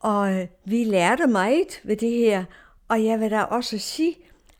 Og 0.00 0.34
øh, 0.34 0.46
vi 0.64 0.84
lærte 0.84 1.26
meget 1.26 1.80
ved 1.84 1.96
det 1.96 2.10
her, 2.10 2.44
og 2.88 3.04
jeg 3.04 3.20
vil 3.20 3.30
da 3.30 3.42
også 3.42 3.78
sige, 3.78 4.16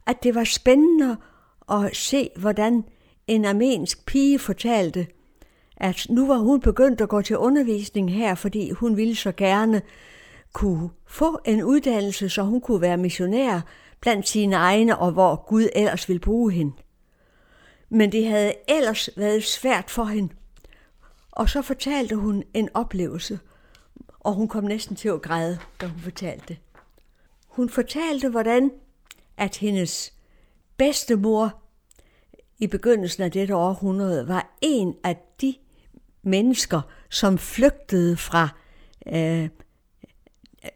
at 0.07 0.23
det 0.23 0.35
var 0.35 0.45
spændende 0.45 1.17
at 1.71 1.97
se, 1.97 2.31
hvordan 2.37 2.85
en 3.27 3.45
armensk 3.45 4.07
pige 4.07 4.39
fortalte, 4.39 5.07
at 5.77 6.07
nu 6.11 6.27
var 6.27 6.39
hun 6.39 6.61
begyndt 6.61 7.01
at 7.01 7.09
gå 7.09 7.23
til 7.23 7.39
undervisning 7.39 8.15
her, 8.15 8.35
fordi 8.35 8.71
hun 8.71 8.97
ville 8.97 9.17
så 9.17 9.33
gerne 9.33 9.83
kunne 10.53 10.91
få 11.07 11.39
en 11.45 11.63
uddannelse, 11.63 12.29
så 12.29 12.43
hun 12.43 12.61
kunne 12.61 12.81
være 12.81 12.97
missionær 12.97 13.61
blandt 14.01 14.29
sine 14.29 14.57
egne, 14.57 14.99
og 14.99 15.13
hvor 15.13 15.45
Gud 15.49 15.69
ellers 15.75 16.09
ville 16.09 16.21
bruge 16.21 16.53
hende. 16.53 16.73
Men 17.89 18.13
det 18.13 18.27
havde 18.27 18.53
ellers 18.69 19.11
været 19.17 19.45
svært 19.45 19.91
for 19.91 20.05
hende. 20.05 20.35
Og 21.33 21.49
så 21.49 21.63
fortalte 21.63 22.17
hun 22.17 22.45
en 22.55 22.69
oplevelse– 22.75 23.39
og 24.25 24.35
hun 24.35 24.49
kom 24.49 24.65
næsten 24.65 24.97
til 24.97 25.09
at 25.09 25.23
græde, 25.23 25.59
da 25.81 25.87
hun 25.87 26.01
fortalte 26.01 26.45
det. 26.49 26.59
Hun 27.49 27.69
fortalte, 27.69 28.29
hvordan 28.29 28.71
at 29.37 29.57
hendes 29.57 30.13
bedstemor 30.77 31.63
i 32.59 32.67
begyndelsen 32.67 33.23
af 33.23 33.31
dette 33.31 33.57
århundrede 33.57 34.29
var 34.29 34.57
en 34.63 34.95
af 35.05 35.17
de 35.41 35.55
mennesker, 36.23 36.81
som 37.11 37.39
flygtede 37.39 38.17
fra 38.17 38.49
øh, 39.07 39.49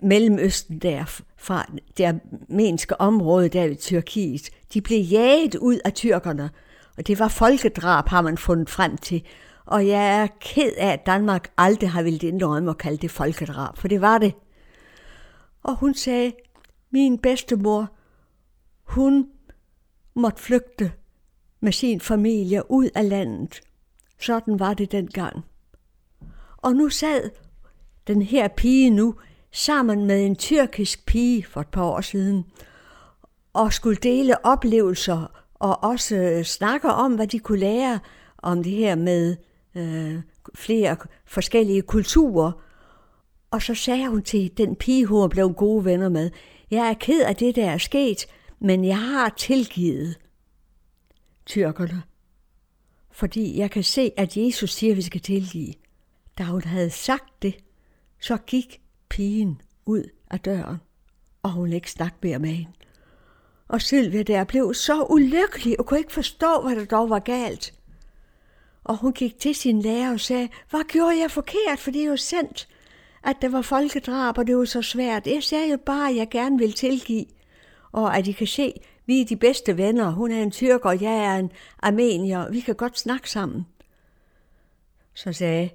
Mellemøsten 0.01 0.78
der, 0.78 1.20
fra 1.37 1.72
det 1.97 2.05
armenske 2.05 3.01
område 3.01 3.49
der 3.49 3.64
i 3.64 3.74
Tyrkiet. 3.74 4.51
De 4.74 4.80
blev 4.80 5.01
jaget 5.01 5.55
ud 5.55 5.78
af 5.85 5.93
tyrkerne, 5.93 6.51
og 6.97 7.07
det 7.07 7.18
var 7.18 7.28
folkedrab, 7.28 8.09
har 8.09 8.20
man 8.20 8.39
fundet 8.39 8.70
frem 8.70 8.97
til 8.97 9.22
og 9.67 9.87
jeg 9.87 10.23
er 10.23 10.27
ked 10.41 10.73
af, 10.79 10.93
at 10.93 11.07
Danmark 11.07 11.53
aldrig 11.59 11.91
har 11.91 12.03
ville 12.03 12.29
indrømme 12.29 12.71
at 12.71 12.79
kalde 12.79 12.97
det 12.97 13.11
folkedrab, 13.11 13.77
for 13.77 13.89
det 13.89 14.01
var 14.01 14.19
det. 14.19 14.35
Og 15.62 15.77
hun 15.77 15.95
sagde, 15.95 16.33
min 16.91 17.19
bedstemor, 17.19 17.89
hun 18.83 19.29
måtte 20.14 20.43
flygte 20.43 20.93
med 21.61 21.73
sin 21.73 22.01
familie 22.01 22.71
ud 22.71 22.91
af 22.95 23.09
landet. 23.09 23.61
Sådan 24.21 24.59
var 24.59 24.75
det 24.75 24.93
dengang. 24.93 25.45
Og 26.57 26.73
nu 26.73 26.89
sad 26.89 27.31
den 28.07 28.23
her 28.23 28.49
pige 28.49 28.91
nu 28.91 29.14
sammen 29.53 30.07
med 30.07 30.27
en 30.27 30.37
tyrkisk 30.37 31.07
pige 31.07 31.45
for 31.45 31.61
et 31.61 31.69
par 31.69 31.85
år 31.85 32.01
siden, 32.01 32.45
og 33.53 33.73
skulle 33.73 33.97
dele 33.97 34.45
oplevelser 34.45 35.45
og 35.55 35.85
også 35.85 36.17
øh, 36.17 36.45
snakke 36.45 36.93
om, 36.93 37.14
hvad 37.14 37.27
de 37.27 37.39
kunne 37.39 37.59
lære 37.59 38.01
om 38.39 38.62
det 38.62 38.73
her 38.73 38.95
med 38.95 39.37
øh, 39.77 40.22
flere 40.55 40.97
forskellige 41.27 41.83
kulturer. 41.83 42.53
Og 43.51 43.62
så 43.62 43.74
sagde 43.74 44.09
hun 44.09 44.22
til 44.22 44.51
den 44.57 44.77
pige, 44.77 45.07
hun 45.07 45.31
blev 45.31 45.53
gode 45.53 45.85
venner 45.85 46.09
med, 46.09 46.31
jeg 46.70 46.89
er 46.89 46.95
ked 46.95 47.22
af 47.22 47.37
det, 47.37 47.57
der 47.57 47.70
er 47.70 47.79
sket, 47.79 48.27
men 48.59 48.85
jeg 48.85 48.99
har 48.99 49.29
tilgivet. 49.29 50.18
tyrkerne. 51.47 52.03
Fordi 53.11 53.59
jeg 53.59 53.70
kan 53.70 53.83
se, 53.83 54.12
at 54.16 54.37
Jesus 54.37 54.72
siger, 54.72 54.93
at 54.93 54.97
vi 54.97 55.03
skal 55.03 55.20
tilgive. 55.20 55.72
Da 56.39 56.45
hun 56.45 56.62
havde 56.62 56.91
sagt 56.91 57.43
det, 57.43 57.57
så 58.20 58.37
gik 58.37 58.81
pigen 59.09 59.61
ud 59.87 60.05
af 60.31 60.41
døren, 60.41 60.77
og 61.43 61.53
hun 61.53 61.72
ikke 61.72 61.91
snakke 61.91 62.16
mere 62.22 62.39
med 62.39 62.51
hende. 62.51 62.72
Og 63.68 63.83
Sylvia 63.83 64.22
der 64.22 64.45
blev 64.45 64.74
så 64.74 65.07
ulykkelig 65.11 65.81
og 65.81 65.87
kunne 65.87 65.99
ikke 65.99 66.12
forstå, 66.12 66.62
hvad 66.62 66.77
der 66.77 66.85
dog 66.85 67.11
var 67.11 67.18
galt. 67.18 67.76
Og 68.87 68.97
hun 68.97 69.12
gik 69.12 69.39
til 69.39 69.55
sin 69.55 69.82
lærer 69.82 70.12
og 70.12 70.20
sagde, 70.20 70.49
hvad 70.70 70.89
gjorde 70.89 71.20
jeg 71.20 71.30
forkert, 71.30 71.78
for 71.78 71.91
det 71.91 72.03
er 72.03 72.07
jo 72.07 72.16
sandt, 72.16 72.68
at 73.24 73.37
der 73.43 73.49
var 73.49 73.62
folkedrab, 73.62 74.39
og 74.39 74.47
det 74.47 74.57
var 74.57 74.64
så 74.64 74.82
svært. 74.82 75.26
Jeg 75.26 75.43
sagde 75.43 75.70
jo 75.70 75.76
bare, 75.87 76.11
at 76.11 76.16
jeg 76.16 76.28
gerne 76.30 76.59
vil 76.59 76.72
tilgive, 76.72 77.24
og 77.93 78.16
at 78.16 78.26
I 78.26 78.32
kan 78.32 78.47
se, 78.47 78.72
vi 79.07 79.20
er 79.20 79.24
de 79.24 79.37
bedste 79.37 79.76
venner. 79.76 80.11
Hun 80.11 80.32
er 80.32 80.43
en 80.43 80.51
tyrker, 80.51 80.89
og 80.89 81.03
jeg 81.03 81.24
er 81.24 81.37
en 81.37 81.53
armenier. 81.78 82.51
Vi 82.51 82.61
kan 82.61 82.74
godt 82.74 82.99
snakke 82.99 83.30
sammen. 83.30 83.66
Så 85.14 85.32
sagde 85.32 85.70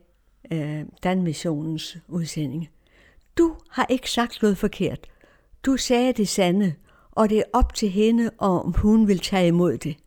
øh, 0.51 0.86
Danmissionens 1.03 1.97
udsending, 2.07 2.70
du 3.38 3.55
har 3.70 3.86
ikke 3.89 4.12
sagt 4.12 4.41
noget 4.41 4.57
forkert. 4.57 5.07
Du 5.66 5.78
sagde 5.78 6.14
det 6.14 6.28
sande, 6.28 6.74
og 7.12 7.30
det 7.30 7.38
er 7.38 7.43
op 7.53 7.74
til 7.74 7.89
hende, 7.89 8.30
om 8.38 8.74
hun 8.78 9.07
vil 9.07 9.20
tage 9.20 9.47
imod 9.47 9.78
det. 9.78 9.97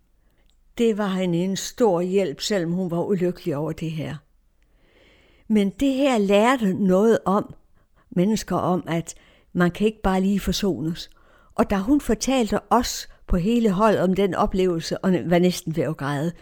Det 0.78 0.98
var 0.98 1.08
hende 1.08 1.38
en 1.38 1.56
stor 1.56 2.00
hjælp, 2.00 2.40
selvom 2.40 2.72
hun 2.72 2.90
var 2.90 3.02
ulykkelig 3.02 3.56
over 3.56 3.72
det 3.72 3.90
her. 3.90 4.16
Men 5.48 5.70
det 5.70 5.92
her 5.94 6.18
lærte 6.18 6.74
noget 6.74 7.18
om 7.24 7.54
mennesker 8.10 8.56
om, 8.56 8.84
at 8.86 9.14
man 9.52 9.70
kan 9.70 9.86
ikke 9.86 10.02
bare 10.02 10.20
lige 10.20 10.40
forsones. 10.40 11.10
Og 11.54 11.70
da 11.70 11.76
hun 11.76 12.00
fortalte 12.00 12.58
os 12.70 13.08
på 13.26 13.36
hele 13.36 13.70
hold 13.70 13.98
om 13.98 14.14
den 14.14 14.34
oplevelse, 14.34 14.98
og 14.98 15.12
var 15.24 15.38
næsten 15.38 15.76
ved 15.76 15.84
at 15.84 15.96
græde, 15.96 16.32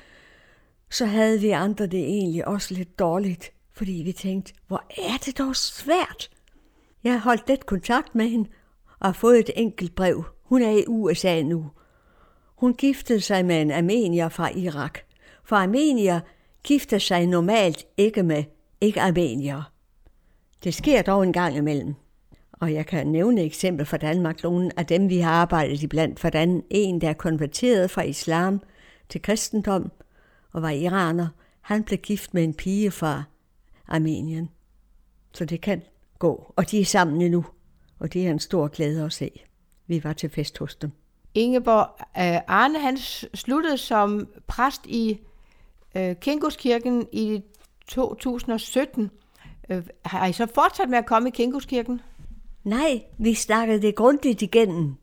så 0.90 1.06
havde 1.06 1.40
vi 1.40 1.50
andre 1.50 1.86
det 1.86 2.00
egentlig 2.00 2.48
også 2.48 2.74
lidt 2.74 2.98
dårligt, 2.98 3.52
fordi 3.72 3.92
vi 3.92 4.12
tænkte, 4.12 4.52
hvor 4.66 4.84
er 4.98 5.16
det 5.26 5.38
dog 5.38 5.56
svært. 5.56 6.30
Jeg 7.04 7.12
har 7.12 7.20
holdt 7.20 7.48
lidt 7.48 7.66
kontakt 7.66 8.14
med 8.14 8.28
hende 8.28 8.48
og 9.00 9.08
har 9.08 9.12
fået 9.12 9.38
et 9.38 9.50
enkelt 9.56 9.94
brev. 9.94 10.24
Hun 10.42 10.62
er 10.62 10.70
i 10.70 10.84
USA 10.88 11.42
nu. 11.42 11.70
Hun 12.62 12.74
giftede 12.74 13.20
sig 13.20 13.44
med 13.44 13.62
en 13.62 13.70
armenier 13.70 14.28
fra 14.28 14.50
Irak. 14.50 14.98
For 15.44 15.56
armenier 15.56 16.20
gifter 16.64 16.98
sig 16.98 17.26
normalt 17.26 17.86
ikke 17.96 18.22
med 18.22 18.44
ikke-armenier. 18.80 19.72
Det 20.64 20.74
sker 20.74 21.02
dog 21.02 21.22
en 21.22 21.32
gang 21.32 21.56
imellem. 21.56 21.94
Og 22.52 22.72
jeg 22.72 22.86
kan 22.86 23.06
nævne 23.06 23.40
et 23.40 23.46
eksempel 23.46 23.86
fra 23.86 23.96
Danmark, 23.96 24.42
nogle 24.42 24.70
af 24.76 24.86
dem, 24.86 25.08
vi 25.08 25.18
har 25.18 25.30
arbejdet 25.30 25.82
iblandt, 25.82 26.20
hvordan 26.20 26.62
en, 26.70 27.00
der 27.00 27.08
er 27.08 27.12
konverteret 27.12 27.90
fra 27.90 28.02
islam 28.02 28.60
til 29.08 29.22
kristendom 29.22 29.92
og 30.52 30.62
var 30.62 30.70
iraner, 30.70 31.28
han 31.60 31.84
blev 31.84 31.98
gift 31.98 32.34
med 32.34 32.44
en 32.44 32.54
pige 32.54 32.90
fra 32.90 33.22
Armenien. 33.88 34.48
Så 35.32 35.44
det 35.44 35.60
kan 35.60 35.82
gå, 36.18 36.52
og 36.56 36.70
de 36.70 36.80
er 36.80 36.84
sammen 36.84 37.22
endnu, 37.22 37.44
og 37.98 38.12
det 38.12 38.26
er 38.26 38.30
en 38.30 38.38
stor 38.38 38.68
glæde 38.68 39.04
at 39.04 39.12
se. 39.12 39.30
Vi 39.86 40.04
var 40.04 40.12
til 40.12 40.30
fest 40.30 40.58
hos 40.58 40.74
dem. 40.76 40.90
Ingeborg 41.34 41.88
øh, 41.98 42.40
Arne, 42.46 42.78
han 42.78 42.96
sluttede 43.34 43.78
som 43.78 44.28
præst 44.46 44.86
i 44.86 45.18
øh, 45.94 46.16
Kinguskirken 46.16 47.06
i 47.12 47.42
2017. 47.88 49.10
Øh, 49.70 49.82
har 50.04 50.26
I 50.26 50.32
så 50.32 50.46
fortsat 50.54 50.88
med 50.88 50.98
at 50.98 51.06
komme 51.06 51.28
i 51.28 51.32
Kinguskirken? 51.32 52.00
Nej, 52.64 53.02
vi 53.18 53.34
snakkede 53.34 53.82
det 53.82 53.94
grundigt 53.94 54.42
igennem. 54.42 54.94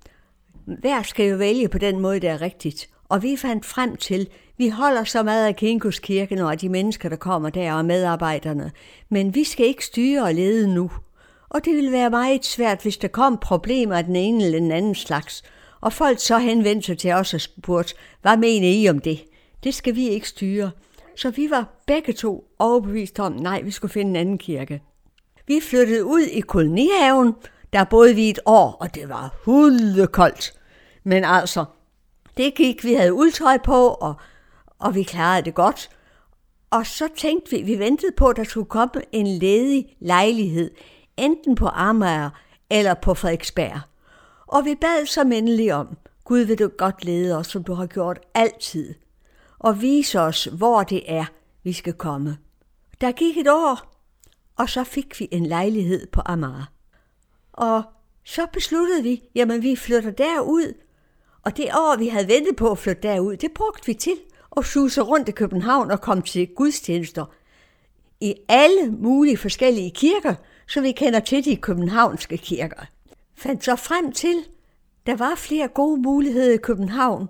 Hver 0.65 1.01
skal 1.01 1.29
jo 1.29 1.37
vælge 1.37 1.69
på 1.69 1.77
den 1.77 1.99
måde, 1.99 2.19
der 2.19 2.31
er 2.31 2.41
rigtigt. 2.41 2.89
Og 3.09 3.23
vi 3.23 3.35
fandt 3.37 3.65
frem 3.65 3.95
til, 3.95 4.29
vi 4.57 4.69
holder 4.69 5.03
så 5.03 5.23
meget 5.23 5.47
af 5.47 5.55
Kinguskirken 5.55 6.37
og 6.37 6.51
af 6.51 6.57
de 6.57 6.69
mennesker, 6.69 7.09
der 7.09 7.15
kommer 7.15 7.49
der 7.49 7.73
og 7.73 7.85
medarbejderne. 7.85 8.71
Men 9.09 9.35
vi 9.35 9.43
skal 9.43 9.65
ikke 9.65 9.85
styre 9.85 10.23
og 10.23 10.33
lede 10.33 10.73
nu. 10.73 10.91
Og 11.49 11.65
det 11.65 11.73
vil 11.73 11.91
være 11.91 12.09
meget 12.09 12.45
svært, 12.45 12.81
hvis 12.81 12.97
der 12.97 13.07
kom 13.07 13.37
problemer 13.37 13.95
af 13.95 14.03
den 14.03 14.15
ene 14.15 14.45
eller 14.45 14.59
den 14.59 14.71
anden 14.71 14.95
slags. 14.95 15.43
Og 15.81 15.93
folk 15.93 16.19
så 16.19 16.37
henvendte 16.37 16.85
sig 16.85 16.97
til 16.97 17.11
os 17.11 17.33
og 17.33 17.41
spurgte, 17.41 17.95
hvad 18.21 18.37
mener 18.37 18.67
I 18.67 18.89
om 18.89 18.99
det? 18.99 19.23
Det 19.63 19.73
skal 19.73 19.95
vi 19.95 20.09
ikke 20.09 20.29
styre. 20.29 20.71
Så 21.15 21.29
vi 21.29 21.49
var 21.49 21.83
begge 21.87 22.13
to 22.13 22.43
overbevist 22.59 23.19
om, 23.19 23.31
nej, 23.31 23.61
vi 23.61 23.71
skulle 23.71 23.91
finde 23.91 24.09
en 24.09 24.15
anden 24.15 24.37
kirke. 24.37 24.81
Vi 25.47 25.59
flyttede 25.69 26.05
ud 26.05 26.21
i 26.21 26.39
kolonihaven, 26.39 27.33
der 27.73 27.83
boede 27.83 28.15
vi 28.15 28.29
et 28.29 28.39
år, 28.45 28.77
og 28.79 28.95
det 28.95 29.09
var 29.09 29.35
koldt. 30.07 30.53
Men 31.03 31.23
altså, 31.23 31.65
det 32.37 32.55
gik, 32.55 32.83
vi 32.83 32.93
havde 32.93 33.13
uldtøj 33.13 33.57
på, 33.57 33.87
og, 33.87 34.13
og 34.79 34.95
vi 34.95 35.03
klarede 35.03 35.45
det 35.45 35.55
godt. 35.55 35.89
Og 36.69 36.85
så 36.85 37.07
tænkte 37.17 37.51
vi, 37.51 37.61
vi 37.61 37.79
ventede 37.79 38.11
på, 38.17 38.27
at 38.27 38.37
der 38.37 38.43
skulle 38.43 38.69
komme 38.69 39.01
en 39.11 39.27
ledig 39.27 39.95
lejlighed, 39.99 40.71
enten 41.17 41.55
på 41.55 41.67
Amager 41.67 42.29
eller 42.69 42.93
på 42.93 43.13
Frederiksberg. 43.13 43.88
Og 44.49 44.65
vi 44.65 44.75
bad 44.75 45.05
så 45.05 45.21
endelig 45.21 45.73
om, 45.73 45.97
Gud 46.23 46.39
vil 46.39 46.59
du 46.59 46.67
godt 46.77 47.05
lede 47.05 47.37
os, 47.37 47.47
som 47.47 47.63
du 47.63 47.73
har 47.73 47.87
gjort 47.87 48.19
altid, 48.33 48.93
og 49.59 49.81
vise 49.81 50.19
os, 50.19 50.45
hvor 50.45 50.83
det 50.83 51.03
er, 51.07 51.25
vi 51.63 51.73
skal 51.73 51.93
komme. 51.93 52.37
Der 53.01 53.11
gik 53.11 53.37
et 53.37 53.47
år, 53.47 54.03
og 54.55 54.69
så 54.69 54.83
fik 54.83 55.19
vi 55.19 55.27
en 55.31 55.45
lejlighed 55.45 56.07
på 56.07 56.21
Amager. 56.25 56.71
Og 57.53 57.83
så 58.23 58.47
besluttede 58.53 59.03
vi, 59.03 59.23
jamen 59.35 59.63
vi 59.63 59.75
flytter 59.75 60.11
derud. 60.11 60.73
Og 61.43 61.57
det 61.57 61.65
år, 61.65 61.97
vi 61.97 62.07
havde 62.07 62.27
ventet 62.27 62.55
på 62.55 62.71
at 62.71 62.77
flytte 62.77 63.01
derud, 63.01 63.37
det 63.37 63.51
brugte 63.51 63.85
vi 63.85 63.93
til 63.93 64.15
at 64.57 64.65
suse 64.65 65.01
rundt 65.01 65.29
i 65.29 65.31
København 65.31 65.91
og 65.91 66.01
komme 66.01 66.23
til 66.23 66.47
gudstjenester 66.55 67.25
i 68.21 68.35
alle 68.47 68.91
mulige 68.91 69.37
forskellige 69.37 69.91
kirker, 69.91 70.35
så 70.67 70.81
vi 70.81 70.91
kender 70.91 71.19
til 71.19 71.45
de 71.45 71.55
københavnske 71.55 72.37
kirker. 72.37 72.85
Fandt 73.39 73.63
så 73.63 73.75
frem 73.75 74.11
til, 74.11 74.35
der 75.05 75.15
var 75.15 75.35
flere 75.35 75.67
gode 75.67 76.01
muligheder 76.01 76.53
i 76.53 76.57
København, 76.57 77.29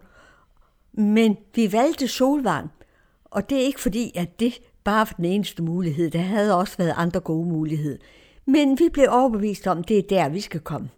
men 0.93 1.37
vi 1.55 1.71
valgte 1.71 2.07
Solvang, 2.07 2.71
og 3.25 3.49
det 3.49 3.57
er 3.57 3.65
ikke 3.65 3.81
fordi, 3.81 4.11
at 4.15 4.39
det 4.39 4.61
bare 4.83 4.99
var 4.99 5.13
den 5.17 5.25
eneste 5.25 5.63
mulighed. 5.63 6.11
Der 6.11 6.19
havde 6.19 6.55
også 6.57 6.77
været 6.77 6.93
andre 6.97 7.19
gode 7.19 7.49
muligheder. 7.49 7.97
Men 8.45 8.79
vi 8.79 8.89
blev 8.93 9.07
overbevist 9.09 9.67
om, 9.67 9.79
at 9.79 9.87
det 9.87 9.97
er 9.97 10.07
der, 10.09 10.29
vi 10.29 10.41
skal 10.41 10.59
komme. 10.59 10.89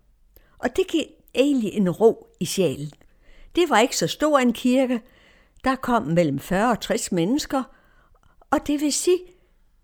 Og 0.58 0.76
det 0.76 0.88
gav 0.88 1.02
egentlig 1.36 1.74
en 1.74 1.90
ro 1.90 2.28
i 2.40 2.46
sjælen. 2.46 2.92
Det 3.56 3.70
var 3.70 3.80
ikke 3.80 3.98
så 3.98 4.08
stor 4.08 4.40
en 4.40 4.54
kirke. 4.54 5.02
Der 5.64 5.76
kom 5.76 6.04
mellem 6.04 6.40
40 6.40 6.72
og 6.72 6.80
60 6.80 7.12
mennesker. 7.12 7.64
Og 8.52 8.68
det 8.68 8.82
vil 8.82 8.94
sige, 8.94 9.20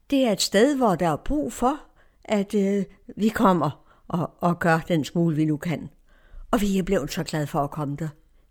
det 0.10 0.24
er 0.24 0.32
et 0.32 0.42
sted, 0.42 0.76
hvor 0.76 0.96
der 0.96 1.10
er 1.10 1.16
brug 1.16 1.54
for, 1.54 1.80
at 2.26 2.56
øh, 2.56 2.86
vi 3.16 3.30
kommer 3.30 3.87
og, 4.08 4.32
og 4.40 4.60
gør 4.60 4.80
den 4.88 5.06
smule, 5.06 5.36
vi 5.36 5.46
nu 5.46 5.58
kan. 5.58 5.90
Og 6.52 6.62
vi 6.62 6.78
er 6.78 6.84
blevet 6.84 7.12
så 7.12 7.24
glade 7.24 7.48
for 7.48 7.60
at 7.60 7.72
komme 7.72 7.96
der. 7.96 8.08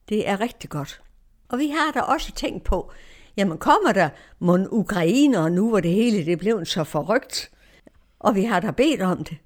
Det 0.09 0.28
er 0.28 0.40
rigtig 0.40 0.70
godt. 0.70 1.02
Og 1.48 1.59
vi 1.59 1.68
har 1.68 1.92
da 1.92 2.00
også 2.00 2.32
tænkt 2.32 2.64
på, 2.64 2.90
jamen 3.36 3.59
kommer 3.59 3.92
der 3.92 4.09
mon 4.38 4.68
ukrainer 4.70 5.48
nu, 5.48 5.68
hvor 5.68 5.80
det 5.80 5.90
hele 5.90 6.26
det 6.26 6.38
blev 6.38 6.64
så 6.64 6.84
forrygt, 6.84 7.50
og 8.18 8.34
vi 8.34 8.44
har 8.44 8.61
da 8.61 8.70
bedt 8.70 9.02
om 9.02 9.24
det, 9.24 9.36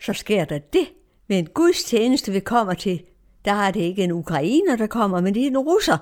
så 0.00 0.12
sker 0.12 0.44
der 0.44 0.58
det 0.58 0.88
ved 1.28 1.38
en 1.38 1.46
gudstjeneste, 1.46 2.32
vi 2.32 2.40
kommer 2.40 2.74
til. 2.74 3.02
Der 3.44 3.52
er 3.52 3.70
det 3.70 3.80
ikke 3.80 4.04
en 4.04 4.12
ukrainer, 4.12 4.76
der 4.76 4.86
kommer, 4.86 5.20
men 5.20 5.34
det 5.34 5.42
er 5.42 5.46
en 5.46 5.58
russer. 5.58 5.98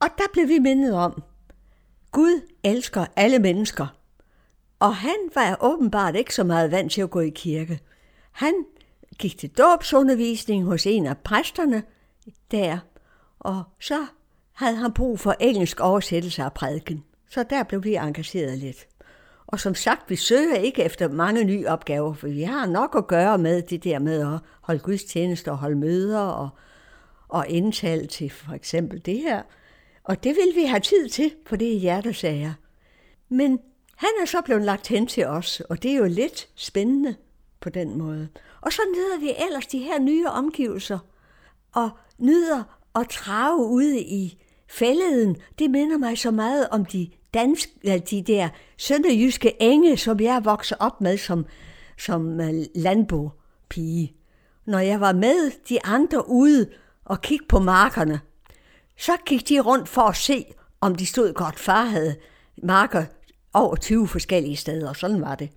Og 0.00 0.08
der 0.18 0.24
blev 0.32 0.48
vi 0.48 0.58
mindet 0.58 0.94
om, 0.94 1.22
Gud 2.12 2.40
elsker 2.64 3.06
alle 3.16 3.38
mennesker. 3.38 3.86
Og 4.80 4.96
han 4.96 5.16
var 5.34 5.58
åbenbart 5.60 6.16
ikke 6.16 6.34
så 6.34 6.44
meget 6.44 6.70
vant 6.70 6.92
til 6.92 7.00
at 7.00 7.10
gå 7.10 7.20
i 7.20 7.28
kirke. 7.28 7.80
Han 8.32 8.64
gik 9.18 9.38
til 9.38 9.50
dåbsundervisning 9.50 10.64
hos 10.64 10.86
en 10.86 11.06
af 11.06 11.18
præsterne 11.18 11.82
der, 12.50 12.78
og 13.38 13.62
så 13.80 14.06
havde 14.52 14.76
han 14.76 14.92
brug 14.92 15.20
for 15.20 15.34
engelsk 15.40 15.80
oversættelse 15.80 16.42
af 16.42 16.52
prædiken. 16.52 17.04
Så 17.30 17.42
der 17.42 17.62
blev 17.62 17.84
vi 17.84 17.94
engageret 17.94 18.58
lidt. 18.58 18.86
Og 19.46 19.60
som 19.60 19.74
sagt, 19.74 20.10
vi 20.10 20.16
søger 20.16 20.54
ikke 20.54 20.82
efter 20.82 21.08
mange 21.08 21.44
nye 21.44 21.66
opgaver, 21.66 22.14
for 22.14 22.28
vi 22.28 22.42
har 22.42 22.66
nok 22.66 22.94
at 22.96 23.06
gøre 23.06 23.38
med 23.38 23.62
det 23.62 23.84
der 23.84 23.98
med 23.98 24.34
at 24.34 24.40
holde 24.60 24.80
gudstjenester 24.80 25.50
og 25.50 25.58
holde 25.58 25.76
møder 25.76 26.20
og, 26.20 26.48
og 27.28 27.48
indtale 27.48 28.06
til 28.06 28.30
for 28.30 28.52
eksempel 28.52 29.06
det 29.06 29.18
her. 29.18 29.42
Og 30.04 30.24
det 30.24 30.36
vil 30.36 30.62
vi 30.62 30.64
have 30.64 30.80
tid 30.80 31.08
til, 31.08 31.32
for 31.46 31.56
det 31.56 31.74
er 31.74 31.78
hjertesager. 31.78 32.52
Men 33.28 33.58
han 33.96 34.10
er 34.22 34.26
så 34.26 34.40
blevet 34.40 34.62
lagt 34.62 34.88
hen 34.88 35.06
til 35.06 35.26
os, 35.26 35.60
og 35.60 35.82
det 35.82 35.90
er 35.90 35.96
jo 35.96 36.04
lidt 36.04 36.48
spændende 36.54 37.14
på 37.60 37.70
den 37.70 37.98
måde. 37.98 38.28
Og 38.60 38.72
så 38.72 38.82
nyder 38.94 39.20
vi 39.20 39.34
ellers 39.46 39.66
de 39.66 39.78
her 39.78 40.00
nye 40.00 40.26
omgivelser, 40.26 40.98
og 41.72 41.90
nyder 42.18 42.62
at 42.94 43.08
trave 43.08 43.66
ude 43.66 44.00
i 44.00 44.42
fælleden. 44.68 45.36
Det 45.58 45.70
minder 45.70 45.98
mig 45.98 46.18
så 46.18 46.30
meget 46.30 46.68
om 46.68 46.84
de 46.84 47.10
dansk, 47.34 47.68
de 48.10 48.22
der 48.22 48.48
sønderjyske 48.78 49.62
enge, 49.62 49.96
som 49.96 50.20
jeg 50.20 50.44
voksede 50.44 50.80
op 50.80 51.00
med 51.00 51.18
som, 51.18 51.46
som 51.98 52.40
øh, 52.40 52.54
landbopige. 52.74 54.14
Når 54.66 54.78
jeg 54.78 55.00
var 55.00 55.12
med 55.12 55.50
de 55.68 55.84
andre 55.84 56.28
ude 56.28 56.68
og 57.04 57.20
kiggede 57.20 57.48
på 57.48 57.58
markerne, 57.58 58.20
Så 58.96 59.12
gik 59.26 59.48
de 59.48 59.60
rundt 59.60 59.88
for 59.88 60.02
at 60.02 60.16
se, 60.16 60.44
om 60.80 60.94
de 60.94 61.06
stod 61.06 61.32
godt. 61.32 61.58
Far 61.58 61.84
havde 61.84 62.16
marker 62.62 63.04
over 63.54 63.76
20 63.76 64.08
forskellige 64.08 64.56
steder, 64.56 64.88
og 64.88 64.96
sådan 64.96 65.20
var 65.20 65.34
det. 65.34 65.50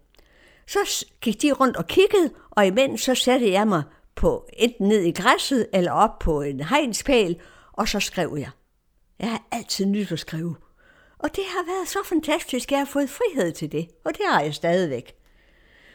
Så 0.67 1.05
gik 1.21 1.41
de 1.41 1.51
rundt 1.51 1.77
og 1.77 1.87
kiggede, 1.87 2.29
og 2.49 2.67
imens 2.67 3.01
så 3.01 3.15
satte 3.15 3.51
jeg 3.51 3.67
mig 3.67 3.83
på 4.15 4.47
enten 4.53 4.87
ned 4.87 5.01
i 5.01 5.11
græsset 5.11 5.67
eller 5.73 5.91
op 5.91 6.19
på 6.19 6.41
en 6.41 6.59
hegnspæl, 6.59 7.41
og 7.71 7.87
så 7.87 7.99
skrev 7.99 8.35
jeg. 8.39 8.49
Jeg 9.19 9.29
har 9.29 9.47
altid 9.51 9.85
nyt 9.85 10.11
at 10.11 10.19
skrive. 10.19 10.55
Og 11.19 11.35
det 11.35 11.43
har 11.47 11.65
været 11.65 11.87
så 11.87 11.99
fantastisk, 12.05 12.67
at 12.67 12.71
jeg 12.71 12.79
har 12.79 12.85
fået 12.85 13.09
frihed 13.09 13.51
til 13.51 13.71
det, 13.71 13.87
og 14.05 14.11
det 14.17 14.21
har 14.27 14.41
jeg 14.41 14.53
stadigvæk. 14.53 15.15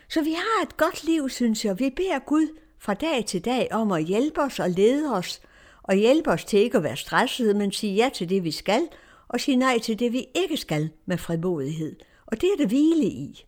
Så 0.09 0.23
vi 0.23 0.33
har 0.33 0.63
et 0.63 0.77
godt 0.77 1.05
liv, 1.05 1.29
synes 1.29 1.65
jeg. 1.65 1.79
Vi 1.79 1.91
beder 1.91 2.19
Gud 2.19 2.59
fra 2.79 2.95
dag 2.95 3.25
til 3.27 3.45
dag 3.45 3.69
om 3.71 3.93
at 3.93 4.05
hjælpe 4.05 4.41
os 4.41 4.59
og 4.59 4.71
lede 4.71 5.15
os, 5.15 5.41
og 5.83 5.95
hjælpe 5.95 6.31
os 6.31 6.45
til 6.45 6.59
ikke 6.59 6.77
at 6.77 6.83
være 6.83 6.97
stressede, 6.97 7.55
men 7.55 7.73
sige 7.73 7.95
ja 7.95 8.11
til 8.15 8.29
det, 8.29 8.45
vi 8.45 8.51
skal, 8.51 8.89
og 9.29 9.41
sige 9.41 9.57
nej 9.57 9.79
til 9.79 9.99
det, 9.99 10.13
vi 10.13 10.27
ikke 10.35 10.57
skal 10.57 10.91
med 11.07 11.19
frimodighed. 11.19 11.97
Og 12.27 12.41
det 12.41 12.49
er 12.53 12.57
det 12.57 12.69
hvile 12.69 13.05
i. 13.05 13.48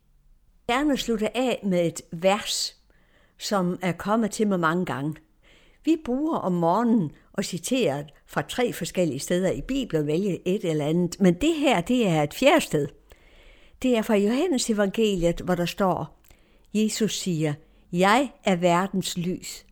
Gerne 0.71 0.97
slutte 0.97 1.37
af 1.37 1.61
med 1.63 1.87
et 1.87 2.03
vers, 2.13 2.77
som 3.39 3.79
er 3.83 3.93
kommet 3.93 4.31
til 4.31 4.49
mig 4.49 4.61
mange 4.61 4.85
gange. 4.85 5.15
Vi 5.85 5.97
bruger 6.05 6.39
om 6.39 6.53
morgenen 6.53 7.13
og 7.33 7.45
citerer 7.45 8.05
fra 8.27 8.43
tre 8.43 8.73
forskellige 8.73 9.19
steder 9.19 9.51
i 9.51 9.61
Bibelen, 9.61 10.07
vælge 10.07 10.49
et 10.49 10.65
eller 10.65 10.87
andet, 10.87 11.21
men 11.21 11.35
det 11.35 11.55
her, 11.55 11.81
det 11.81 12.09
er 12.09 12.23
et 12.23 12.35
fjerde 12.35 12.61
sted. 12.61 12.89
Det 13.83 13.97
er 13.97 14.03
fra 14.03 14.15
Johannes 14.15 14.71
evangeliet, 14.71 15.41
hvor 15.41 15.55
der 15.55 15.67
står, 15.67 16.21
Jesus 16.75 17.19
siger, 17.19 17.55
jeg 17.93 18.31
er 18.45 18.57
verdens 18.57 19.19
lys. 19.19 19.67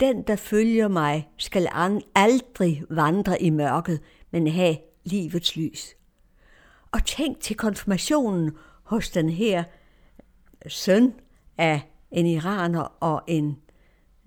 Den, 0.00 0.22
der 0.22 0.36
følger 0.36 0.88
mig, 0.88 1.28
skal 1.36 1.68
aldrig 2.14 2.82
vandre 2.90 3.42
i 3.42 3.50
mørket, 3.50 4.00
men 4.30 4.46
have 4.46 4.76
livets 5.04 5.56
lys. 5.56 5.96
Og 6.92 7.04
tænk 7.04 7.40
til 7.40 7.56
konfirmationen 7.56 8.50
hos 8.82 9.10
den 9.10 9.30
her 9.30 9.64
søn 10.68 11.14
af 11.58 11.80
en 12.10 12.26
iraner 12.26 12.96
og 13.00 13.22
en, 13.26 13.58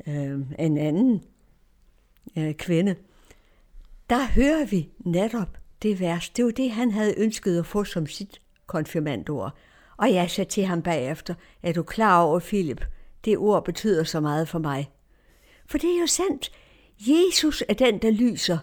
øh, 0.08 0.40
en 0.60 0.78
anden 0.78 1.24
øh, 2.38 2.54
kvinde. 2.54 2.96
Der 4.10 4.28
hører 4.28 4.66
vi 4.66 4.90
netop 5.00 5.58
det 5.84 6.00
vers. 6.00 6.30
Det 6.30 6.46
var 6.46 6.52
det, 6.52 6.72
han 6.72 6.92
havde 6.92 7.20
ønsket 7.20 7.60
at 7.60 7.66
få 7.66 7.84
som 7.84 8.08
sit 8.08 8.42
konfirmandord. 8.68 9.56
Og 9.98 10.14
jeg 10.14 10.32
sagde 10.32 10.50
til 10.50 10.66
ham 10.66 10.82
bagefter, 10.82 11.34
er 11.64 11.74
du 11.74 11.84
klar 11.84 12.22
over, 12.22 12.40
Philip, 12.40 12.86
det 13.26 13.38
ord 13.38 13.66
betyder 13.66 14.04
så 14.04 14.20
meget 14.20 14.50
for 14.50 14.60
mig. 14.60 14.92
For 15.66 15.78
det 15.78 15.96
er 15.96 16.00
jo 16.00 16.08
sandt. 16.08 16.52
Jesus 17.00 17.64
er 17.70 17.74
den, 17.74 17.98
der 18.02 18.12
lyser. 18.12 18.58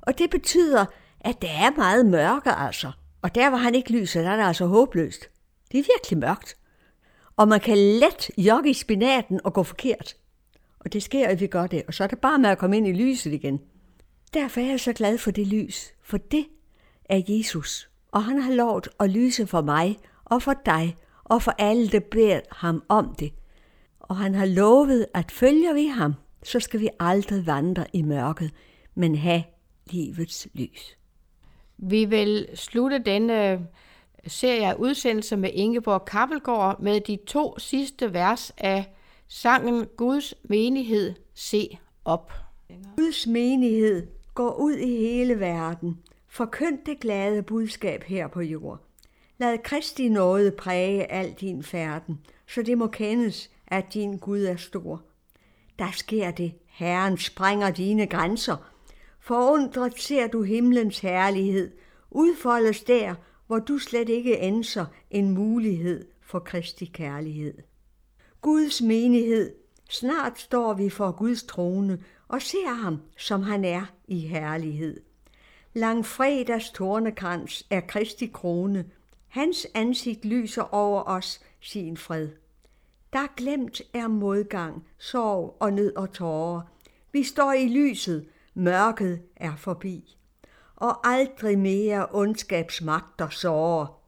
Og 0.00 0.18
det 0.18 0.30
betyder, 0.30 0.84
at 1.20 1.42
der 1.42 1.48
er 1.48 1.76
meget 1.76 2.06
mørke 2.06 2.50
altså. 2.50 2.92
Og 3.22 3.34
der, 3.34 3.48
hvor 3.48 3.58
han 3.58 3.74
ikke 3.74 3.92
lyser, 3.92 4.22
der 4.22 4.30
er 4.30 4.36
det 4.36 4.44
altså 4.44 4.66
håbløst. 4.66 5.30
Det 5.72 5.80
er 5.80 5.84
virkelig 5.94 6.18
mørkt. 6.18 6.56
Og 7.36 7.48
man 7.48 7.60
kan 7.60 7.78
let 7.78 8.30
jogge 8.38 8.70
i 8.70 8.74
spinaten 8.74 9.40
og 9.44 9.52
gå 9.52 9.62
forkert. 9.62 10.16
Og 10.80 10.92
det 10.92 11.02
sker, 11.02 11.28
at 11.28 11.40
vi 11.40 11.46
gør 11.46 11.66
det. 11.66 11.82
Og 11.86 11.94
så 11.94 12.04
er 12.04 12.08
det 12.08 12.18
bare 12.18 12.38
med 12.38 12.50
at 12.50 12.58
komme 12.58 12.76
ind 12.76 12.88
i 12.88 12.92
lyset 12.92 13.32
igen. 13.32 13.60
Derfor 14.34 14.60
er 14.60 14.64
jeg 14.64 14.80
så 14.80 14.92
glad 14.92 15.18
for 15.18 15.30
det 15.30 15.46
lys. 15.46 15.92
For 16.02 16.16
det 16.16 16.46
er 17.04 17.22
Jesus. 17.28 17.90
Og 18.12 18.24
han 18.24 18.40
har 18.40 18.52
lovet 18.52 18.88
at 19.00 19.10
lyse 19.10 19.46
for 19.46 19.62
mig 19.62 19.98
og 20.24 20.42
for 20.42 20.54
dig 20.66 20.96
og 21.24 21.42
for 21.42 21.54
alle, 21.58 21.88
der 21.88 22.00
beder 22.00 22.40
ham 22.50 22.82
om 22.88 23.14
det. 23.18 23.32
Og 24.00 24.16
han 24.16 24.34
har 24.34 24.46
lovet, 24.46 25.06
at 25.14 25.32
følger 25.32 25.74
vi 25.74 25.86
ham, 25.86 26.14
så 26.42 26.60
skal 26.60 26.80
vi 26.80 26.88
aldrig 27.00 27.46
vandre 27.46 27.84
i 27.92 28.02
mørket, 28.02 28.50
men 28.94 29.14
have 29.14 29.42
livets 29.90 30.48
lys. 30.54 30.98
Vi 31.78 32.04
vil 32.04 32.48
slutte 32.54 32.98
denne 32.98 33.66
serie 34.26 34.68
af 34.68 34.74
udsendelser 34.74 35.36
med 35.36 35.50
Ingeborg 35.52 36.04
Kappelgaard 36.04 36.80
med 36.80 37.00
de 37.00 37.18
to 37.26 37.58
sidste 37.58 38.12
vers 38.12 38.52
af 38.58 38.94
sangen 39.28 39.86
Guds 39.96 40.34
menighed, 40.42 41.14
se 41.34 41.78
op. 42.04 42.32
Guds 42.96 43.26
menighed 43.26 44.06
går 44.34 44.54
ud 44.54 44.72
i 44.72 44.96
hele 44.96 45.40
verden. 45.40 45.98
Forkynd 46.28 46.78
det 46.86 47.00
glade 47.00 47.42
budskab 47.42 48.02
her 48.02 48.28
på 48.28 48.40
jord. 48.40 48.80
Lad 49.38 49.58
Kristi 49.58 50.08
nåde 50.08 50.50
præge 50.50 51.12
al 51.12 51.32
din 51.32 51.62
færden, 51.62 52.20
så 52.48 52.62
det 52.62 52.78
må 52.78 52.86
kendes, 52.86 53.50
at 53.66 53.94
din 53.94 54.18
Gud 54.18 54.42
er 54.44 54.56
stor. 54.56 55.02
Der 55.78 55.90
sker 55.92 56.30
det, 56.30 56.52
Herren 56.66 57.18
sprænger 57.18 57.70
dine 57.70 58.06
grænser. 58.06 58.56
Forundret 59.20 60.00
ser 60.00 60.26
du 60.26 60.42
himlens 60.42 60.98
herlighed, 60.98 61.70
udfoldes 62.10 62.82
der, 62.82 63.14
hvor 63.46 63.58
du 63.58 63.78
slet 63.78 64.08
ikke 64.08 64.38
anser 64.38 64.86
en 65.10 65.30
mulighed 65.30 66.04
for 66.20 66.38
Kristi 66.38 66.84
kærlighed. 66.84 67.54
Guds 68.40 68.82
menighed, 68.82 69.54
snart 69.90 70.38
står 70.38 70.74
vi 70.74 70.90
for 70.90 71.12
Guds 71.12 71.42
trone 71.42 72.02
og 72.28 72.42
ser 72.42 72.74
ham, 72.74 73.00
som 73.16 73.42
han 73.42 73.64
er 73.64 73.84
i 74.08 74.18
herlighed. 74.18 75.00
Langfredags 75.74 76.70
tornekrans 76.70 77.66
er 77.70 77.80
Kristi 77.80 78.26
krone, 78.26 78.84
hans 79.28 79.66
ansigt 79.74 80.24
lyser 80.24 80.74
over 80.74 81.02
os 81.06 81.40
sin 81.60 81.96
fred. 81.96 82.28
Der 83.12 83.26
glemt 83.36 83.82
er 83.92 84.08
modgang, 84.08 84.86
sorg 84.98 85.56
og 85.60 85.72
nød 85.72 85.96
og 85.96 86.12
tårer. 86.12 86.62
Vi 87.12 87.22
står 87.22 87.52
i 87.52 87.68
lyset, 87.68 88.26
mørket 88.54 89.22
er 89.36 89.56
forbi. 89.56 90.16
Og 90.76 91.08
aldrig 91.08 91.58
mere 91.58 92.06
ondskabsmagter 92.10 93.28
sårer. 93.28 94.00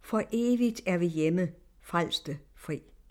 For 0.00 0.22
evigt 0.32 0.80
er 0.86 0.96
vi 0.96 1.06
hjemme, 1.06 1.48
frelste. 1.82 2.38